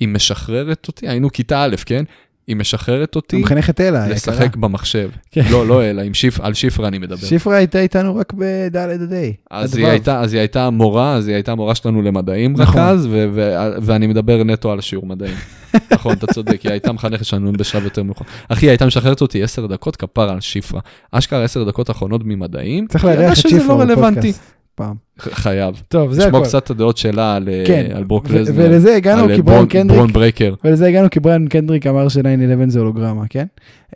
[0.00, 2.04] היא משחררת אותי, היינו כיתה א', כן?
[2.48, 4.60] היא משחררת אותי המחנכת אלה, לשחק יקרה.
[4.62, 5.10] במחשב.
[5.32, 5.42] כן.
[5.50, 7.26] לא, לא אלה, עם שיפ, על שפרה אני מדבר.
[7.26, 9.16] שפרה הייתה איתנו רק בד' עד ה'.
[9.50, 9.86] אז היא.
[9.86, 12.80] הייתה, אז היא הייתה מורה, אז היא הייתה מורה שלנו למדעים נכון.
[12.80, 15.34] רק אז, ו- ו- ואני מדבר נטו על שיעור מדעים.
[15.92, 18.24] נכון, אתה צודק, היא הייתה מחנכת שלנו בשלב יותר מאוחר.
[18.48, 20.80] אחי, היא הייתה משחררת אותי 10 דקות כפר על שפרה.
[21.12, 22.86] אשכרה 10 דקות אחרונות ממדעים.
[22.86, 23.94] צריך לארח את שזה שפרה לא.
[23.94, 24.94] בפודקאסט פעם.
[25.18, 25.82] חייב.
[25.88, 26.48] טוב, זה לשמוע הכל.
[26.48, 28.54] קצת את הדעות שלה על, אה, כן, על ברוק לזנר.
[28.56, 30.54] ולזה הגענו אה, כי בריאן ברון- קנדריק, ברון ברייקר.
[30.64, 32.20] ולזה הגענו כי בריאן קנדריק אמר ש-9-11
[32.68, 33.46] זה הולוגרמה, כן?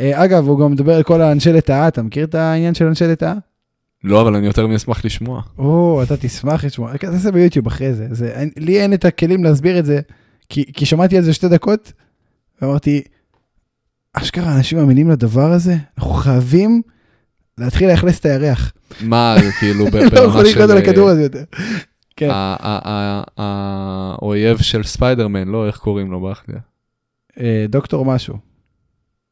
[0.01, 3.05] אה, אגב, הוא גם מדבר על כל האנשי לטאה, אתה מכיר את העניין של אנשי
[3.07, 3.35] לטאה?
[4.05, 5.43] לא, אבל אני יותר מאשמח לשמוע.
[5.59, 8.07] או, אתה תשמח לשמוע, תעשה ביוטיוב אחרי זה.
[8.11, 10.01] זה אין- לי אין את הכלים להסביר את זה,
[10.49, 11.93] כי, כי שמעתי על זה שתי דקות,
[12.63, 13.03] ואמרתי,
[14.15, 15.77] אשכרה, אנשים מאמינים לדבר הזה?
[15.99, 16.83] אנחנו חייבים
[17.59, 18.73] להתחיל לאכלס את הירח.
[19.01, 20.83] מה, כאילו, לא יכול ברמה לחיות על של...
[20.83, 21.45] הכדור הזה יותר.
[22.17, 22.31] כן.
[23.39, 26.59] האויב של ספיידרמן, לא, איך קוראים לו באחדיה?
[27.41, 28.37] אה, דוקטור משהו.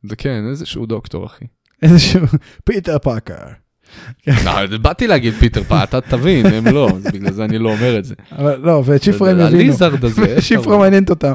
[0.03, 1.45] זה כן, איזשהו דוקטור, אחי.
[1.83, 2.21] איזשהו
[2.65, 3.35] פיטר פאקר.
[4.45, 8.05] לא, באתי להגיד פיטר פא, אתה תבין, הם לא, בגלל זה אני לא אומר את
[8.05, 8.15] זה.
[8.39, 9.57] לא, ואת שפרה הם יבינו.
[9.57, 10.79] הליזרד הזה, קראו?
[10.79, 11.35] מעניינת אותם.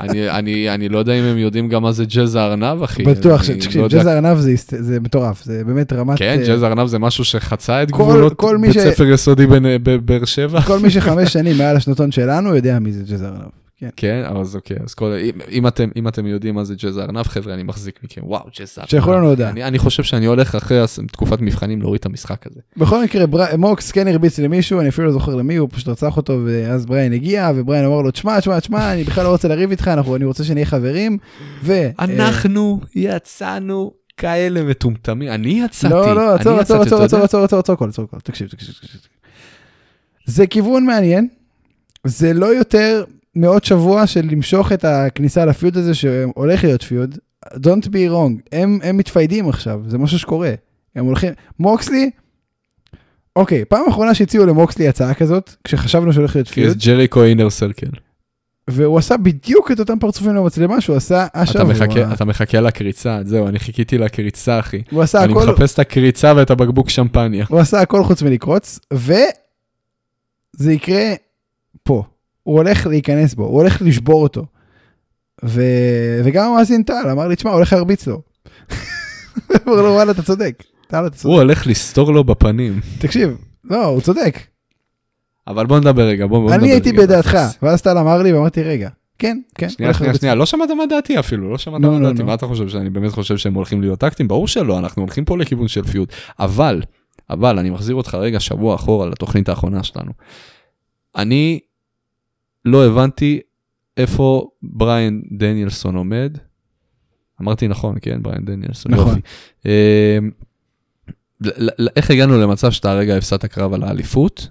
[0.00, 3.02] אני- אני אני לא יודע אם הם יודעים גם מה זה ג'אז הארנב, אחי.
[3.02, 6.18] בטוח, תקשיב, לא יודע- ג'אז הארנב זה זה מטורף, זה באמת רמת...
[6.18, 9.46] כן, אה, ג'אז הארנב זה משהו שחצה את כל- גבולות כל בית ש- ספר יסודי
[9.82, 10.60] בבאר שבע.
[10.62, 13.61] כל מי שחמש שנים מעל השנתון שלנו יודע מי זה ג'אז הארנב.
[13.82, 13.88] כן.
[13.96, 17.22] כן, אז אוקיי, אז כל, אם, אם, אתם, אם אתם יודעים מה זה ג'אז הארנב,
[17.22, 18.90] חבר'ה, אני מחזיק מכם, וואו, ג'אז הארנב.
[18.90, 19.50] שיכולו לנו הודעה.
[19.50, 22.60] אני, אני חושב שאני הולך אחרי תקופת מבחנים להוריד את המשחק הזה.
[22.76, 23.56] בכל מקרה, בר...
[23.58, 27.12] מוקס כן הרביץ למישהו, אני אפילו לא זוכר למי, הוא פשוט רצח אותו, ואז בריין
[27.12, 30.24] הגיע, ובריין אמר לו, תשמע, תשמע, תשמע, אני בכלל לא רוצה לריב איתך, אנחנו, אני
[30.24, 31.18] רוצה שנהיה חברים,
[31.62, 31.72] ו...
[31.72, 37.14] אה, אנחנו יצאנו כאלה מטומטמים, אני יצאתי, לא, לא, עצור, אני עצור, יצאתי, עצור, אתה
[37.14, 37.24] יודע?
[37.24, 39.00] עצור, עצור, עצור, עצור, הכל, עצור, הכל, תקשיב, תקשיב, תקשיב.
[40.26, 41.28] זה כיוון מעניין,
[42.04, 43.04] זה לא יותר
[43.34, 47.18] מעוד שבוע של למשוך את הכניסה לפיוד הזה שהולך להיות פיוד.
[47.46, 50.54] Don't be wrong, הם, הם מתפיידים עכשיו, זה משהו שקורה.
[50.96, 52.10] הם הולכים, מוקסלי,
[53.36, 57.50] אוקיי, פעם אחרונה שהציעו למוקסלי הצעה כזאת, כשחשבנו שהולך להיות כי זה פיוד, ג'ריקו אינר
[57.50, 57.86] סרקל.
[58.68, 61.64] והוא עשה בדיוק את אותם פרצופים למצלמה שהוא עשה אתה השבוע.
[61.64, 64.82] מחכה, אתה מחכה לקריצה, זהו, אני חיכיתי לקריצה, אחי.
[64.90, 67.46] הוא עשה אני הכל, מחפש את הקריצה ואת הבקבוק שמפניה.
[67.48, 71.12] הוא עשה הכל חוץ מלקרוץ, וזה יקרה
[71.82, 72.04] פה.
[72.42, 74.46] הוא הולך להיכנס בו, הוא הולך לשבור אותו.
[75.44, 75.62] ו...
[76.24, 78.22] וגם המאזין טל אמר לי, תשמע, הוא הולך להרביץ לו.
[79.66, 80.62] אמר לו, וואלה, אתה צודק.
[80.86, 81.32] טל, אתה צודק.
[81.32, 82.80] הוא הולך לסתור לו בפנים.
[82.98, 84.38] תקשיב, לא, הוא צודק.
[85.46, 87.02] אבל בוא נדבר רגע, בוא בוא נדבר אני הייתי רגע.
[87.02, 88.88] בדעתך, ואז טל אמר לי, ואמרתי, רגע,
[89.18, 89.68] כן, כן.
[89.68, 92.26] שנייה, שנייה, שנייה, לא שמעת מה דעתי אפילו, לא שמעת נו, מה נו, דעתי, נו.
[92.26, 94.28] מה אתה חושב, שאני באמת חושב שהם הולכים להיות טקטים?
[94.28, 96.12] ברור שלא, אנחנו הולכים פה לכיוון של פיוט.
[96.38, 96.82] אבל,
[97.30, 100.12] אבל, אני מחזיר אותך רגע שבוע אחורה לתוכנית האחרונה שלנו.
[101.16, 101.60] אני
[102.64, 103.40] לא הבנתי
[103.96, 106.38] איפה בריין דניאלסון עומד.
[107.42, 109.20] אמרתי נכון, כן, בריין דניאלסון, נכון.
[109.64, 110.30] יופי.
[111.58, 114.48] ל- איך הגענו למצב שאתה הרגע הפסדת קרב על האליפות?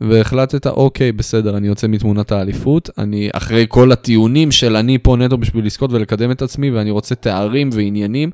[0.00, 5.38] והחלטת, אוקיי, בסדר, אני יוצא מתמונת האליפות, אני, אחרי כל הטיעונים של אני פה נטו
[5.38, 8.30] בשביל לזכות ולקדם את עצמי, ואני רוצה תארים ועניינים,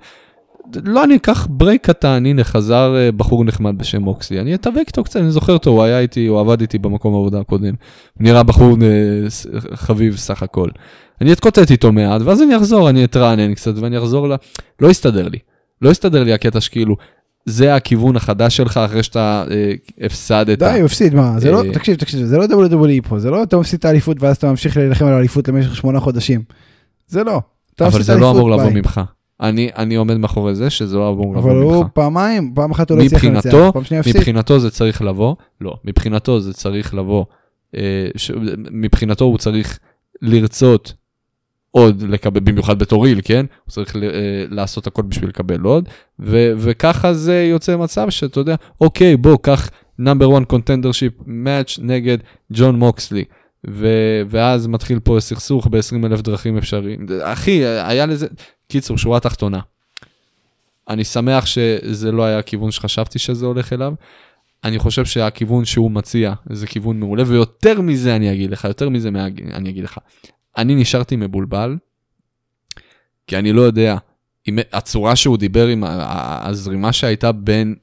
[0.85, 5.05] לא, אני אקח break קטן, הנה, חזר אה, בחור נחמד בשם מוקסלי, אני אתאבק איתו
[5.05, 7.75] קצת, אני זוכר אותו, הוא היה איתי, הוא עבד איתי במקום העבודה הקודם.
[8.21, 9.29] נראה בחור אה,
[9.75, 10.69] חביב סך הכל.
[11.21, 14.35] אני אתקוטט איתו מעט, ואז אני אחזור, אני אתרענן קצת, ואני אחזור ל...
[14.81, 15.39] לא יסתדר לי.
[15.83, 16.97] לא יסתדר לי הקטע שכאילו,
[17.45, 20.59] זה הכיוון החדש שלך אחרי שאתה אה, הפסדת.
[20.59, 23.57] די, הוא הפסיד, מה, זה לא, תקשיב, תקשיב, זה לא WWE פה, זה לא אתה
[23.57, 26.43] מפסיד את האליפות ואז אתה ממשיך להילחם על האליפות למשך שמונה חודשים.
[27.07, 27.41] זה לא.
[27.81, 28.71] אבל זה לא אמור לבוא.
[28.71, 29.01] ממך.
[29.41, 31.93] אני, אני עומד מאחורי זה שזה לא אמור אבל לבוא הוא ממך.
[31.93, 34.17] פעמיים, פעם אחת הוא לא הצליח לנצח, פעם שנייה הפסיד.
[34.17, 37.25] מבחינתו זה צריך לבוא, לא, מבחינתו זה צריך לבוא,
[37.77, 38.31] אה, ש...
[38.71, 39.79] מבחינתו הוא צריך
[40.23, 40.93] לרצות
[41.71, 43.47] עוד לקבל, במיוחד בתור איל, כן?
[43.65, 44.05] הוא צריך ל...
[44.05, 44.09] אה,
[44.51, 45.89] לעשות הכל בשביל לקבל עוד,
[46.21, 46.53] ו...
[46.59, 52.19] וככה זה יוצא מצב שאתה יודע, אוקיי, בוא, קח number 1 contendership match נגד
[52.53, 53.25] ג'ון מוקסלי.
[53.71, 53.87] ו...
[54.29, 57.07] ואז מתחיל פה סכסוך ב-20 אלף דרכים אפשריים.
[57.23, 58.27] אחי, היה לזה...
[58.69, 59.61] קיצור, שורה תחתונה.
[60.89, 63.93] אני שמח שזה לא היה הכיוון שחשבתי שזה הולך אליו.
[64.65, 69.11] אני חושב שהכיוון שהוא מציע זה כיוון מעולה, ויותר מזה אני אגיד לך, יותר מזה
[69.11, 69.99] מה- אני אגיד לך.
[70.57, 71.77] אני נשארתי מבולבל,
[73.27, 73.97] כי אני לא יודע
[74.47, 77.75] עם הצורה שהוא דיבר עם הזרימה שהייתה בין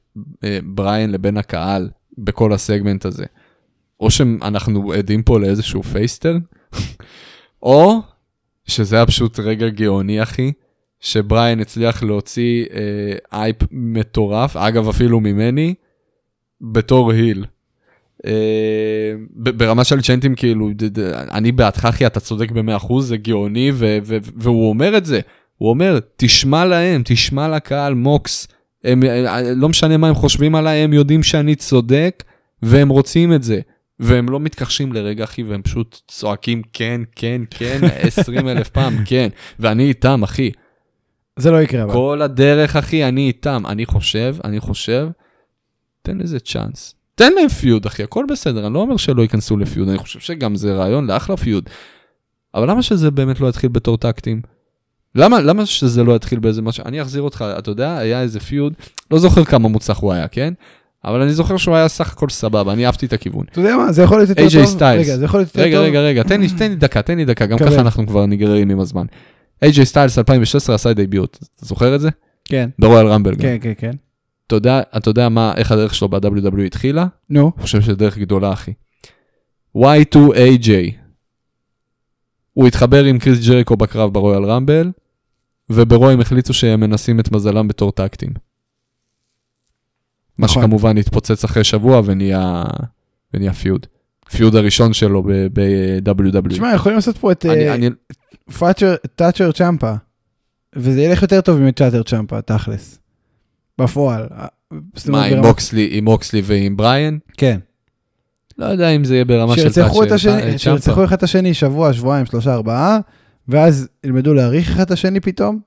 [0.44, 3.24] אה, בריין לבין הקהל בכל הסגמנט הזה.
[4.00, 6.36] או שאנחנו עדים פה לאיזשהו face turn,
[7.62, 8.00] או
[8.66, 10.52] שזה היה פשוט רגע גאוני, אחי,
[11.00, 15.74] שבריין הצליח להוציא אה, אייפ מטורף, אגב, אפילו ממני,
[16.60, 17.44] בתור היל.
[18.26, 20.70] אה, ברמה של צ'נטים, כאילו,
[21.30, 23.70] אני בעדך, אחי, אתה צודק ב-100%, זה גאוני,
[24.36, 25.20] והוא אומר את זה.
[25.58, 28.48] הוא אומר, תשמע להם, תשמע לקהל, מוקס.
[28.84, 32.24] הם, אה, לא משנה מה הם חושבים עליי, הם יודעים שאני צודק,
[32.62, 33.60] והם רוצים את זה.
[34.00, 39.28] והם לא מתכחשים לרגע, אחי, והם פשוט צועקים כן, כן, כן, 20 אלף פעם, כן.
[39.58, 40.50] ואני איתם, אחי.
[41.36, 41.82] זה לא יקרה.
[41.82, 41.92] אבל.
[41.92, 43.62] כל הדרך, אחי, אני איתם.
[43.66, 45.08] אני חושב, אני חושב,
[46.02, 46.94] תן לזה צ'אנס.
[47.14, 50.56] תן להם פיוד, אחי, הכל בסדר, אני לא אומר שלא ייכנסו לפיוד, אני חושב שגם
[50.56, 51.68] זה רעיון לאחלה פיוד.
[52.54, 54.42] אבל למה שזה באמת לא יתחיל בתור טקטים?
[55.14, 56.84] למה, למה שזה לא יתחיל באיזה משהו?
[56.86, 58.72] אני אחזיר אותך, אתה יודע, היה איזה פיוד,
[59.10, 60.54] לא זוכר כמה מוצלח הוא היה, כן?
[61.04, 63.44] אבל אני זוכר שהוא היה סך הכל סבבה, אני אהבתי את הכיוון.
[63.52, 64.82] אתה יודע מה, זה יכול להיות יותר טוב.
[64.82, 65.86] רגע, זה יכול להיות יותר רגע, טוב.
[65.86, 68.70] רגע, רגע, תן לי, תן לי דקה, תן לי דקה, גם ככה אנחנו כבר נגררים
[68.70, 69.06] עם הזמן.
[69.64, 72.08] AJ סטיילס 2016 עשה debut, אתה זוכר את זה?
[72.44, 72.70] כן.
[72.78, 73.40] ב Royal Rumble גם.
[73.40, 73.90] כן, כן, כן.
[74.46, 77.06] אתה יודע, אתה יודע מה, איך הדרך שלו ב-WWE התחילה?
[77.30, 77.52] נו.
[77.56, 78.72] אני חושב שזו דרך גדולה, אחי.
[79.76, 80.70] Y2AJ.
[82.52, 84.90] הוא התחבר עם קריס ג'ריקו בקרב ב Royal Rumble,
[85.70, 88.30] וברו הם החליטו שהם מנסים את מזלם בתור טקטים.
[90.38, 90.62] מה נכון.
[90.62, 92.64] שכמובן התפוצץ אחרי שבוע ונהיה,
[93.34, 93.86] ונהיה פיוד.
[94.30, 95.22] פיוד הראשון שלו
[95.52, 96.48] ב-WWE.
[96.48, 97.76] תשמע, יכולים לעשות פה את אה,
[99.14, 99.92] תאצ'ר צ'מפה,
[100.76, 102.98] וזה ילך יותר טוב עם צ'אטר צ'מפה, תכלס.
[103.78, 104.26] בפועל.
[104.32, 104.46] אה,
[105.08, 105.24] מה,
[105.90, 107.18] עם אוקסלי ועם בריאן?
[107.36, 107.58] כן.
[108.58, 111.04] לא יודע אם זה יהיה ברמה של אה, שירצחו.
[111.04, 112.98] אחד את השני שבוע, שבועיים, שלושה, ארבעה,
[113.48, 115.58] ואז ילמדו להעריך אחד את השני פתאום,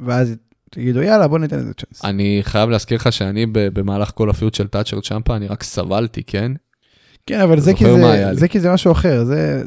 [0.00, 0.34] ואז
[0.74, 2.04] תגידו יאללה בוא ניתן לזה צ'אנס.
[2.04, 6.52] אני חייב להזכיר לך שאני במהלך כל הפיוט של טאצ'ר צ'מפה, אני רק סבלתי, כן?
[7.26, 8.28] כן אבל זה כי זה.
[8.32, 9.62] זה כי זה משהו אחר, זה...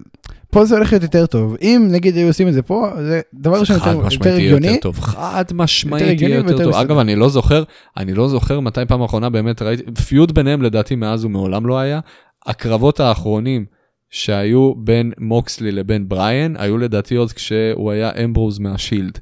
[0.51, 1.55] פה זה הולך להיות יותר טוב.
[1.61, 4.67] אם נגיד היו עושים את זה פה, זה דבר ראשון יותר יותר משמעית יהיה הגיוני.
[4.67, 6.73] יותר טוב, חד משמעית יותר יהיה יותר ויותר טוב.
[6.75, 7.63] אגב, אני לא זוכר,
[7.97, 11.99] אני לא זוכר מתי פעם אחרונה באמת ראיתי, פיוד ביניהם לדעתי מאז ומעולם לא היה.
[12.45, 13.65] הקרבות האחרונים
[14.09, 19.19] שהיו בין מוקסלי לבין בריאן, היו לדעתי עוד כשהוא היה אמברוז מהשילד.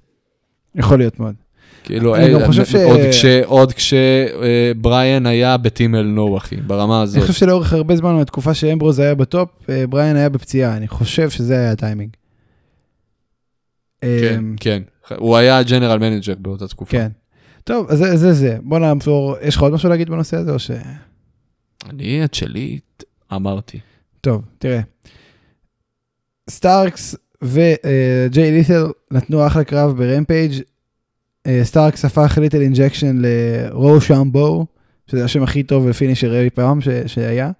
[0.75, 1.35] יכול להיות מאוד.
[1.85, 6.37] כאילו, אני גם אה, חושב ש- עוד כש- עוד כשבריאן היה ב Team Hell No,
[6.37, 7.21] אחי, ברמה אני הזאת.
[7.21, 11.29] חושב שלאורך הרבה זמן מהתקופה שאמברוז היה ב top, אה, בריאן היה בפציעה, אני חושב
[11.29, 12.09] שזה היה הטיימינג.
[14.01, 14.07] כן,
[14.39, 14.81] אמ, כן.
[15.17, 16.91] הוא היה general manager באותה תקופה.
[16.91, 17.07] כן.
[17.63, 18.57] טוב, אז זה זה זה.
[18.61, 20.71] בוא נעבור, יש לך עוד משהו להגיד בנושא הזה או ש...
[21.89, 22.79] אני את שלי
[23.33, 23.79] אמרתי.
[24.21, 24.79] טוב, תראה.
[26.49, 30.61] סטארקס וג'יי לית'ל נתנו אחלה קרב ברמפייג'.
[31.47, 34.65] אה, סטארקס הפך little injection ל Roshambo,
[35.07, 37.51] שזה השם הכי טוב ל finisher אי פעם ש- שהיה.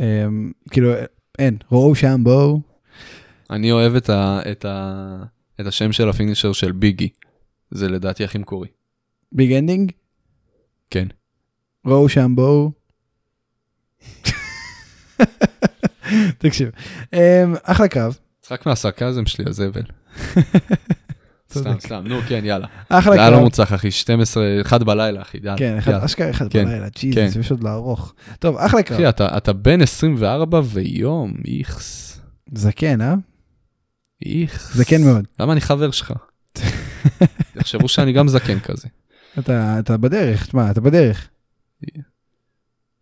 [0.00, 0.92] אמ, כאילו,
[1.38, 2.60] אין, Roshambo.
[3.50, 5.16] אני אוהב את, ה, את, ה,
[5.60, 7.08] את השם של ה finisher של ביגי.
[7.70, 8.68] זה לדעתי הכי מקורי.
[9.32, 9.92] Big Ending,
[10.90, 11.06] כן.
[11.86, 12.72] Roshambo.
[16.38, 16.70] תקשיב,
[17.12, 17.18] אמ,
[17.62, 19.82] אחלה קרב, צחק מהסרקזם שלי, הזבל.
[21.60, 21.80] סתם.
[21.80, 22.66] סתם, נו, כן, יאללה.
[22.88, 23.44] אחלה זה היה לא קרב.
[23.44, 25.58] מוצלח, אחי, 12, 1 בלילה, אחי, יאללה.
[25.58, 26.04] כן, יאללה.
[26.04, 27.10] אשכרה אחד כן, בלילה, כן.
[27.10, 28.14] ג'יזוס, יש עוד לארוך.
[28.38, 29.00] טוב, אחלה קרב.
[29.00, 32.20] אחי, אתה, בן 24 ויום, איכס.
[32.54, 33.14] זקן, אה?
[34.26, 34.76] איכס.
[34.76, 35.24] זקן מאוד.
[35.40, 36.12] למה אני חבר שלך?
[37.56, 38.88] יחשבו שאני גם זקן כזה.
[39.38, 41.28] אתה בדרך, תשמע, אתה בדרך.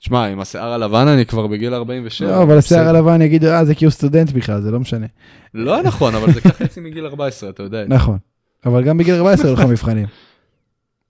[0.01, 2.29] תשמע, עם השיער הלבן אני כבר בגיל 47.
[2.29, 2.89] לא, אבל השיער.
[2.89, 5.07] הלבן יגיד, אה, זה כי הוא סטודנט בכלל, זה לא משנה.
[5.55, 7.85] לא נכון, אבל זה ככה חצי מגיל 14, אתה יודע.
[7.89, 8.19] נכון.
[8.67, 10.07] אבל גם בגיל 14 היו לך מבחנים.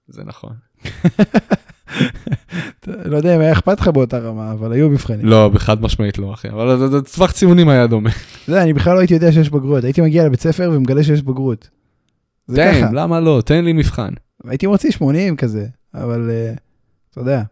[0.08, 0.52] זה נכון.
[2.86, 5.26] לא יודע אם היה אכפת לך באותה רמה, אבל היו מבחנים.
[5.26, 6.48] לא, בחד משמעית לא, אחי.
[6.48, 8.10] אבל זה- זה- טווח ציונים היה דומה.
[8.10, 9.84] אתה יודע, אני בכלל לא הייתי יודע שיש בגרות.
[9.84, 11.68] הייתי מגיע לבית ספר ומגלה שיש בגרות.
[12.46, 12.90] זה תן, ככה.
[12.92, 13.42] למה לא?
[13.46, 14.12] תן לי מבחן.
[14.44, 16.52] הייתי מוציא 80 כזה, אבל אה,
[17.10, 17.42] אתה יודע.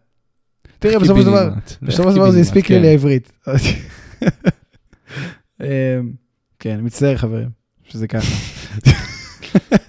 [0.79, 1.51] תראה, בסופו של דבר,
[1.83, 2.83] בסופו של דבר זה הספיק לי כן.
[2.83, 3.33] לעברית.
[5.63, 5.67] אמ,
[6.59, 7.49] כן, מצטער חברים,
[7.89, 8.27] שזה ככה.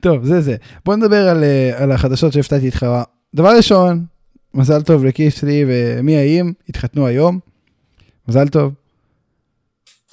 [0.00, 0.56] טוב, זה זה.
[0.84, 2.86] בוא נדבר על, אה, על החדשות שהפתעתי איתך.
[3.34, 4.04] דבר ראשון,
[4.54, 7.38] מזל טוב לקיסלי ומי האיים, התחתנו היום.
[8.28, 8.74] מזל טוב,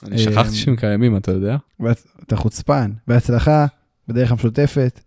[0.03, 1.57] אני שכחתי שהם קיימים, אתה יודע?
[2.23, 3.65] אתה חוצפן, בהצלחה,
[4.07, 4.99] בדרך המשותפת.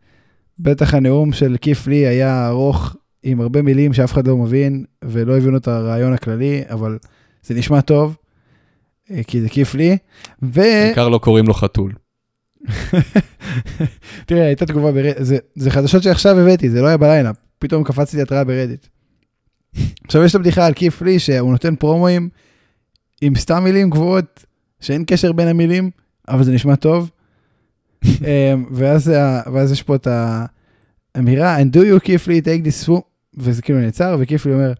[0.58, 5.36] בטח הנאום של כיף לי היה ארוך עם הרבה מילים שאף אחד לא מבין ולא
[5.36, 6.98] הבינו את הרעיון הכללי, אבל
[7.42, 8.16] זה נשמע טוב,
[9.10, 9.98] אה, כי זה כיף לי.
[10.42, 10.60] ו...
[10.60, 11.92] בעיקר לא קוראים לו חתול.
[14.26, 18.22] תראה, הייתה תגובה ברדיט, זה, זה חדשות שעכשיו הבאתי, זה לא היה בלילה, פתאום קפצתי
[18.22, 18.86] התראה ברדיט.
[20.04, 22.28] עכשיו יש את הבדיחה על כיף לי שהוא נותן פרומואים
[23.20, 24.44] עם סתם מילים גבוהות,
[24.80, 25.90] שאין קשר בין המילים,
[26.28, 27.10] אבל זה נשמע טוב.
[28.04, 29.12] אמ, ואז,
[29.52, 30.08] ואז יש פה את
[31.14, 33.02] האמירה, and do you כיף לי take this swoop,
[33.36, 34.72] וזה כאילו נעצר, וכיף לי אומר,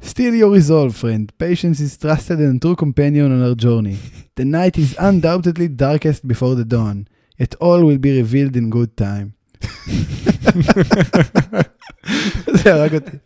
[0.00, 1.32] Still your resolve, friend.
[1.38, 3.96] Patience is trusted and true companion on our journey.
[4.36, 7.08] The night is undoubtedly darkest before the dawn.
[7.38, 9.32] Yet all will be revealed in good time.
[12.62, 13.16] זה הרג אותי.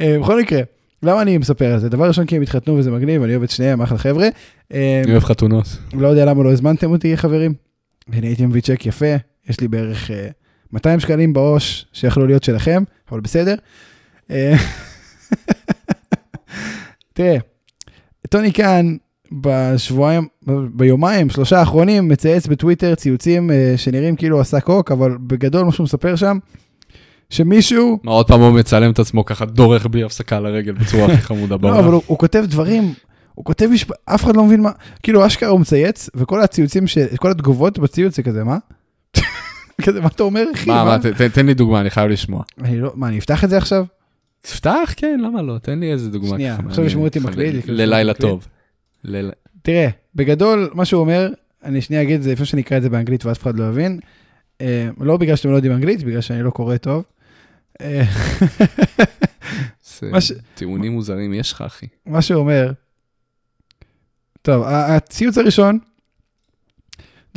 [0.00, 0.60] אה, בכל מקרה,
[1.02, 1.88] למה אני מספר על זה?
[1.88, 4.28] דבר ראשון כי הם התחתנו וזה מגניב, אני אוהב את שניהם, אחלה חבר'ה.
[4.72, 5.76] אה, אני אוהב חתונות.
[5.92, 7.54] לא יודע למה לא הזמנתם אותי חברים.
[8.12, 9.14] אני הייתי מביא צ'ק יפה,
[9.48, 10.10] יש לי בערך
[10.72, 13.54] 200 אה, שקלים בעו"ש שיכולו להיות שלכם, אבל בסדר.
[17.14, 17.36] תראה,
[18.28, 18.96] טוני כאן
[19.32, 20.28] בשבועיים,
[20.74, 25.84] ביומיים, שלושה האחרונים, מצייץ בטוויטר ציוצים uh, שנראים כאילו עשה קוק, אבל בגדול מה שהוא
[25.84, 26.38] מספר שם,
[27.30, 27.98] שמישהו...
[28.02, 31.22] מה, עוד פעם הוא מצלם את עצמו ככה דורך בלי הפסקה על הרגל בצורה הכי
[31.22, 31.76] חמודה בעולם.
[31.76, 32.94] לא, אבל הוא, הוא כותב דברים,
[33.34, 33.90] הוא כותב, משפ...
[34.04, 34.70] אף אחד לא מבין מה,
[35.02, 36.98] כאילו אשכרה הוא מצייץ, וכל הציוצים, ש...
[36.98, 38.58] כל התגובות בציוץ זה כזה, מה?
[39.84, 40.70] כזה, מה אתה אומר, אחי?
[40.70, 40.98] מה, מה,
[41.34, 42.42] תן לי דוגמה, אני חייב לשמוע.
[42.60, 43.84] אני לא, מה, אני אפתח את זה עכשיו?
[44.44, 45.58] תפתח, כן, למה לא?
[45.58, 46.28] תן לי איזה דוגמה.
[46.28, 47.64] שנייה, עכשיו ישמעו אותי מקליט.
[47.68, 48.46] ללילה טוב.
[49.62, 51.32] תראה, בגדול, מה שהוא אומר,
[51.64, 54.00] אני שנייה אגיד את זה לפני שאני אקרא את זה באנגלית ואף אחד לא יבין.
[54.60, 57.04] אה, לא בגלל שאתם לא יודעים אנגלית, בגלל שאני לא קורא טוב.
[57.80, 58.02] אה,
[60.54, 61.86] טיעונים מוזרים יש לך, אחי.
[62.06, 62.72] מה שהוא אומר,
[64.42, 65.78] טוב, הציוץ הראשון,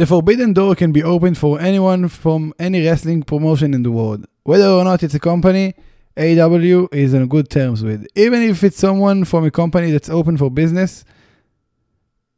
[0.02, 4.22] The forbidden door can be opened for anyone from any wrestling promotion in the world.
[4.44, 5.74] Whether or not it's a company,
[6.18, 8.08] AW is on good terms with.
[8.16, 11.06] Even if it's someone from a company that's open for business,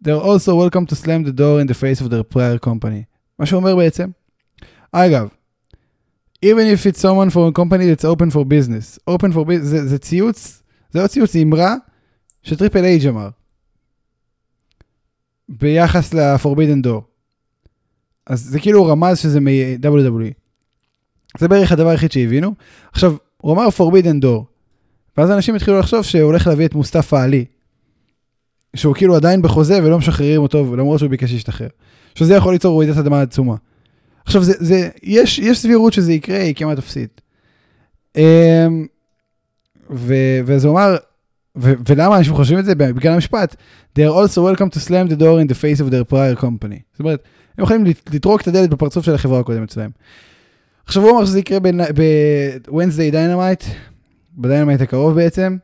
[0.01, 3.06] they're also welcome to slam the door in the face of their prior company.
[3.39, 4.10] מה שאומר בעצם,
[4.91, 5.30] אגב,
[6.45, 9.88] even if it's someone from a company that's open for business, open for business, זה,
[9.88, 11.76] זה ציוץ, זה לא ציוץ, זה אמרה
[12.43, 13.30] שטריפל אייג' אמר,
[15.49, 17.01] ביחס ל-Forbidden Door.
[18.26, 20.34] אז זה כאילו רמז שזה מ-WWE.
[21.38, 22.56] זה בערך הדבר היחיד שהבינו.
[22.91, 24.44] עכשיו, הוא אמר Forbidden Door.
[25.18, 27.45] ואז אנשים התחילו לחשוב שהוא הולך להביא את מוסטפא עלי.
[28.76, 31.68] שהוא כאילו עדיין בחוזה ולא משחררים אותו, למרות שהוא ביקש להשתחרר.
[32.16, 33.56] שזה יכול ליצור רעידת אדמה עצומה.
[34.26, 37.22] עכשיו, זה, זה, יש, יש סבירות שזה יקרה, היא כמעט אפסית.
[38.16, 38.88] אמ,
[40.45, 40.98] וזה אומר,
[41.57, 42.76] ו, ולמה אנשים חושבים את זה?
[42.76, 43.56] בגלל המשפט,
[43.99, 46.80] they are also welcome to slam the door in the face of their prior company.
[46.91, 47.24] זאת אומרת,
[47.57, 49.90] הם יכולים לטרוק את הדלת בפרצוף של החברה הקודמת שלהם.
[50.90, 53.66] עכשיו הוא אמר שזה יקרה ב-Wednesday Dynamite,
[54.38, 55.57] ב Dynamite הקרוב בעצם,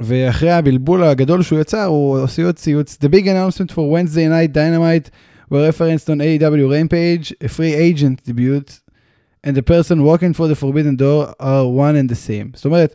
[0.00, 4.54] ואחרי הבלבול הגדול שהוא יצר, הוא עושה עוד ציוץ, The big announcement for Wednesday night
[4.54, 5.10] Dynamite
[5.50, 8.62] were referenced on AEW Rampage, a free agent debut,
[9.44, 12.50] and the person walking for the forbidden door are one and the same.
[12.54, 12.94] זאת אומרת,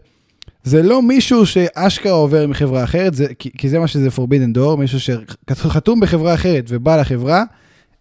[0.63, 4.75] זה לא מישהו שאשכרה עובר מחברה אחרת, זה, כי, כי זה מה שזה forbidden door,
[4.77, 7.43] מישהו שחתום בחברה אחרת ובא לחברה,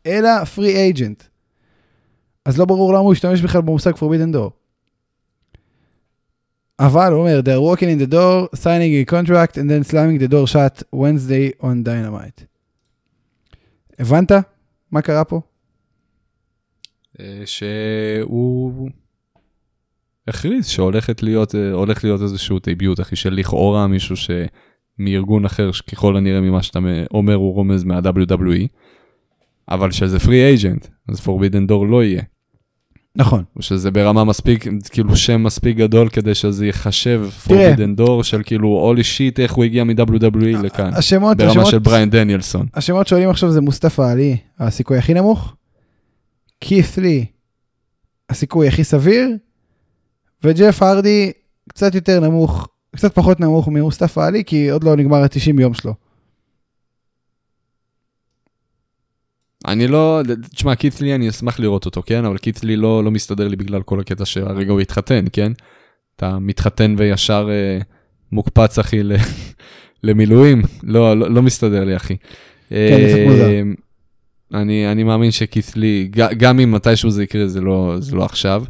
[0.06, 1.35] אלא free agent.
[2.46, 4.50] אז לא ברור למה הוא השתמש בכלל במושג forbidden door.
[6.78, 10.30] אבל הוא אומר, they're walking in the door, signing a contract and then slamming the
[10.32, 12.44] door shut Wednesday on dynamite.
[13.98, 14.32] הבנת
[14.92, 15.40] מה קרה פה?
[17.20, 18.90] אה, שהוא
[20.28, 26.16] הכריז שהולכת להיות, אה, הולך להיות איזשהו טיביוט, אחי, של לכאורה מישהו שמארגון אחר, שככל
[26.16, 26.78] הנראה ממה שאתה
[27.14, 28.66] אומר הוא רומז מה-WWE,
[29.68, 32.22] אבל שזה פרי אייג'נט, אז Forbidden Door לא יהיה.
[33.16, 33.44] נכון.
[33.56, 38.68] או שזה ברמה מספיק, כאילו שם מספיק גדול כדי שזה ייחשב פורבידן דור של כאילו
[38.68, 40.90] הולי שיט איך הוא הגיע מ-WWE לכאן.
[40.94, 42.66] השמות, ברמה השמות, של בריין דניאלסון.
[42.74, 45.54] השמות שעולים עכשיו זה מוסטפא עלי, הסיכוי הכי נמוך,
[46.60, 47.24] כית' לי,
[48.30, 49.28] הסיכוי הכי סביר,
[50.44, 51.32] וג'ף הרדי
[51.68, 55.94] קצת יותר נמוך, קצת פחות נמוך ממוסטפא עלי, כי עוד לא נגמר ה-90 יום שלו.
[59.66, 60.20] אני לא,
[60.54, 62.24] תשמע, קיצלי אני אשמח לראות אותו, כן?
[62.24, 65.52] אבל קיצלי לא, לא מסתדר לי בגלל כל הקטע שהרגע הוא התחתן, כן?
[66.16, 67.78] אתה מתחתן וישר אה,
[68.32, 69.12] מוקפץ, אחי, ל,
[70.04, 72.16] למילואים, לא, לא, לא מסתדר לי, אחי.
[72.70, 73.48] כן, קצת מוזר.
[73.48, 73.62] אה,
[74.54, 78.64] אני, אני מאמין שקיצלי, גם אם מתישהו זה יקרה, זה לא, זה לא עכשיו.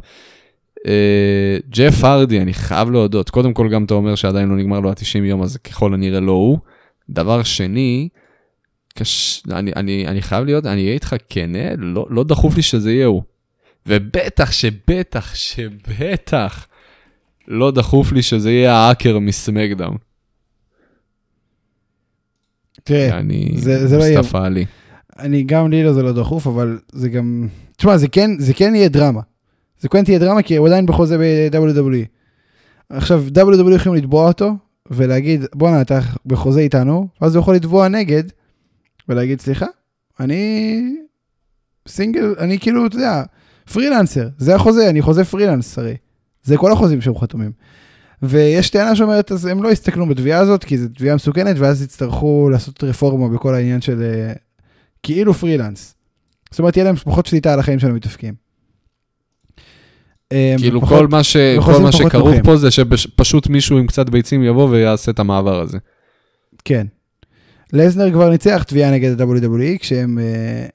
[0.87, 4.89] אה, ג'ף הרדי, אני חייב להודות, קודם כל גם אתה אומר שעדיין לא נגמר לו
[4.89, 6.57] ה-90 יום, אז ככל הנראה לא הוא.
[7.09, 8.09] דבר שני,
[8.97, 9.43] קש...
[9.51, 13.05] אני, אני, אני חייב להיות, אני אהיה איתך כן, לא, לא דחוף לי שזה יהיה
[13.05, 13.23] הוא.
[13.85, 16.67] ובטח שבטח שבטח
[17.47, 19.97] לא דחוף לי שזה יהיה האקר מסמקדאון.
[22.83, 24.49] תראה, אני זה, זה לא יהיה.
[24.49, 24.65] לי.
[25.19, 27.47] אני, גם לי לא זה לא דחוף, אבל זה גם...
[27.77, 29.21] תשמע, זה כן, זה כן יהיה דרמה.
[29.79, 32.05] זה כן תהיה דרמה, כי הוא עדיין בחוזה ב-WWE.
[32.89, 34.51] עכשיו, WWE יכולים לתבוע אותו,
[34.91, 38.23] ולהגיד, בואנה, אתה בחוזה איתנו, ואז הוא יכול לתבוע נגד,
[39.09, 39.65] ולהגיד, סליחה,
[40.19, 40.81] אני
[41.87, 43.23] סינגל, אני כאילו, אתה יודע,
[43.73, 45.95] פרילנסר, זה החוזה, אני חוזה פרילנס הרי.
[46.43, 47.51] זה כל החוזים שהם חתומים.
[48.21, 52.49] ויש טענה שאומרת, אז הם לא יסתכלו בתביעה הזאת, כי זו תביעה מסוכנת, ואז יצטרכו
[52.51, 54.33] לעשות רפורמה בכל העניין של אה,
[55.03, 55.95] כאילו פרילנס.
[56.51, 58.33] זאת אומרת, יהיה להם פחות שליטה על החיים של המתאפקים.
[60.31, 61.37] אה, כאילו פחות, כל מה, ש...
[61.65, 65.77] כל מה שכרוך פה זה שפשוט מישהו עם קצת ביצים יבוא ויעשה את המעבר הזה.
[66.65, 66.87] כן.
[67.73, 70.71] לזנר כבר ניצח תביעה נגד ה-WWE כשהם uh,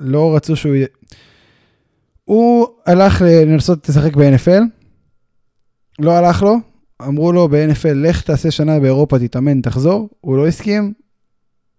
[0.00, 0.76] לא רצו שהוא...
[2.24, 4.62] הוא הלך לנסות לשחק ב-NFL,
[5.98, 6.56] לא הלך לו,
[7.02, 10.92] אמרו לו ב-NFL, לך תעשה שנה באירופה, תתאמן, תחזור, הוא לא הסכים,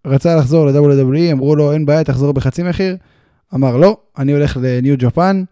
[0.05, 2.97] רצה לחזור ל-WWE, אמרו לו, אין בעיה, תחזור בחצי מחיר,
[3.53, 5.43] אמר לא, אני הולך ל New Japan,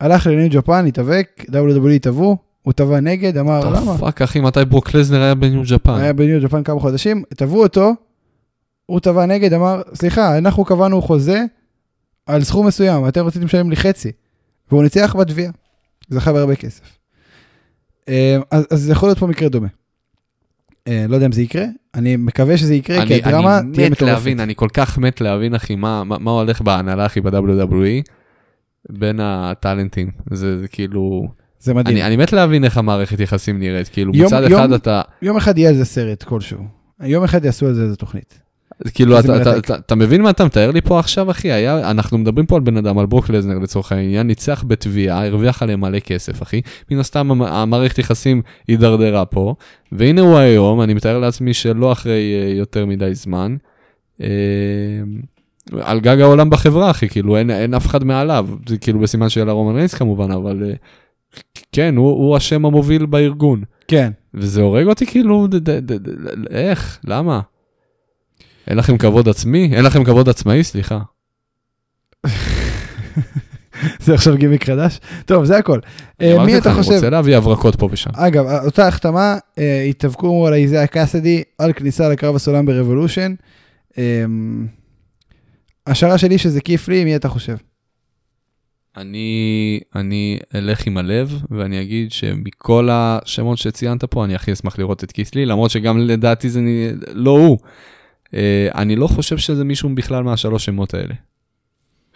[0.00, 2.36] הלך ל New Japan, התאבק, WWE תבעו,
[2.66, 3.98] הוא תבע נגד, אמר למה?
[3.98, 6.00] fuck אחי, מתי ברוק לזנר היה ב New Japan?
[6.00, 7.92] היה ב New Japan כמה חודשים, תבעו אותו,
[8.86, 11.44] הוא תבע נגד, אמר, סליחה, אנחנו קבענו חוזה
[12.26, 14.12] על סכום מסוים, אתם רציתם לשלם לי חצי.
[14.70, 15.52] והוא ניצח בתביעה,
[16.08, 16.98] זכה בהרבה כסף.
[18.08, 19.68] אה, אז, אז זה יכול להיות פה מקרה דומה.
[20.88, 21.64] אה, לא יודע אם זה יקרה,
[21.94, 24.02] אני מקווה שזה יקרה, אני, כי הדרמה תהיה מטורפת.
[24.02, 27.20] אני מת להבין, אני כל כך מת להבין, אחי, מה, מה, מה הולך בהנהלה, אחי,
[27.20, 28.02] ב-WWE,
[28.90, 30.10] בין הטאלנטים.
[30.30, 31.28] זה, זה כאילו...
[31.66, 31.96] זה מדהים.
[31.96, 35.02] אני, אני מת להבין איך המערכת יחסים נראית, כאילו יום, מצד יום, אחד אתה...
[35.22, 36.58] יום אחד יהיה על זה סרט כלשהו.
[37.02, 38.40] יום אחד יעשו על זה איזה תוכנית.
[38.94, 41.52] כאילו, אתה, אתה, אתה, אתה מבין מה אתה מתאר לי פה עכשיו, אחי?
[41.52, 45.62] היה, אנחנו מדברים פה על בן אדם, על ברוק לזנר לצורך העניין, ניצח בתביעה, הרוויח
[45.62, 46.60] עליהם מלא כסף, אחי.
[46.90, 49.54] מן הסתם המערכת יחסים הידרדרה פה,
[49.92, 53.56] והנה הוא היום, אני מתאר לעצמי שלא אחרי uh, יותר מדי זמן,
[54.18, 54.22] uh,
[55.80, 58.48] על גג העולם בחברה, אחי, כאילו, אין, אין אף אחד מעליו.
[58.68, 60.76] זה כאילו בסימן של הרומן ריינס כמובן, אבל uh,
[61.72, 63.62] כן, הוא, הוא השם המוביל בארגון.
[63.88, 64.12] כן.
[64.34, 66.98] וזה הורג אותי כאילו, ד, ד, ד, ד, איך?
[67.04, 67.40] למה?
[68.68, 69.70] אין לכם כבוד עצמי?
[69.74, 70.64] אין לכם כבוד עצמאי?
[70.64, 70.98] סליחה.
[74.04, 75.00] זה עכשיו גימיק חדש?
[75.24, 75.78] טוב, זה הכל.
[76.20, 76.88] אה, מי אתה חושב?
[76.88, 78.10] אני רוצה להביא הברקות פה ושם.
[78.14, 83.34] אגב, אותה החתמה, אה, התאבקו על איזיה קאסדי על כניסה לקרב הסולם ברבולושן.
[83.98, 84.24] אה,
[85.86, 87.56] השערה שלי שזה כיף לי, מי אתה חושב?
[88.96, 95.04] אני, אני אלך עם הלב, ואני אגיד שמכל השמות שציינת פה, אני הכי אשמח לראות
[95.04, 96.60] את כיסלי, למרות שגם לדעתי זה
[97.12, 97.58] לא הוא.
[98.34, 101.14] אה, אני לא חושב שזה מישהו בכלל מהשלוש שמות האלה.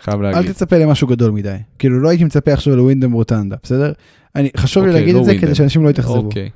[0.01, 0.47] חייב להגיד.
[0.47, 1.57] אל תצפה למשהו גדול מדי.
[1.78, 3.93] כאילו, לא הייתי מצפה עכשיו לווינדם רוטנדה, בסדר?
[4.36, 6.16] אני, חשוב לי אוקיי, להגיד לא את זה כדי שאנשים לא יתאכזבו.
[6.16, 6.51] אוקיי.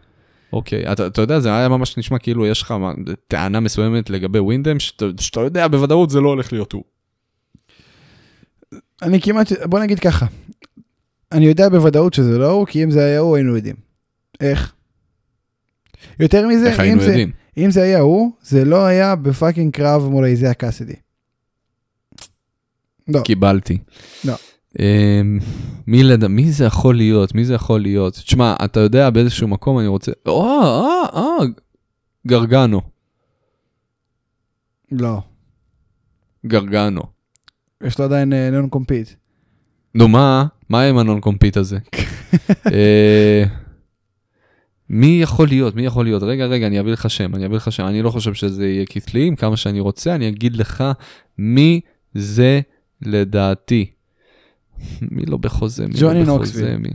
[0.53, 2.75] אוקיי, אתה, אתה יודע, זה היה ממש נשמע כאילו יש לך
[3.29, 6.83] טענה מסוימת לגבי ווינדם, שאתה, שאתה יודע בוודאות זה לא הולך להיות הוא.
[9.03, 10.27] אני כמעט, בוא נגיד ככה,
[11.33, 13.77] אני יודע בוודאות שזה לא הוא, כי אם זה היה הוא, היינו יודעים.
[14.41, 14.75] איך?
[16.21, 17.33] יותר מזה, איך היינו יודעים?
[17.57, 20.95] אם זה היה הוא, זה לא היה ב fucking קרב מול איזיה קאסדי.
[23.09, 23.21] לא.
[23.25, 23.79] קיבלתי.
[24.25, 24.35] לא.
[24.73, 24.77] Um,
[25.87, 26.27] מי, לד...
[26.27, 27.35] מי זה יכול להיות?
[27.35, 28.15] מי זה יכול להיות?
[28.15, 30.13] תשמע, אתה יודע באיזשהו מקום אני רוצה...
[30.27, 31.47] או, אה, אה,
[32.27, 32.81] גרגנו.
[34.93, 35.21] לא.
[36.47, 37.14] גרגנו.
[37.85, 39.11] יש לו עדיין non-compete.
[39.95, 40.47] נו מה?
[40.69, 41.79] מה עם ה non-compete הזה?
[42.73, 43.45] אה,
[44.89, 45.75] מי יכול להיות?
[45.75, 46.23] מי יכול להיות?
[46.23, 47.87] רגע, רגע, אני אביא לך שם, אני אביא לך שם.
[47.87, 50.85] אני לא חושב שזה יהיה כתלי, עם כמה שאני רוצה, אני אגיד לך
[51.39, 51.81] מי
[52.15, 52.61] זה
[53.03, 53.91] לדעתי.
[55.03, 55.87] מי לא בחוזה?
[55.87, 56.77] מי לא ג'וני לא נוקסוויל.
[56.77, 56.89] מי...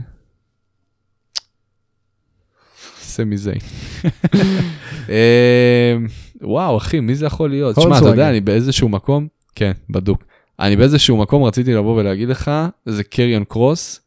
[3.00, 3.58] סמי זיין.
[5.08, 5.96] אה,
[6.42, 7.76] וואו, אחי, מי זה יכול להיות?
[7.76, 10.29] תשמע, אתה יודע, אני באיזשהו מקום, כן, בדוק.
[10.60, 12.50] אני באיזשהו מקום רציתי לבוא ולהגיד לך,
[12.86, 14.00] זה קריון קרוס,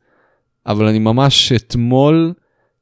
[0.65, 2.33] אבל אני ממש אתמול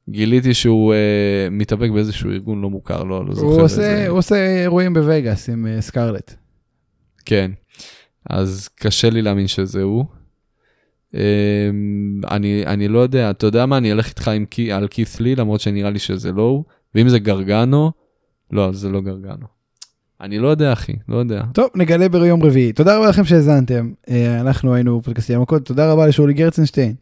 [0.08, 4.08] גיליתי שהוא uh, מתאבק באיזשהו ארגון לא מוכר, לא, לא זוכר הוא עושה, איזה...
[4.08, 6.34] הוא עושה אירועים בווגאס עם uh, סקרלט.
[7.24, 7.50] כן,
[8.30, 10.04] אז קשה לי להאמין שזה הוא.
[11.12, 11.16] Um,
[12.30, 15.60] אני, אני לא יודע, אתה יודע מה, אני אלך איתך עם, על כית' לי, למרות
[15.60, 17.92] שנראה לי שזה לא הוא, ואם זה גרגנו,
[18.50, 19.46] לא, זה לא גרגנו.
[20.22, 21.42] אני לא יודע, אחי, לא יודע.
[21.54, 22.72] טוב, נגלה ביום רביעי.
[22.72, 23.92] תודה רבה לכם שהאזנתם.
[24.08, 26.94] אה, אנחנו היינו פודקאסטי המכות, תודה רבה לשולי גרצנשטיין.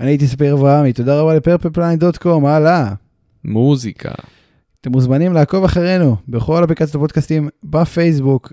[0.00, 2.92] אני הייתי ספיר אברהמי, תודה רבה לפרפלפליין.קום, הלאה.
[3.44, 4.10] מוזיקה.
[4.80, 8.52] אתם מוזמנים לעקוב אחרינו בכל אפליקציות הפודקאסטים בפייסבוק,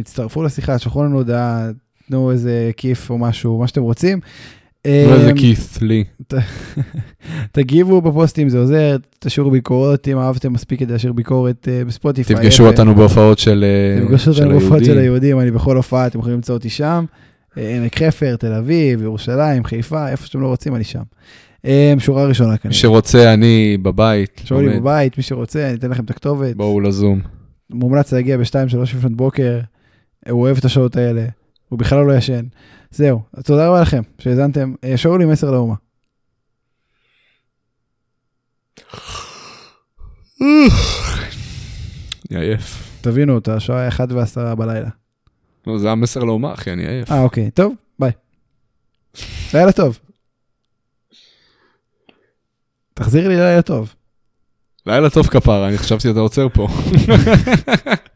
[0.00, 1.70] הצטרפו לשיחה, שלחו לנו הודעה,
[2.08, 4.20] תנו איזה כיף או משהו, מה שאתם רוצים.
[4.86, 6.04] איזה אמ, כית' לי.
[7.52, 12.36] תגיבו בפוסטים, זה עוזר, תשאירו ביקורות, אם אהבתם מספיק כדי להשאיר ביקורת אה, בספוטיפיי.
[12.36, 15.02] תפגשו אה, אותנו בהופעות של אה, תפגשו אותנו בהופעות של היהודים.
[15.02, 17.04] היהודים, אני בכל הופעה, אתם יכולים למצוא אותי שם.
[17.56, 21.02] עמק חפר, תל אביב, ירושלים, חיפה, איפה שאתם לא רוצים, אני שם.
[21.66, 22.76] אה, שורה ראשונה מי כנראה.
[22.76, 24.42] שרוצה, אני בבית.
[24.44, 24.80] שואלים עומד.
[24.80, 26.56] בבית, מי שרוצה, אני אתן לכם את הכתובת.
[26.56, 27.20] בואו לזום.
[27.70, 29.60] מומלץ להגיע ב-2-3 לפנות בוקר,
[30.30, 31.24] הוא אוהב את השעות האלה,
[31.68, 32.44] הוא בכלל לא ישן.
[32.96, 34.74] זהו, תודה רבה לכם שהאזנתם.
[34.84, 35.74] אה, שאולי מסר לאומה.
[40.40, 40.68] אני
[42.30, 42.98] עייף.
[43.00, 44.88] תבינו אותה, השעה 1 ועשרה בלילה.
[45.66, 47.10] לא, זה המסר לאומה, אחי, אני עייף.
[47.10, 48.12] אה, אוקיי, טוב, ביי.
[49.54, 49.98] לילה טוב.
[52.94, 53.94] תחזיר לי לילה טוב.
[54.86, 56.68] לילה טוב כפרה, אני חשבתי שאתה עוצר פה.